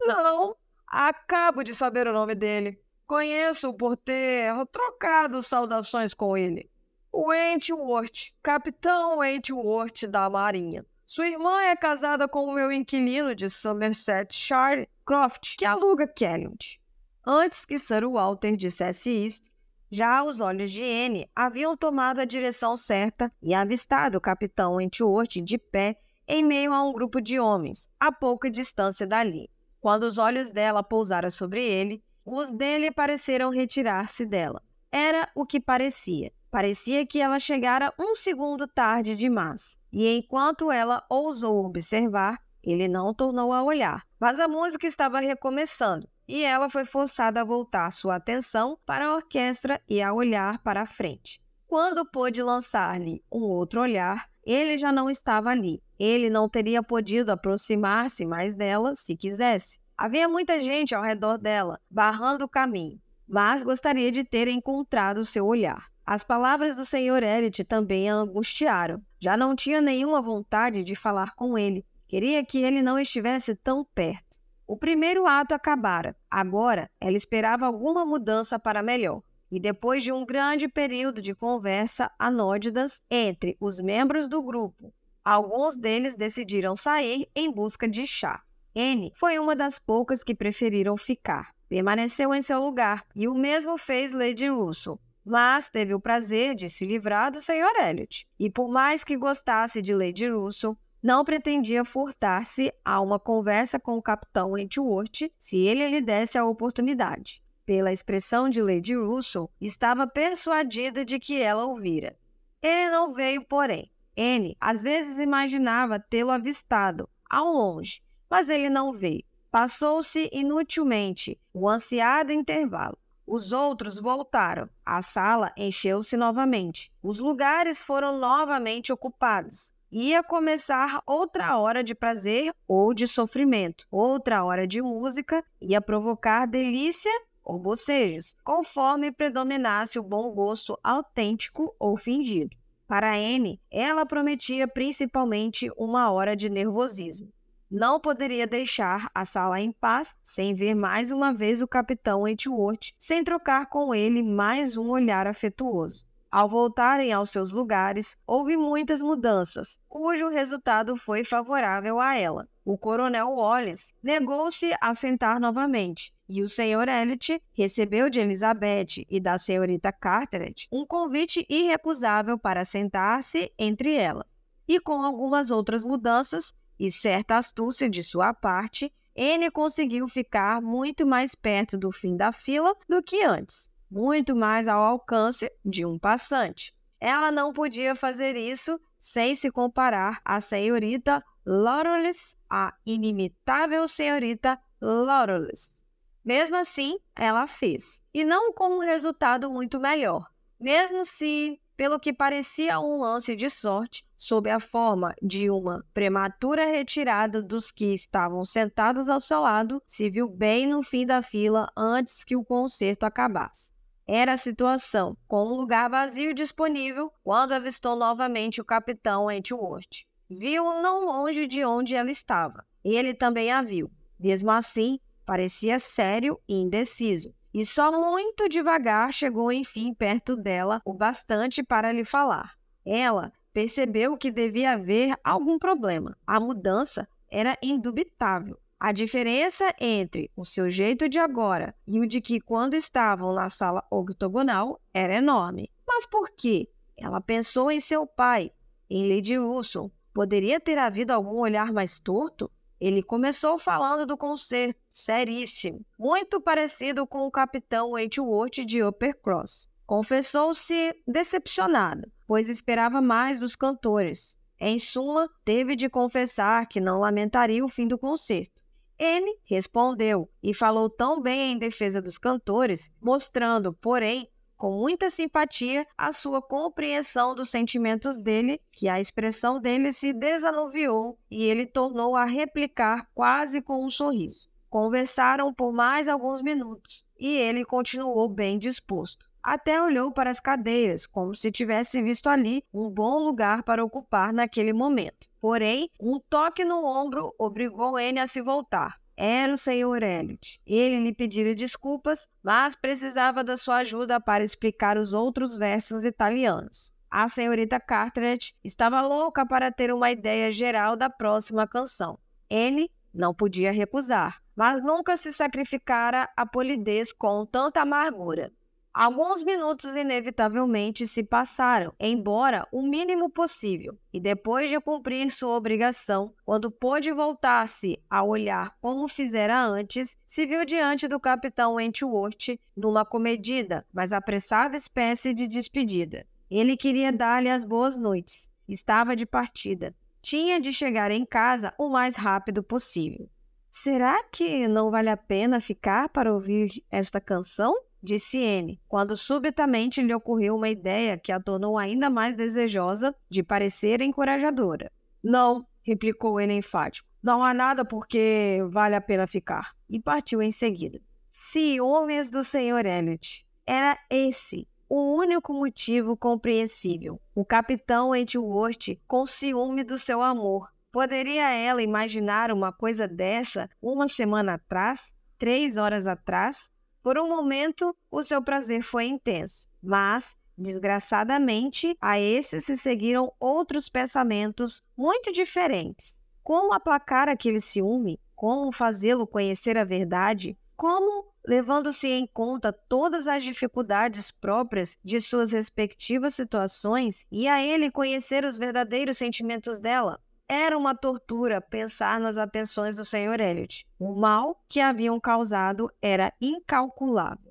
Não, 0.00 0.54
acabo 0.86 1.64
de 1.64 1.74
saber 1.74 2.06
o 2.06 2.12
nome 2.12 2.36
dele. 2.36 2.80
Conheço-o 3.08 3.74
por 3.74 3.96
ter 3.96 4.54
trocado 4.66 5.42
saudações 5.42 6.14
com 6.14 6.36
ele. 6.36 6.70
Wentworth, 7.12 8.30
Capitão 8.40 9.18
Wentworth 9.18 10.06
da 10.06 10.30
Marinha. 10.30 10.86
Sua 11.04 11.26
irmã 11.26 11.60
é 11.60 11.74
casada 11.74 12.28
com 12.28 12.44
o 12.44 12.54
meu 12.54 12.70
inquilino 12.70 13.34
de 13.34 13.50
Somersetshire, 13.50 14.88
Croft, 15.04 15.56
que 15.58 15.64
aluga 15.64 16.06
Kellynch. 16.06 16.80
Antes 17.26 17.66
que 17.66 17.80
Sir 17.80 18.08
Walter 18.08 18.56
dissesse 18.56 19.10
isso, 19.10 19.42
já 19.90 20.22
os 20.22 20.40
olhos 20.40 20.70
de 20.70 20.84
Anne 20.84 21.28
haviam 21.34 21.76
tomado 21.76 22.20
a 22.20 22.24
direção 22.24 22.76
certa 22.76 23.32
e 23.42 23.52
avistado 23.52 24.18
o 24.18 24.20
capitão 24.20 24.76
Wentworth 24.76 25.42
de 25.42 25.58
pé 25.58 25.96
em 26.28 26.44
meio 26.44 26.72
a 26.72 26.80
um 26.84 26.92
grupo 26.92 27.20
de 27.20 27.40
homens, 27.40 27.88
a 27.98 28.12
pouca 28.12 28.48
distância 28.48 29.04
dali. 29.04 29.50
Quando 29.80 30.04
os 30.04 30.16
olhos 30.16 30.50
dela 30.50 30.80
pousaram 30.82 31.28
sobre 31.28 31.64
ele, 31.64 32.04
os 32.24 32.52
dele 32.52 32.92
pareceram 32.92 33.50
retirar-se 33.50 34.24
dela. 34.24 34.62
Era 34.92 35.28
o 35.34 35.44
que 35.44 35.58
parecia. 35.58 36.30
Parecia 36.52 37.04
que 37.04 37.20
ela 37.20 37.40
chegara 37.40 37.92
um 37.98 38.14
segundo 38.14 38.68
tarde 38.68 39.16
demais. 39.16 39.76
E 39.92 40.06
enquanto 40.16 40.70
ela 40.70 41.04
ousou 41.08 41.64
observar, 41.64 42.38
ele 42.62 42.86
não 42.86 43.12
tornou 43.12 43.52
a 43.52 43.62
olhar. 43.62 44.04
Mas 44.20 44.38
a 44.38 44.46
música 44.46 44.86
estava 44.86 45.18
recomeçando 45.18 46.08
e 46.30 46.44
ela 46.44 46.70
foi 46.70 46.84
forçada 46.84 47.40
a 47.40 47.44
voltar 47.44 47.90
sua 47.90 48.14
atenção 48.14 48.78
para 48.86 49.06
a 49.06 49.14
orquestra 49.16 49.82
e 49.88 50.00
a 50.00 50.12
olhar 50.12 50.62
para 50.62 50.82
a 50.82 50.86
frente. 50.86 51.42
Quando 51.66 52.08
pôde 52.08 52.40
lançar-lhe 52.40 53.20
um 53.32 53.40
outro 53.40 53.80
olhar, 53.80 54.28
ele 54.44 54.78
já 54.78 54.92
não 54.92 55.10
estava 55.10 55.50
ali. 55.50 55.82
Ele 55.98 56.30
não 56.30 56.48
teria 56.48 56.82
podido 56.82 57.30
aproximar-se 57.30 58.24
mais 58.24 58.54
dela 58.54 58.94
se 58.94 59.16
quisesse. 59.16 59.80
Havia 59.98 60.28
muita 60.28 60.60
gente 60.60 60.94
ao 60.94 61.02
redor 61.02 61.36
dela, 61.36 61.80
barrando 61.90 62.44
o 62.44 62.48
caminho, 62.48 63.00
mas 63.28 63.64
gostaria 63.64 64.12
de 64.12 64.22
ter 64.24 64.46
encontrado 64.46 65.24
seu 65.24 65.44
olhar. 65.44 65.90
As 66.06 66.22
palavras 66.22 66.76
do 66.76 66.84
Sr. 66.84 67.22
Elliot 67.22 67.64
também 67.64 68.08
a 68.08 68.14
angustiaram. 68.14 69.02
Já 69.18 69.36
não 69.36 69.54
tinha 69.54 69.80
nenhuma 69.80 70.22
vontade 70.22 70.82
de 70.82 70.94
falar 70.94 71.34
com 71.34 71.58
ele. 71.58 71.84
Queria 72.08 72.44
que 72.44 72.58
ele 72.58 72.82
não 72.82 72.98
estivesse 72.98 73.54
tão 73.54 73.84
perto. 73.84 74.29
O 74.70 74.76
primeiro 74.76 75.26
ato 75.26 75.52
acabara. 75.52 76.16
Agora, 76.30 76.88
ela 77.00 77.16
esperava 77.16 77.66
alguma 77.66 78.06
mudança 78.06 78.56
para 78.56 78.84
melhor. 78.84 79.20
E 79.50 79.58
depois 79.58 80.00
de 80.00 80.12
um 80.12 80.24
grande 80.24 80.68
período 80.68 81.20
de 81.20 81.34
conversa 81.34 82.08
anódidas 82.16 83.02
entre 83.10 83.56
os 83.58 83.80
membros 83.80 84.28
do 84.28 84.40
grupo, 84.40 84.94
alguns 85.24 85.76
deles 85.76 86.14
decidiram 86.14 86.76
sair 86.76 87.28
em 87.34 87.50
busca 87.50 87.88
de 87.88 88.06
chá. 88.06 88.44
Anne 88.72 89.10
foi 89.16 89.40
uma 89.40 89.56
das 89.56 89.76
poucas 89.76 90.22
que 90.22 90.36
preferiram 90.36 90.96
ficar. 90.96 91.52
Permaneceu 91.68 92.32
em 92.32 92.40
seu 92.40 92.64
lugar 92.64 93.04
e 93.12 93.26
o 93.26 93.34
mesmo 93.34 93.76
fez 93.76 94.12
Lady 94.12 94.46
Russell. 94.46 95.00
Mas 95.24 95.68
teve 95.68 95.94
o 95.94 96.00
prazer 96.00 96.54
de 96.54 96.68
se 96.68 96.86
livrar 96.86 97.32
do 97.32 97.40
Sr. 97.40 97.74
Elliot. 97.88 98.24
E 98.38 98.48
por 98.48 98.70
mais 98.70 99.02
que 99.02 99.16
gostasse 99.16 99.82
de 99.82 99.92
Lady 99.92 100.28
Russell, 100.28 100.78
não 101.02 101.24
pretendia 101.24 101.84
furtar-se 101.84 102.72
a 102.84 103.00
uma 103.00 103.18
conversa 103.18 103.78
com 103.80 103.96
o 103.96 104.02
capitão 104.02 104.52
Wentworth 104.52 105.30
se 105.38 105.56
ele 105.56 105.88
lhe 105.88 106.00
desse 106.00 106.36
a 106.36 106.44
oportunidade. 106.44 107.42
Pela 107.64 107.92
expressão 107.92 108.50
de 108.50 108.60
Lady 108.60 108.94
Russell, 108.94 109.50
estava 109.60 110.06
persuadida 110.06 111.04
de 111.04 111.18
que 111.18 111.40
ela 111.40 111.64
ouvira. 111.64 112.18
Ele 112.60 112.90
não 112.90 113.12
veio, 113.12 113.44
porém. 113.44 113.90
Anne 114.18 114.56
às 114.60 114.82
vezes 114.82 115.18
imaginava 115.18 115.98
tê-lo 115.98 116.30
avistado, 116.30 117.08
ao 117.28 117.46
longe, 117.46 118.02
mas 118.28 118.50
ele 118.50 118.68
não 118.68 118.92
veio. 118.92 119.24
Passou-se 119.50 120.28
inutilmente 120.32 121.40
o 121.52 121.68
ansiado 121.68 122.32
intervalo. 122.32 122.98
Os 123.26 123.52
outros 123.52 124.00
voltaram. 124.00 124.68
A 124.84 125.00
sala 125.00 125.52
encheu-se 125.56 126.16
novamente. 126.16 126.92
Os 127.02 127.20
lugares 127.20 127.80
foram 127.80 128.18
novamente 128.18 128.92
ocupados. 128.92 129.72
Ia 129.92 130.22
começar 130.22 131.02
outra 131.04 131.58
hora 131.58 131.82
de 131.82 131.96
prazer 131.96 132.54
ou 132.68 132.94
de 132.94 133.08
sofrimento. 133.08 133.86
Outra 133.90 134.44
hora 134.44 134.64
de 134.64 134.80
música 134.80 135.44
ia 135.60 135.80
provocar 135.80 136.46
delícia 136.46 137.10
ou 137.42 137.58
bocejos, 137.58 138.36
conforme 138.44 139.10
predominasse 139.10 139.98
o 139.98 140.02
bom 140.04 140.30
gosto 140.30 140.78
autêntico 140.84 141.74
ou 141.76 141.96
fingido. 141.96 142.56
Para 142.86 143.16
Anne, 143.16 143.60
ela 143.68 144.06
prometia 144.06 144.68
principalmente 144.68 145.68
uma 145.76 146.08
hora 146.12 146.36
de 146.36 146.48
nervosismo. 146.48 147.32
Não 147.68 147.98
poderia 147.98 148.46
deixar 148.46 149.10
a 149.12 149.24
sala 149.24 149.60
em 149.60 149.72
paz 149.72 150.14
sem 150.22 150.54
ver 150.54 150.76
mais 150.76 151.10
uma 151.10 151.34
vez 151.34 151.62
o 151.62 151.66
capitão 151.66 152.22
Wentworth, 152.22 152.92
sem 152.96 153.24
trocar 153.24 153.66
com 153.66 153.92
ele 153.92 154.22
mais 154.22 154.76
um 154.76 154.88
olhar 154.90 155.26
afetuoso. 155.26 156.04
Ao 156.32 156.48
voltarem 156.48 157.12
aos 157.12 157.30
seus 157.30 157.50
lugares, 157.50 158.16
houve 158.24 158.56
muitas 158.56 159.02
mudanças, 159.02 159.80
cujo 159.88 160.28
resultado 160.28 160.94
foi 160.96 161.24
favorável 161.24 161.98
a 161.98 162.16
ela. 162.16 162.48
O 162.64 162.78
coronel 162.78 163.30
Wallace 163.30 163.92
negou-se 164.00 164.70
a 164.80 164.94
sentar 164.94 165.40
novamente, 165.40 166.14
e 166.28 166.40
o 166.40 166.48
Sr. 166.48 166.88
Elliot 166.88 167.42
recebeu 167.52 168.08
de 168.08 168.20
Elizabeth 168.20 169.04
e 169.10 169.18
da 169.18 169.36
senhorita 169.36 169.90
Carteret 169.90 170.68
um 170.70 170.86
convite 170.86 171.44
irrecusável 171.50 172.38
para 172.38 172.64
sentar-se 172.64 173.52
entre 173.58 173.96
elas. 173.96 174.40
E 174.68 174.78
com 174.78 175.02
algumas 175.02 175.50
outras 175.50 175.82
mudanças, 175.82 176.54
e 176.78 176.92
certa 176.92 177.36
astúcia 177.38 177.90
de 177.90 178.04
sua 178.04 178.32
parte, 178.32 178.92
ele 179.14 179.50
conseguiu 179.50 180.06
ficar 180.06 180.62
muito 180.62 181.06
mais 181.06 181.34
perto 181.34 181.76
do 181.76 181.90
fim 181.90 182.16
da 182.16 182.30
fila 182.32 182.74
do 182.88 183.02
que 183.02 183.22
antes, 183.24 183.69
muito 183.90 184.36
mais 184.36 184.68
ao 184.68 184.82
alcance 184.82 185.50
de 185.64 185.84
um 185.84 185.98
passante. 185.98 186.74
Ela 187.00 187.32
não 187.32 187.52
podia 187.52 187.96
fazer 187.96 188.36
isso 188.36 188.78
sem 188.98 189.34
se 189.34 189.50
comparar 189.50 190.20
à 190.24 190.40
senhorita 190.40 191.24
Laurels, 191.44 192.36
a 192.48 192.74
inimitável 192.84 193.88
senhorita 193.88 194.60
Laurels. 194.80 195.84
Mesmo 196.24 196.56
assim, 196.56 196.98
ela 197.16 197.46
fez, 197.46 198.02
e 198.12 198.22
não 198.24 198.52
com 198.52 198.76
um 198.76 198.80
resultado 198.80 199.50
muito 199.50 199.80
melhor. 199.80 200.28
Mesmo 200.60 201.04
se 201.04 201.58
pelo 201.80 201.98
que 201.98 202.12
parecia 202.12 202.78
um 202.78 203.00
lance 203.00 203.34
de 203.34 203.48
sorte, 203.48 204.04
sob 204.14 204.50
a 204.50 204.60
forma 204.60 205.14
de 205.22 205.48
uma 205.48 205.82
prematura 205.94 206.66
retirada 206.66 207.42
dos 207.42 207.70
que 207.70 207.94
estavam 207.94 208.44
sentados 208.44 209.08
ao 209.08 209.18
seu 209.18 209.40
lado, 209.40 209.82
se 209.86 210.10
viu 210.10 210.28
bem 210.28 210.66
no 210.66 210.82
fim 210.82 211.06
da 211.06 211.22
fila 211.22 211.72
antes 211.74 212.22
que 212.22 212.36
o 212.36 212.44
concerto 212.44 213.06
acabasse. 213.06 213.72
Era 214.12 214.32
a 214.32 214.36
situação, 214.36 215.16
com 215.28 215.46
um 215.46 215.54
lugar 215.54 215.88
vazio 215.88 216.34
disponível, 216.34 217.12
quando 217.22 217.52
avistou 217.52 217.94
novamente 217.94 218.60
o 218.60 218.64
capitão 218.64 219.26
Wentworth. 219.26 220.04
Viu-o 220.28 220.82
não 220.82 221.04
longe 221.04 221.46
de 221.46 221.64
onde 221.64 221.94
ela 221.94 222.10
estava. 222.10 222.66
Ele 222.82 223.14
também 223.14 223.52
a 223.52 223.62
viu. 223.62 223.88
Mesmo 224.18 224.50
assim, 224.50 224.98
parecia 225.24 225.78
sério 225.78 226.40
e 226.48 226.54
indeciso 226.54 227.32
e 227.54 227.64
só 227.64 227.92
muito 227.92 228.48
devagar 228.48 229.12
chegou 229.12 229.52
enfim 229.52 229.92
perto 229.94 230.36
dela 230.36 230.80
o 230.84 230.92
bastante 230.92 231.62
para 231.62 231.92
lhe 231.92 232.04
falar. 232.04 232.56
Ela 232.84 233.32
percebeu 233.52 234.16
que 234.16 234.32
devia 234.32 234.72
haver 234.72 235.14
algum 235.22 235.56
problema. 235.56 236.16
A 236.26 236.40
mudança 236.40 237.08
era 237.30 237.56
indubitável. 237.62 238.58
A 238.82 238.92
diferença 238.92 239.74
entre 239.78 240.30
o 240.34 240.42
seu 240.42 240.70
jeito 240.70 241.06
de 241.06 241.18
agora 241.18 241.74
e 241.86 242.00
o 242.00 242.06
de 242.06 242.18
que 242.18 242.40
quando 242.40 242.72
estavam 242.72 243.34
na 243.34 243.50
sala 243.50 243.84
octogonal 243.90 244.80
era 244.94 245.16
enorme. 245.16 245.70
Mas 245.86 246.06
por 246.06 246.30
quê? 246.30 246.66
Ela 246.96 247.20
pensou 247.20 247.70
em 247.70 247.78
seu 247.78 248.06
pai, 248.06 248.50
em 248.88 249.06
Lady 249.06 249.36
Russell. 249.36 249.92
Poderia 250.14 250.58
ter 250.58 250.78
havido 250.78 251.12
algum 251.12 251.40
olhar 251.40 251.70
mais 251.74 252.00
torto? 252.00 252.50
Ele 252.80 253.02
começou 253.02 253.58
falando 253.58 254.06
do 254.06 254.16
concerto, 254.16 254.80
seríssimo, 254.88 255.84
muito 255.98 256.40
parecido 256.40 257.06
com 257.06 257.26
o 257.26 257.30
capitão 257.30 257.90
Wentworth 257.90 258.64
de 258.64 258.82
Uppercross. 258.82 259.68
Confessou-se 259.86 260.96
decepcionado, 261.06 262.10
pois 262.26 262.48
esperava 262.48 263.02
mais 263.02 263.38
dos 263.38 263.54
cantores. 263.54 264.38
Em 264.58 264.78
suma, 264.78 265.28
teve 265.44 265.76
de 265.76 265.90
confessar 265.90 266.66
que 266.66 266.80
não 266.80 267.00
lamentaria 267.00 267.62
o 267.62 267.68
fim 267.68 267.86
do 267.86 267.98
concerto. 267.98 268.59
Ele 269.00 269.34
respondeu 269.44 270.28
e 270.42 270.52
falou 270.52 270.90
tão 270.90 271.22
bem 271.22 271.52
em 271.52 271.58
defesa 271.58 272.02
dos 272.02 272.18
cantores, 272.18 272.90
mostrando, 273.00 273.72
porém, 273.72 274.28
com 274.58 274.72
muita 274.72 275.08
simpatia 275.08 275.86
a 275.96 276.12
sua 276.12 276.42
compreensão 276.42 277.34
dos 277.34 277.48
sentimentos 277.48 278.18
dele, 278.18 278.60
que 278.70 278.90
a 278.90 279.00
expressão 279.00 279.58
dele 279.58 279.90
se 279.90 280.12
desanuviou 280.12 281.18
e 281.30 281.42
ele 281.44 281.64
tornou 281.64 282.14
a 282.14 282.26
replicar 282.26 283.08
quase 283.14 283.62
com 283.62 283.82
um 283.82 283.88
sorriso. 283.88 284.50
Conversaram 284.68 285.54
por 285.54 285.72
mais 285.72 286.06
alguns 286.06 286.42
minutos 286.42 287.02
e 287.18 287.26
ele 287.26 287.64
continuou 287.64 288.28
bem 288.28 288.58
disposto. 288.58 289.29
Até 289.42 289.82
olhou 289.82 290.12
para 290.12 290.30
as 290.30 290.40
cadeiras, 290.40 291.06
como 291.06 291.34
se 291.34 291.50
tivesse 291.50 292.02
visto 292.02 292.28
ali 292.28 292.62
um 292.72 292.90
bom 292.90 293.18
lugar 293.18 293.62
para 293.62 293.84
ocupar 293.84 294.32
naquele 294.32 294.72
momento. 294.72 295.28
Porém, 295.40 295.90
um 296.00 296.20
toque 296.20 296.64
no 296.64 296.84
ombro 296.84 297.34
obrigou 297.38 297.98
N 297.98 298.20
a 298.20 298.26
se 298.26 298.42
voltar 298.42 299.00
era 299.22 299.52
o 299.52 299.56
Sr. 299.56 300.02
Elliot. 300.02 300.58
Ele 300.66 301.04
lhe 301.04 301.12
pedira 301.12 301.54
desculpas, 301.54 302.26
mas 302.42 302.74
precisava 302.74 303.44
da 303.44 303.54
sua 303.54 303.76
ajuda 303.76 304.18
para 304.18 304.42
explicar 304.42 304.96
os 304.96 305.12
outros 305.12 305.58
versos 305.58 306.06
italianos. 306.06 306.90
A 307.10 307.28
senhorita 307.28 307.78
Carteret 307.78 308.54
estava 308.64 309.02
louca 309.02 309.44
para 309.44 309.70
ter 309.70 309.92
uma 309.92 310.10
ideia 310.10 310.50
geral 310.50 310.96
da 310.96 311.10
próxima 311.10 311.66
canção. 311.66 312.18
Ele 312.48 312.90
não 313.12 313.34
podia 313.34 313.72
recusar, 313.72 314.40
mas 314.56 314.82
nunca 314.82 315.18
se 315.18 315.30
sacrificara 315.30 316.26
a 316.34 316.46
polidez 316.46 317.12
com 317.12 317.44
tanta 317.44 317.82
amargura. 317.82 318.50
Alguns 318.92 319.44
minutos 319.44 319.94
inevitavelmente 319.94 321.06
se 321.06 321.22
passaram, 321.22 321.94
embora 321.98 322.66
o 322.72 322.82
mínimo 322.82 323.30
possível, 323.30 323.96
e 324.12 324.18
depois 324.18 324.68
de 324.68 324.80
cumprir 324.80 325.30
sua 325.30 325.56
obrigação, 325.56 326.34
quando 326.44 326.72
pôde 326.72 327.12
voltar-se 327.12 328.02
a 328.10 328.24
olhar 328.24 328.76
como 328.80 329.06
fizera 329.06 329.64
antes, 329.64 330.16
se 330.26 330.44
viu 330.44 330.64
diante 330.64 331.06
do 331.06 331.20
capitão 331.20 331.74
Wentworth 331.74 332.58
numa 332.76 333.04
comedida, 333.04 333.86
mas 333.92 334.12
apressada 334.12 334.76
espécie 334.76 335.32
de 335.32 335.46
despedida. 335.46 336.26
Ele 336.50 336.76
queria 336.76 337.12
dar-lhe 337.12 337.48
as 337.48 337.64
boas 337.64 337.96
noites. 337.96 338.50
Estava 338.68 339.14
de 339.14 339.24
partida. 339.24 339.94
Tinha 340.20 340.60
de 340.60 340.72
chegar 340.72 341.12
em 341.12 341.24
casa 341.24 341.72
o 341.78 341.88
mais 341.88 342.16
rápido 342.16 342.60
possível. 342.60 343.30
Será 343.68 344.24
que 344.24 344.66
não 344.66 344.90
vale 344.90 345.10
a 345.10 345.16
pena 345.16 345.60
ficar 345.60 346.08
para 346.08 346.34
ouvir 346.34 346.84
esta 346.90 347.20
canção? 347.20 347.72
Disse 348.02 348.38
N, 348.38 348.80
quando 348.88 349.16
subitamente 349.16 350.02
lhe 350.02 350.14
ocorreu 350.14 350.56
uma 350.56 350.68
ideia 350.68 351.18
que 351.18 351.32
a 351.32 351.40
tornou 351.40 351.78
ainda 351.78 352.08
mais 352.08 352.36
desejosa 352.36 353.14
de 353.28 353.42
parecer 353.42 354.00
encorajadora. 354.00 354.90
Não, 355.22 355.66
replicou 355.82 356.40
ele 356.40 356.54
enfático. 356.54 357.08
Não 357.22 357.44
há 357.44 357.52
nada 357.52 357.84
porque 357.84 358.60
vale 358.70 358.94
a 358.94 359.00
pena 359.00 359.26
ficar. 359.26 359.74
E 359.88 360.00
partiu 360.00 360.40
em 360.40 360.50
seguida. 360.50 361.00
Ciúmes 361.28 362.30
do 362.30 362.42
Sr. 362.42 362.86
Elliot. 362.86 363.46
Era 363.66 363.98
esse 364.08 364.66
o 364.88 365.14
único 365.14 365.52
motivo 365.52 366.16
compreensível. 366.16 367.20
O 367.34 367.44
capitão 367.44 368.08
Wentworth 368.08 368.98
com 369.06 369.24
ciúme 369.24 369.84
do 369.84 369.96
seu 369.96 370.20
amor. 370.20 370.68
Poderia 370.90 371.52
ela 371.52 371.80
imaginar 371.80 372.50
uma 372.50 372.72
coisa 372.72 373.06
dessa 373.06 373.70
uma 373.80 374.08
semana 374.08 374.54
atrás? 374.54 375.14
Três 375.38 375.76
horas 375.76 376.08
atrás? 376.08 376.72
Por 377.02 377.18
um 377.18 377.28
momento, 377.28 377.96
o 378.10 378.22
seu 378.22 378.42
prazer 378.42 378.82
foi 378.82 379.06
intenso, 379.06 379.66
mas, 379.82 380.36
desgraçadamente, 380.56 381.96
a 382.00 382.18
esse 382.20 382.60
se 382.60 382.76
seguiram 382.76 383.32
outros 383.40 383.88
pensamentos 383.88 384.82
muito 384.96 385.32
diferentes. 385.32 386.20
Como 386.42 386.74
aplacar 386.74 387.28
aquele 387.28 387.60
ciúme? 387.60 388.20
Como 388.36 388.70
fazê-lo 388.70 389.26
conhecer 389.26 389.78
a 389.78 389.84
verdade? 389.84 390.58
Como, 390.76 391.26
levando-se 391.46 392.08
em 392.08 392.26
conta 392.26 392.72
todas 392.72 393.28
as 393.28 393.42
dificuldades 393.42 394.30
próprias 394.30 394.96
de 395.02 395.20
suas 395.20 395.52
respectivas 395.52 396.34
situações, 396.34 397.24
e 397.30 397.48
a 397.48 397.62
ele 397.62 397.90
conhecer 397.90 398.44
os 398.44 398.58
verdadeiros 398.58 399.16
sentimentos 399.16 399.80
dela? 399.80 400.20
Era 400.52 400.76
uma 400.76 400.96
tortura 400.96 401.60
pensar 401.60 402.18
nas 402.18 402.36
atenções 402.36 402.96
do 402.96 403.04
Sr. 403.04 403.38
Elliot. 403.38 403.86
O 404.00 404.16
mal 404.16 404.60
que 404.68 404.80
haviam 404.80 405.20
causado 405.20 405.88
era 406.02 406.32
incalculável. 406.40 407.49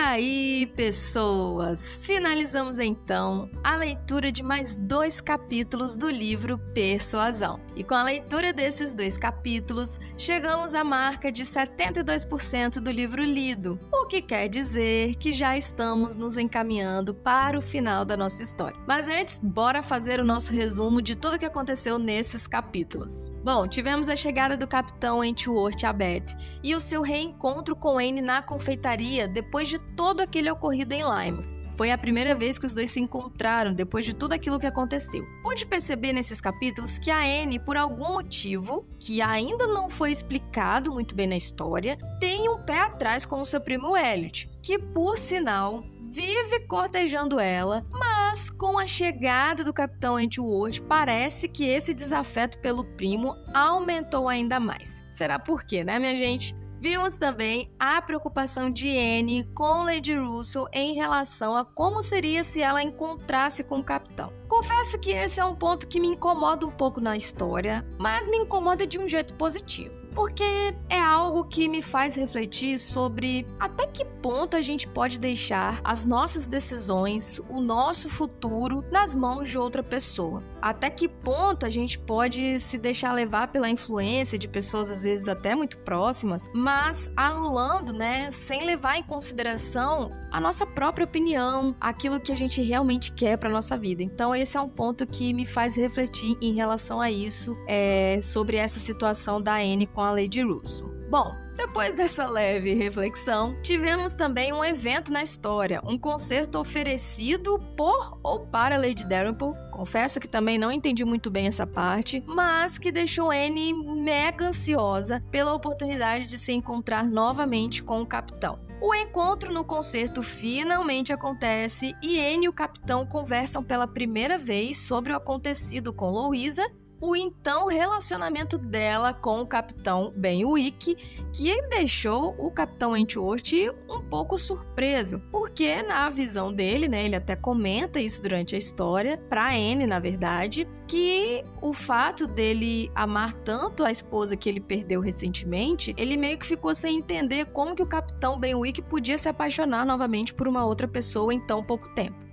Aí, 0.00 0.66
pessoas! 0.74 2.00
Finalizamos 2.02 2.78
então 2.78 3.50
a 3.62 3.76
leitura 3.76 4.32
de 4.32 4.42
mais 4.42 4.78
dois 4.78 5.20
capítulos 5.20 5.96
do 5.96 6.08
livro 6.08 6.58
Persuasão. 6.74 7.60
E 7.76 7.84
com 7.84 7.94
a 7.94 8.02
leitura 8.02 8.52
desses 8.52 8.94
dois 8.94 9.16
capítulos, 9.16 10.00
chegamos 10.16 10.74
à 10.74 10.82
marca 10.82 11.30
de 11.30 11.44
72% 11.44 12.80
do 12.80 12.90
livro 12.90 13.22
lido, 13.22 13.78
o 13.92 14.06
que 14.06 14.22
quer 14.22 14.48
dizer 14.48 15.16
que 15.16 15.32
já 15.32 15.56
estamos 15.56 16.16
nos 16.16 16.36
encaminhando 16.36 17.14
para 17.14 17.58
o 17.58 17.62
final 17.62 18.04
da 18.04 18.16
nossa 18.16 18.42
história. 18.42 18.80
Mas 18.86 19.06
antes, 19.06 19.38
bora 19.38 19.82
fazer 19.82 20.18
o 20.18 20.24
nosso 20.24 20.52
resumo 20.52 21.02
de 21.02 21.16
tudo 21.16 21.36
o 21.36 21.38
que 21.38 21.46
aconteceu 21.46 21.98
nesses 21.98 22.46
capítulos. 22.46 23.30
Bom, 23.44 23.68
tivemos 23.68 24.08
a 24.08 24.16
chegada 24.16 24.56
do 24.56 24.66
capitão 24.66 25.22
Entworth 25.22 25.84
a 25.84 25.92
Beth 25.92 26.36
e 26.62 26.74
o 26.74 26.80
seu 26.80 27.02
reencontro 27.02 27.76
com 27.76 27.98
Anne 27.98 28.20
na 28.20 28.42
confeitaria 28.42 29.28
depois 29.28 29.68
de 29.68 29.78
todo 30.00 30.20
aquele 30.20 30.50
ocorrido 30.50 30.94
em 30.94 31.02
Lime. 31.02 31.46
Foi 31.76 31.90
a 31.90 31.98
primeira 31.98 32.34
vez 32.34 32.58
que 32.58 32.64
os 32.64 32.74
dois 32.74 32.90
se 32.90 32.98
encontraram 32.98 33.74
depois 33.74 34.02
de 34.02 34.14
tudo 34.14 34.32
aquilo 34.32 34.58
que 34.58 34.66
aconteceu. 34.66 35.22
Pude 35.42 35.66
perceber 35.66 36.14
nesses 36.14 36.40
capítulos 36.40 36.98
que 36.98 37.10
a 37.10 37.18
Anne, 37.18 37.58
por 37.58 37.76
algum 37.76 38.14
motivo, 38.14 38.86
que 38.98 39.20
ainda 39.20 39.66
não 39.66 39.90
foi 39.90 40.10
explicado 40.10 40.90
muito 40.90 41.14
bem 41.14 41.26
na 41.26 41.36
história, 41.36 41.98
tem 42.18 42.48
um 42.48 42.62
pé 42.62 42.78
atrás 42.78 43.26
com 43.26 43.42
o 43.42 43.44
seu 43.44 43.60
primo 43.60 43.94
Elliot, 43.94 44.48
que 44.62 44.78
por 44.78 45.18
sinal 45.18 45.82
vive 46.10 46.60
cortejando 46.60 47.38
ela, 47.38 47.84
mas 47.90 48.48
com 48.48 48.78
a 48.78 48.86
chegada 48.86 49.62
do 49.62 49.72
Capitão 49.72 50.14
Wentworth, 50.14 50.80
parece 50.88 51.46
que 51.46 51.66
esse 51.66 51.92
desafeto 51.92 52.58
pelo 52.60 52.86
primo 52.96 53.36
aumentou 53.52 54.30
ainda 54.30 54.58
mais. 54.58 55.04
Será 55.10 55.38
por 55.38 55.62
quê, 55.62 55.84
né, 55.84 55.98
minha 55.98 56.16
gente? 56.16 56.58
Vimos 56.80 57.18
também 57.18 57.70
a 57.78 58.00
preocupação 58.00 58.70
de 58.70 58.88
Anne 58.88 59.44
com 59.54 59.84
Lady 59.84 60.14
Russell 60.14 60.66
em 60.72 60.94
relação 60.94 61.54
a 61.54 61.62
como 61.62 62.02
seria 62.02 62.42
se 62.42 62.62
ela 62.62 62.82
encontrasse 62.82 63.62
com 63.62 63.80
o 63.80 63.84
capitão. 63.84 64.32
Confesso 64.48 64.98
que 64.98 65.10
esse 65.10 65.38
é 65.38 65.44
um 65.44 65.54
ponto 65.54 65.86
que 65.86 66.00
me 66.00 66.08
incomoda 66.08 66.66
um 66.66 66.70
pouco 66.70 66.98
na 66.98 67.18
história, 67.18 67.86
mas 67.98 68.28
me 68.28 68.38
incomoda 68.38 68.86
de 68.86 68.98
um 68.98 69.06
jeito 69.06 69.34
positivo 69.34 70.00
porque 70.14 70.74
é 70.88 70.98
algo 70.98 71.44
que 71.44 71.68
me 71.68 71.82
faz 71.82 72.14
refletir 72.14 72.78
sobre 72.78 73.46
até 73.58 73.86
que 73.86 74.04
ponto 74.04 74.56
a 74.56 74.60
gente 74.60 74.88
pode 74.88 75.20
deixar 75.20 75.80
as 75.84 76.04
nossas 76.04 76.46
decisões, 76.46 77.40
o 77.48 77.60
nosso 77.60 78.08
futuro 78.08 78.84
nas 78.90 79.14
mãos 79.14 79.48
de 79.48 79.56
outra 79.56 79.82
pessoa. 79.82 80.42
Até 80.62 80.90
que 80.90 81.08
ponto 81.08 81.64
a 81.64 81.70
gente 81.70 81.98
pode 81.98 82.58
se 82.60 82.78
deixar 82.78 83.12
levar 83.12 83.48
pela 83.48 83.68
influência 83.68 84.38
de 84.38 84.48
pessoas 84.48 84.90
às 84.90 85.04
vezes 85.04 85.28
até 85.28 85.54
muito 85.54 85.78
próximas, 85.78 86.48
mas 86.54 87.10
anulando, 87.16 87.92
né, 87.92 88.30
sem 88.30 88.64
levar 88.64 88.96
em 88.96 89.02
consideração 89.02 90.10
a 90.30 90.40
nossa 90.40 90.66
própria 90.66 91.04
opinião, 91.04 91.74
aquilo 91.80 92.20
que 92.20 92.32
a 92.32 92.36
gente 92.36 92.60
realmente 92.62 93.12
quer 93.12 93.36
para 93.38 93.50
nossa 93.50 93.76
vida. 93.76 94.02
Então 94.02 94.34
esse 94.34 94.56
é 94.56 94.60
um 94.60 94.68
ponto 94.68 95.06
que 95.06 95.32
me 95.32 95.46
faz 95.46 95.76
refletir 95.76 96.36
em 96.40 96.52
relação 96.52 97.00
a 97.00 97.10
isso, 97.10 97.56
é, 97.66 98.20
sobre 98.22 98.56
essa 98.56 98.78
situação 98.78 99.40
da 99.40 99.56
Anne 99.56 99.86
com 99.86 100.00
a 100.00 100.10
Lady 100.10 100.42
Russo. 100.42 100.99
Bom, 101.10 101.34
depois 101.56 101.96
dessa 101.96 102.24
leve 102.24 102.72
reflexão, 102.72 103.60
tivemos 103.62 104.14
também 104.14 104.52
um 104.52 104.64
evento 104.64 105.10
na 105.10 105.24
história, 105.24 105.82
um 105.84 105.98
concerto 105.98 106.56
oferecido 106.56 107.58
por 107.76 108.16
ou 108.22 108.46
para 108.46 108.76
Lady 108.78 109.04
Dalrymple. 109.04 109.50
Confesso 109.72 110.20
que 110.20 110.28
também 110.28 110.56
não 110.56 110.70
entendi 110.70 111.04
muito 111.04 111.28
bem 111.28 111.48
essa 111.48 111.66
parte, 111.66 112.22
mas 112.28 112.78
que 112.78 112.92
deixou 112.92 113.32
Anne 113.32 113.74
mega 113.74 114.46
ansiosa 114.46 115.20
pela 115.32 115.52
oportunidade 115.52 116.28
de 116.28 116.38
se 116.38 116.52
encontrar 116.52 117.02
novamente 117.02 117.82
com 117.82 118.00
o 118.00 118.06
capitão. 118.06 118.60
O 118.80 118.94
encontro 118.94 119.52
no 119.52 119.64
concerto 119.64 120.22
finalmente 120.22 121.12
acontece 121.12 121.92
e 122.00 122.20
Anne 122.20 122.46
e 122.46 122.48
o 122.48 122.52
capitão 122.52 123.04
conversam 123.04 123.64
pela 123.64 123.88
primeira 123.88 124.38
vez 124.38 124.76
sobre 124.76 125.12
o 125.12 125.16
acontecido 125.16 125.92
com 125.92 126.08
Louisa 126.08 126.70
o 127.00 127.16
então 127.16 127.66
relacionamento 127.66 128.58
dela 128.58 129.14
com 129.14 129.40
o 129.40 129.46
capitão 129.46 130.12
Ben 130.14 130.44
Wick, 130.44 130.96
que 131.32 131.62
deixou 131.68 132.34
o 132.38 132.50
capitão 132.50 132.92
Wentworth 132.92 133.52
um 133.88 134.00
pouco 134.02 134.36
surpreso, 134.36 135.20
porque 135.30 135.82
na 135.82 136.08
visão 136.10 136.52
dele, 136.52 136.88
né, 136.88 137.04
ele 137.04 137.16
até 137.16 137.34
comenta 137.34 138.00
isso 138.00 138.20
durante 138.20 138.54
a 138.54 138.58
história, 138.58 139.16
pra 139.28 139.50
Anne, 139.50 139.86
na 139.86 139.98
verdade, 139.98 140.68
que 140.86 141.42
o 141.62 141.72
fato 141.72 142.26
dele 142.26 142.90
amar 142.94 143.32
tanto 143.32 143.84
a 143.84 143.90
esposa 143.90 144.36
que 144.36 144.48
ele 144.48 144.60
perdeu 144.60 145.00
recentemente, 145.00 145.94
ele 145.96 146.16
meio 146.16 146.38
que 146.38 146.46
ficou 146.46 146.74
sem 146.74 146.98
entender 146.98 147.46
como 147.46 147.74
que 147.74 147.82
o 147.82 147.86
capitão 147.86 148.38
Benwick 148.38 148.82
podia 148.82 149.16
se 149.16 149.28
apaixonar 149.28 149.86
novamente 149.86 150.34
por 150.34 150.48
uma 150.48 150.64
outra 150.64 150.88
pessoa 150.88 151.32
em 151.32 151.40
tão 151.40 151.62
pouco 151.62 151.88
tempo. 151.94 152.29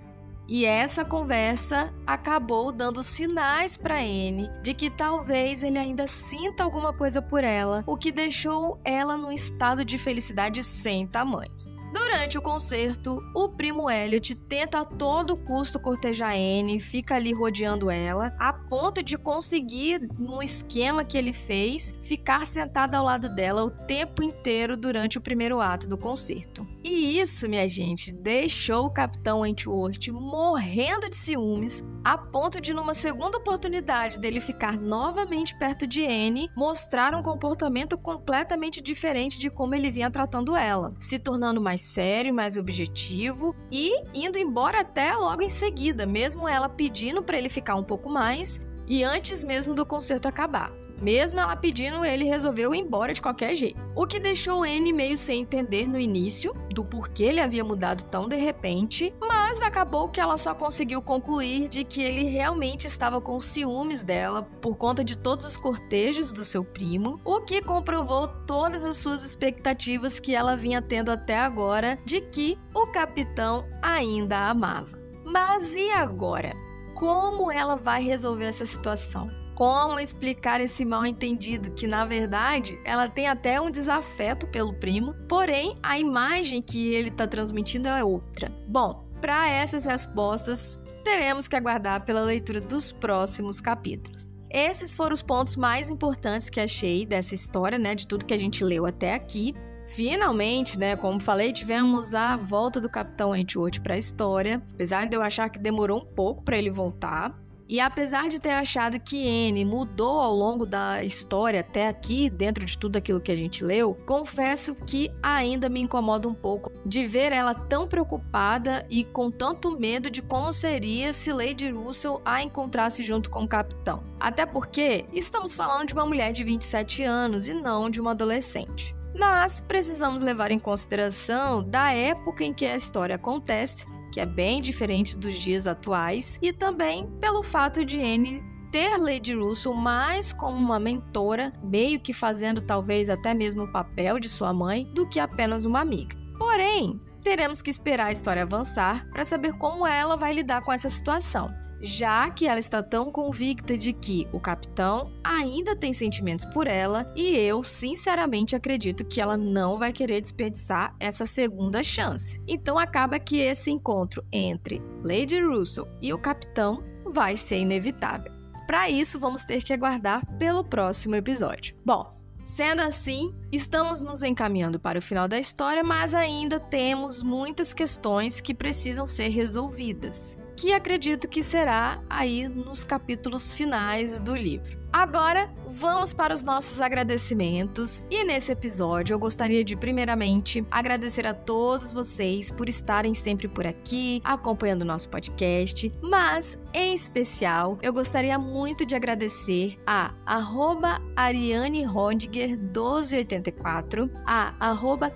E 0.48 0.64
essa 0.64 1.04
conversa 1.04 1.92
acabou 2.06 2.72
dando 2.72 3.02
sinais 3.02 3.76
para 3.76 3.98
Anne 3.98 4.48
de 4.62 4.72
que 4.72 4.88
talvez 4.88 5.62
ele 5.62 5.78
ainda 5.78 6.06
sinta 6.06 6.64
alguma 6.64 6.90
coisa 6.90 7.20
por 7.20 7.44
ela, 7.44 7.84
o 7.86 7.98
que 7.98 8.10
deixou 8.10 8.80
ela 8.82 9.18
num 9.18 9.30
estado 9.30 9.84
de 9.84 9.98
felicidade 9.98 10.64
sem 10.64 11.06
tamanhos. 11.06 11.74
Durante 11.92 12.36
o 12.36 12.42
concerto, 12.42 13.22
o 13.34 13.48
primo 13.48 13.88
Elliot 13.88 14.34
tenta 14.34 14.80
a 14.80 14.84
todo 14.84 15.36
custo 15.36 15.80
cortejar 15.80 16.34
Anne, 16.34 16.80
fica 16.80 17.14
ali 17.14 17.32
rodeando 17.32 17.90
ela, 17.90 18.34
a 18.38 18.52
ponto 18.52 19.02
de 19.02 19.16
conseguir, 19.16 20.06
no 20.18 20.42
esquema 20.42 21.04
que 21.04 21.16
ele 21.16 21.32
fez, 21.32 21.94
ficar 22.02 22.46
sentado 22.46 22.94
ao 22.94 23.04
lado 23.04 23.28
dela 23.28 23.64
o 23.64 23.70
tempo 23.70 24.22
inteiro 24.22 24.76
durante 24.76 25.16
o 25.16 25.20
primeiro 25.20 25.60
ato 25.60 25.88
do 25.88 25.96
concerto. 25.96 26.66
E 26.84 27.18
isso, 27.18 27.48
minha 27.48 27.66
gente, 27.66 28.12
deixou 28.12 28.86
o 28.86 28.90
Capitão 28.90 29.40
Wentworth 29.40 30.08
morrendo 30.10 31.08
de 31.08 31.16
ciúmes, 31.16 31.82
a 32.08 32.16
ponto 32.16 32.58
de, 32.58 32.72
numa 32.72 32.94
segunda 32.94 33.36
oportunidade 33.36 34.18
dele 34.18 34.40
ficar 34.40 34.78
novamente 34.78 35.54
perto 35.58 35.86
de 35.86 36.06
Anne, 36.06 36.50
mostrar 36.56 37.14
um 37.14 37.22
comportamento 37.22 37.98
completamente 37.98 38.80
diferente 38.80 39.38
de 39.38 39.50
como 39.50 39.74
ele 39.74 39.90
vinha 39.90 40.10
tratando 40.10 40.56
ela, 40.56 40.94
se 40.98 41.18
tornando 41.18 41.60
mais 41.60 41.82
sério, 41.82 42.32
mais 42.32 42.56
objetivo 42.56 43.54
e 43.70 43.92
indo 44.14 44.38
embora 44.38 44.80
até 44.80 45.14
logo 45.14 45.42
em 45.42 45.50
seguida, 45.50 46.06
mesmo 46.06 46.48
ela 46.48 46.66
pedindo 46.66 47.22
para 47.22 47.36
ele 47.36 47.50
ficar 47.50 47.74
um 47.74 47.84
pouco 47.84 48.08
mais 48.08 48.58
e 48.86 49.04
antes 49.04 49.44
mesmo 49.44 49.74
do 49.74 49.84
concerto 49.84 50.26
acabar. 50.26 50.87
Mesmo 51.00 51.40
ela 51.40 51.56
pedindo, 51.56 52.04
ele 52.04 52.24
resolveu 52.24 52.74
ir 52.74 52.78
embora 52.78 53.12
de 53.12 53.22
qualquer 53.22 53.54
jeito. 53.54 53.80
O 53.94 54.06
que 54.06 54.18
deixou 54.18 54.62
Anne 54.62 54.92
meio 54.92 55.16
sem 55.16 55.42
entender 55.42 55.88
no 55.88 55.98
início 55.98 56.52
do 56.72 56.84
porquê 56.84 57.24
ele 57.24 57.40
havia 57.40 57.64
mudado 57.64 58.04
tão 58.04 58.28
de 58.28 58.36
repente, 58.36 59.14
mas 59.20 59.60
acabou 59.60 60.08
que 60.08 60.20
ela 60.20 60.36
só 60.36 60.54
conseguiu 60.54 61.00
concluir 61.00 61.68
de 61.68 61.84
que 61.84 62.02
ele 62.02 62.24
realmente 62.24 62.86
estava 62.86 63.20
com 63.20 63.40
ciúmes 63.40 64.02
dela 64.02 64.42
por 64.60 64.76
conta 64.76 65.04
de 65.04 65.16
todos 65.16 65.46
os 65.46 65.56
cortejos 65.56 66.32
do 66.32 66.44
seu 66.44 66.64
primo, 66.64 67.20
o 67.24 67.40
que 67.40 67.62
comprovou 67.62 68.28
todas 68.46 68.84
as 68.84 68.96
suas 68.96 69.24
expectativas 69.24 70.20
que 70.20 70.34
ela 70.34 70.56
vinha 70.56 70.82
tendo 70.82 71.10
até 71.10 71.38
agora 71.38 71.98
de 72.04 72.20
que 72.20 72.58
o 72.74 72.86
capitão 72.86 73.66
ainda 73.82 74.36
a 74.38 74.50
amava. 74.50 74.98
Mas 75.24 75.74
e 75.74 75.90
agora? 75.90 76.54
Como 76.94 77.50
ela 77.52 77.76
vai 77.76 78.02
resolver 78.02 78.46
essa 78.46 78.66
situação? 78.66 79.37
Como 79.58 79.98
explicar 79.98 80.60
esse 80.60 80.84
mal 80.84 81.04
entendido 81.04 81.72
que 81.72 81.84
na 81.84 82.04
verdade 82.04 82.80
ela 82.84 83.08
tem 83.08 83.26
até 83.26 83.60
um 83.60 83.72
desafeto 83.72 84.46
pelo 84.46 84.72
primo, 84.72 85.14
porém 85.28 85.74
a 85.82 85.98
imagem 85.98 86.62
que 86.62 86.94
ele 86.94 87.08
está 87.08 87.26
transmitindo 87.26 87.88
é 87.88 88.04
outra. 88.04 88.52
Bom, 88.68 89.04
para 89.20 89.48
essas 89.50 89.84
respostas 89.84 90.80
teremos 91.02 91.48
que 91.48 91.56
aguardar 91.56 92.04
pela 92.04 92.20
leitura 92.20 92.60
dos 92.60 92.92
próximos 92.92 93.60
capítulos. 93.60 94.32
Esses 94.48 94.94
foram 94.94 95.12
os 95.12 95.22
pontos 95.22 95.56
mais 95.56 95.90
importantes 95.90 96.48
que 96.48 96.60
achei 96.60 97.04
dessa 97.04 97.34
história, 97.34 97.80
né, 97.80 97.96
de 97.96 98.06
tudo 98.06 98.26
que 98.26 98.34
a 98.34 98.38
gente 98.38 98.62
leu 98.62 98.86
até 98.86 99.12
aqui. 99.12 99.56
Finalmente, 99.86 100.78
né, 100.78 100.94
como 100.94 101.18
falei, 101.18 101.52
tivemos 101.52 102.14
a 102.14 102.36
volta 102.36 102.80
do 102.80 102.88
Capitão 102.88 103.30
Wentworth 103.30 103.80
para 103.82 103.94
a 103.94 103.98
história, 103.98 104.62
apesar 104.72 105.08
de 105.08 105.16
eu 105.16 105.20
achar 105.20 105.48
que 105.48 105.58
demorou 105.58 105.98
um 105.98 106.14
pouco 106.14 106.44
para 106.44 106.56
ele 106.56 106.70
voltar. 106.70 107.36
E 107.68 107.80
apesar 107.80 108.30
de 108.30 108.40
ter 108.40 108.52
achado 108.52 108.98
que 108.98 109.28
Anne 109.28 109.62
mudou 109.62 110.20
ao 110.20 110.34
longo 110.34 110.64
da 110.64 111.04
história 111.04 111.60
até 111.60 111.86
aqui, 111.86 112.30
dentro 112.30 112.64
de 112.64 112.78
tudo 112.78 112.96
aquilo 112.96 113.20
que 113.20 113.30
a 113.30 113.36
gente 113.36 113.62
leu, 113.62 113.94
confesso 114.06 114.74
que 114.74 115.12
ainda 115.22 115.68
me 115.68 115.80
incomoda 115.80 116.26
um 116.26 116.34
pouco 116.34 116.72
de 116.86 117.04
ver 117.04 117.30
ela 117.30 117.54
tão 117.54 117.86
preocupada 117.86 118.86
e 118.88 119.04
com 119.04 119.30
tanto 119.30 119.78
medo 119.78 120.10
de 120.10 120.22
como 120.22 120.50
seria 120.50 121.12
se 121.12 121.30
Lady 121.30 121.70
Russell 121.70 122.22
a 122.24 122.42
encontrasse 122.42 123.02
junto 123.02 123.28
com 123.28 123.44
o 123.44 123.48
capitão. 123.48 124.02
Até 124.18 124.46
porque 124.46 125.04
estamos 125.12 125.54
falando 125.54 125.88
de 125.88 125.92
uma 125.92 126.06
mulher 126.06 126.32
de 126.32 126.42
27 126.42 127.02
anos 127.02 127.48
e 127.48 127.52
não 127.52 127.90
de 127.90 128.00
uma 128.00 128.12
adolescente. 128.12 128.96
Mas 129.14 129.60
precisamos 129.60 130.22
levar 130.22 130.50
em 130.50 130.58
consideração 130.58 131.62
da 131.62 131.92
época 131.92 132.44
em 132.44 132.54
que 132.54 132.64
a 132.64 132.76
história 132.76 133.16
acontece 133.16 133.84
que 134.12 134.20
é 134.20 134.26
bem 134.26 134.60
diferente 134.60 135.16
dos 135.16 135.34
dias 135.34 135.66
atuais, 135.66 136.38
e 136.42 136.52
também 136.52 137.06
pelo 137.20 137.42
fato 137.42 137.84
de 137.84 138.00
Anne 138.00 138.42
ter 138.70 138.98
Lady 138.98 139.34
Russell 139.34 139.74
mais 139.74 140.32
como 140.32 140.56
uma 140.56 140.78
mentora, 140.78 141.52
meio 141.62 141.98
que 142.00 142.12
fazendo 142.12 142.60
talvez 142.60 143.08
até 143.08 143.32
mesmo 143.32 143.64
o 143.64 143.72
papel 143.72 144.18
de 144.18 144.28
sua 144.28 144.52
mãe, 144.52 144.84
do 144.94 145.08
que 145.08 145.18
apenas 145.18 145.64
uma 145.64 145.80
amiga. 145.80 146.16
Porém, 146.38 147.00
teremos 147.22 147.62
que 147.62 147.70
esperar 147.70 148.08
a 148.08 148.12
história 148.12 148.42
avançar 148.42 149.08
para 149.10 149.24
saber 149.24 149.52
como 149.54 149.86
ela 149.86 150.16
vai 150.16 150.32
lidar 150.34 150.62
com 150.62 150.72
essa 150.72 150.88
situação 150.88 151.52
já 151.80 152.30
que 152.30 152.46
ela 152.46 152.58
está 152.58 152.82
tão 152.82 153.10
convicta 153.10 153.76
de 153.76 153.92
que 153.92 154.26
o 154.32 154.40
capitão 154.40 155.12
ainda 155.22 155.76
tem 155.76 155.92
sentimentos 155.92 156.44
por 156.46 156.66
ela 156.66 157.10
e 157.14 157.36
eu 157.36 157.62
sinceramente 157.62 158.56
acredito 158.56 159.04
que 159.04 159.20
ela 159.20 159.36
não 159.36 159.78
vai 159.78 159.92
querer 159.92 160.20
desperdiçar 160.20 160.94
essa 160.98 161.26
segunda 161.26 161.82
chance. 161.82 162.42
Então 162.46 162.78
acaba 162.78 163.18
que 163.18 163.38
esse 163.38 163.70
encontro 163.70 164.24
entre 164.32 164.82
Lady 165.02 165.40
Russell 165.40 165.86
e 166.00 166.12
o 166.12 166.18
capitão 166.18 166.82
vai 167.06 167.36
ser 167.36 167.58
inevitável. 167.58 168.32
Para 168.66 168.90
isso, 168.90 169.18
vamos 169.18 169.44
ter 169.44 169.62
que 169.62 169.72
aguardar 169.72 170.24
pelo 170.38 170.62
próximo 170.64 171.14
episódio. 171.14 171.74
Bom, 171.84 172.16
Sendo 172.40 172.80
assim, 172.80 173.34
estamos 173.52 174.00
nos 174.00 174.22
encaminhando 174.22 174.80
para 174.80 174.98
o 174.98 175.02
final 175.02 175.28
da 175.28 175.38
história, 175.38 175.84
mas 175.84 176.14
ainda 176.14 176.58
temos 176.58 177.22
muitas 177.22 177.74
questões 177.74 178.40
que 178.40 178.54
precisam 178.54 179.04
ser 179.04 179.28
resolvidas 179.28 180.37
que 180.58 180.72
acredito 180.72 181.28
que 181.28 181.40
será 181.40 182.02
aí 182.10 182.48
nos 182.48 182.82
capítulos 182.82 183.52
finais 183.52 184.18
do 184.18 184.34
livro. 184.34 184.76
Agora, 184.92 185.50
vamos 185.66 186.12
para 186.12 186.32
os 186.32 186.42
nossos 186.42 186.80
agradecimentos. 186.80 188.02
E 188.10 188.24
nesse 188.24 188.52
episódio, 188.52 189.14
eu 189.14 189.18
gostaria 189.18 189.62
de, 189.62 189.76
primeiramente, 189.76 190.64
agradecer 190.70 191.26
a 191.26 191.34
todos 191.34 191.92
vocês 191.92 192.50
por 192.50 192.68
estarem 192.68 193.12
sempre 193.12 193.46
por 193.48 193.66
aqui, 193.66 194.20
acompanhando 194.24 194.82
o 194.82 194.86
nosso 194.86 195.08
podcast. 195.08 195.92
Mas, 196.02 196.58
em 196.72 196.94
especial, 196.94 197.78
eu 197.82 197.92
gostaria 197.92 198.38
muito 198.38 198.86
de 198.86 198.94
agradecer 198.94 199.76
a 199.86 200.14
arroba 200.24 201.00
Ariane 201.14 201.84
Rondiger 201.84 202.50
1284, 202.58 204.10
a 204.26 204.54
arroba 204.58 205.12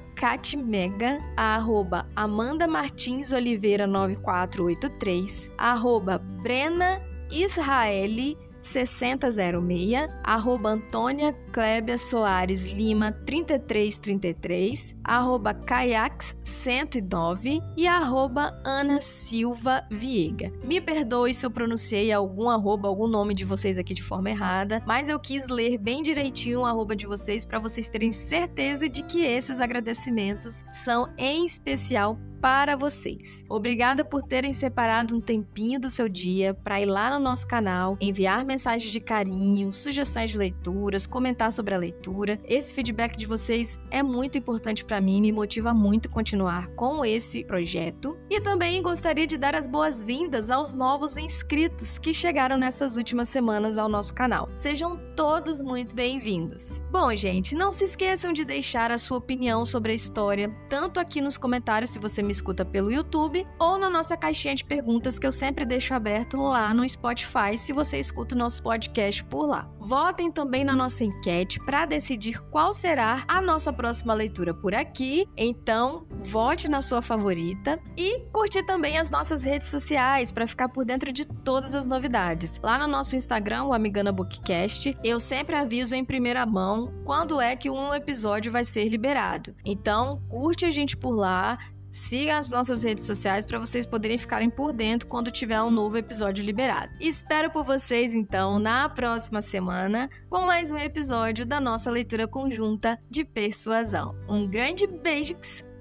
a 1.36 1.56
arroba 1.56 2.06
Amanda 2.14 2.68
Martins 2.68 3.32
Oliveira 3.32 3.88
9483, 3.88 5.50
a 5.58 5.72
arroba 5.72 6.18
Brena 6.18 7.02
Israeli 7.28 8.38
6006, 8.62 10.08
arroba 10.22 10.70
Antônia 10.70 11.32
Clébia 11.52 11.98
Soares 11.98 12.72
Lima 12.72 13.12
3333, 13.26 14.96
arroba 15.04 15.52
Caiax 15.52 16.36
109 16.42 17.60
e 17.76 17.86
arroba 17.86 18.58
Ana 18.64 19.00
Silva 19.00 19.84
Viega. 19.90 20.52
Me 20.64 20.80
perdoe 20.80 21.34
se 21.34 21.44
eu 21.44 21.50
pronunciei 21.50 22.12
algum 22.12 22.48
arroba, 22.48 22.88
algum 22.88 23.08
nome 23.08 23.34
de 23.34 23.44
vocês 23.44 23.76
aqui 23.76 23.92
de 23.92 24.02
forma 24.02 24.30
errada, 24.30 24.82
mas 24.86 25.08
eu 25.08 25.18
quis 25.18 25.48
ler 25.48 25.76
bem 25.76 26.02
direitinho 26.02 26.60
o 26.60 26.64
arroba 26.64 26.94
de 26.94 27.06
vocês 27.06 27.44
para 27.44 27.58
vocês 27.58 27.88
terem 27.88 28.12
certeza 28.12 28.88
de 28.88 29.02
que 29.02 29.24
esses 29.24 29.60
agradecimentos 29.60 30.64
são 30.70 31.12
em 31.18 31.44
especial 31.44 32.16
para 32.42 32.74
vocês. 32.74 33.44
Obrigada 33.48 34.04
por 34.04 34.20
terem 34.20 34.52
separado 34.52 35.14
um 35.14 35.20
tempinho 35.20 35.78
do 35.78 35.88
seu 35.88 36.08
dia 36.08 36.52
para 36.52 36.80
ir 36.80 36.86
lá 36.86 37.16
no 37.16 37.22
nosso 37.22 37.46
canal, 37.46 37.96
enviar 38.00 38.44
mensagens 38.44 38.90
de 38.90 38.98
carinho, 38.98 39.70
sugestões 39.70 40.32
de 40.32 40.38
leituras, 40.38 41.06
comentar 41.06 41.52
sobre 41.52 41.72
a 41.72 41.78
leitura. 41.78 42.40
Esse 42.44 42.74
feedback 42.74 43.16
de 43.16 43.26
vocês 43.26 43.80
é 43.92 44.02
muito 44.02 44.36
importante 44.36 44.84
para 44.84 45.00
mim, 45.00 45.20
me 45.20 45.30
motiva 45.30 45.72
muito 45.72 46.10
continuar 46.10 46.66
com 46.74 47.04
esse 47.04 47.44
projeto. 47.44 48.18
E 48.28 48.40
também 48.40 48.82
gostaria 48.82 49.26
de 49.26 49.38
dar 49.38 49.54
as 49.54 49.68
boas-vindas 49.68 50.50
aos 50.50 50.74
novos 50.74 51.16
inscritos 51.16 51.96
que 51.96 52.12
chegaram 52.12 52.58
nessas 52.58 52.96
últimas 52.96 53.28
semanas 53.28 53.78
ao 53.78 53.88
nosso 53.88 54.12
canal. 54.12 54.48
Sejam 54.56 54.98
todos 55.14 55.62
muito 55.62 55.94
bem-vindos. 55.94 56.82
Bom, 56.90 57.14
gente, 57.14 57.54
não 57.54 57.70
se 57.70 57.84
esqueçam 57.84 58.32
de 58.32 58.44
deixar 58.44 58.90
a 58.90 58.98
sua 58.98 59.18
opinião 59.18 59.64
sobre 59.64 59.92
a 59.92 59.94
história, 59.94 60.52
tanto 60.68 60.98
aqui 60.98 61.20
nos 61.20 61.38
comentários 61.38 61.90
se 61.90 62.00
você 62.00 62.20
me 62.20 62.31
me 62.32 62.34
escuta 62.34 62.64
pelo 62.64 62.90
YouTube 62.90 63.46
ou 63.58 63.76
na 63.76 63.90
nossa 63.90 64.16
caixinha 64.16 64.54
de 64.54 64.64
perguntas 64.64 65.18
que 65.18 65.26
eu 65.26 65.32
sempre 65.32 65.66
deixo 65.66 65.92
aberto 65.92 66.38
lá 66.38 66.72
no 66.72 66.88
Spotify, 66.88 67.58
se 67.58 67.74
você 67.74 67.98
escuta 67.98 68.34
o 68.34 68.38
nosso 68.38 68.62
podcast 68.62 69.22
por 69.24 69.46
lá. 69.46 69.70
Votem 69.78 70.32
também 70.32 70.64
na 70.64 70.74
nossa 70.74 71.04
enquete 71.04 71.60
para 71.60 71.84
decidir 71.84 72.40
qual 72.44 72.72
será 72.72 73.22
a 73.28 73.42
nossa 73.42 73.70
próxima 73.70 74.14
leitura 74.14 74.54
por 74.54 74.74
aqui. 74.74 75.28
Então, 75.36 76.06
vote 76.24 76.68
na 76.68 76.80
sua 76.80 77.02
favorita 77.02 77.78
e 77.98 78.20
curte 78.32 78.64
também 78.64 78.96
as 78.96 79.10
nossas 79.10 79.44
redes 79.44 79.68
sociais 79.68 80.32
para 80.32 80.46
ficar 80.46 80.70
por 80.70 80.86
dentro 80.86 81.12
de 81.12 81.26
todas 81.26 81.74
as 81.74 81.86
novidades. 81.86 82.58
Lá 82.62 82.78
no 82.78 82.86
nosso 82.86 83.14
Instagram, 83.14 83.64
o 83.64 83.74
Amigana 83.74 84.10
Bookcast, 84.10 84.96
eu 85.04 85.20
sempre 85.20 85.54
aviso 85.54 85.94
em 85.94 86.04
primeira 86.04 86.46
mão 86.46 86.90
quando 87.04 87.40
é 87.40 87.54
que 87.54 87.68
um 87.68 87.92
episódio 87.92 88.50
vai 88.50 88.64
ser 88.64 88.88
liberado. 88.88 89.54
Então, 89.66 90.22
curte 90.30 90.64
a 90.64 90.70
gente 90.70 90.96
por 90.96 91.14
lá, 91.14 91.58
Siga 91.92 92.38
as 92.38 92.50
nossas 92.50 92.82
redes 92.82 93.04
sociais 93.04 93.44
para 93.44 93.58
vocês 93.58 93.84
poderem 93.84 94.16
ficarem 94.16 94.48
por 94.48 94.72
dentro 94.72 95.06
quando 95.06 95.30
tiver 95.30 95.60
um 95.60 95.70
novo 95.70 95.98
episódio 95.98 96.42
liberado. 96.42 96.90
Espero 96.98 97.50
por 97.50 97.64
vocês 97.64 98.14
então 98.14 98.58
na 98.58 98.88
próxima 98.88 99.42
semana 99.42 100.08
com 100.30 100.40
mais 100.40 100.72
um 100.72 100.78
episódio 100.78 101.44
da 101.44 101.60
nossa 101.60 101.90
leitura 101.90 102.26
conjunta 102.26 102.98
de 103.10 103.26
Persuasão. 103.26 104.16
Um 104.26 104.48
grande 104.48 104.86
beijo, 104.86 105.36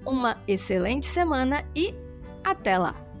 uma 0.06 0.36
excelente 0.46 1.06
semana 1.06 1.64
e 1.74 1.94
até 2.44 2.76
lá! 2.76 3.11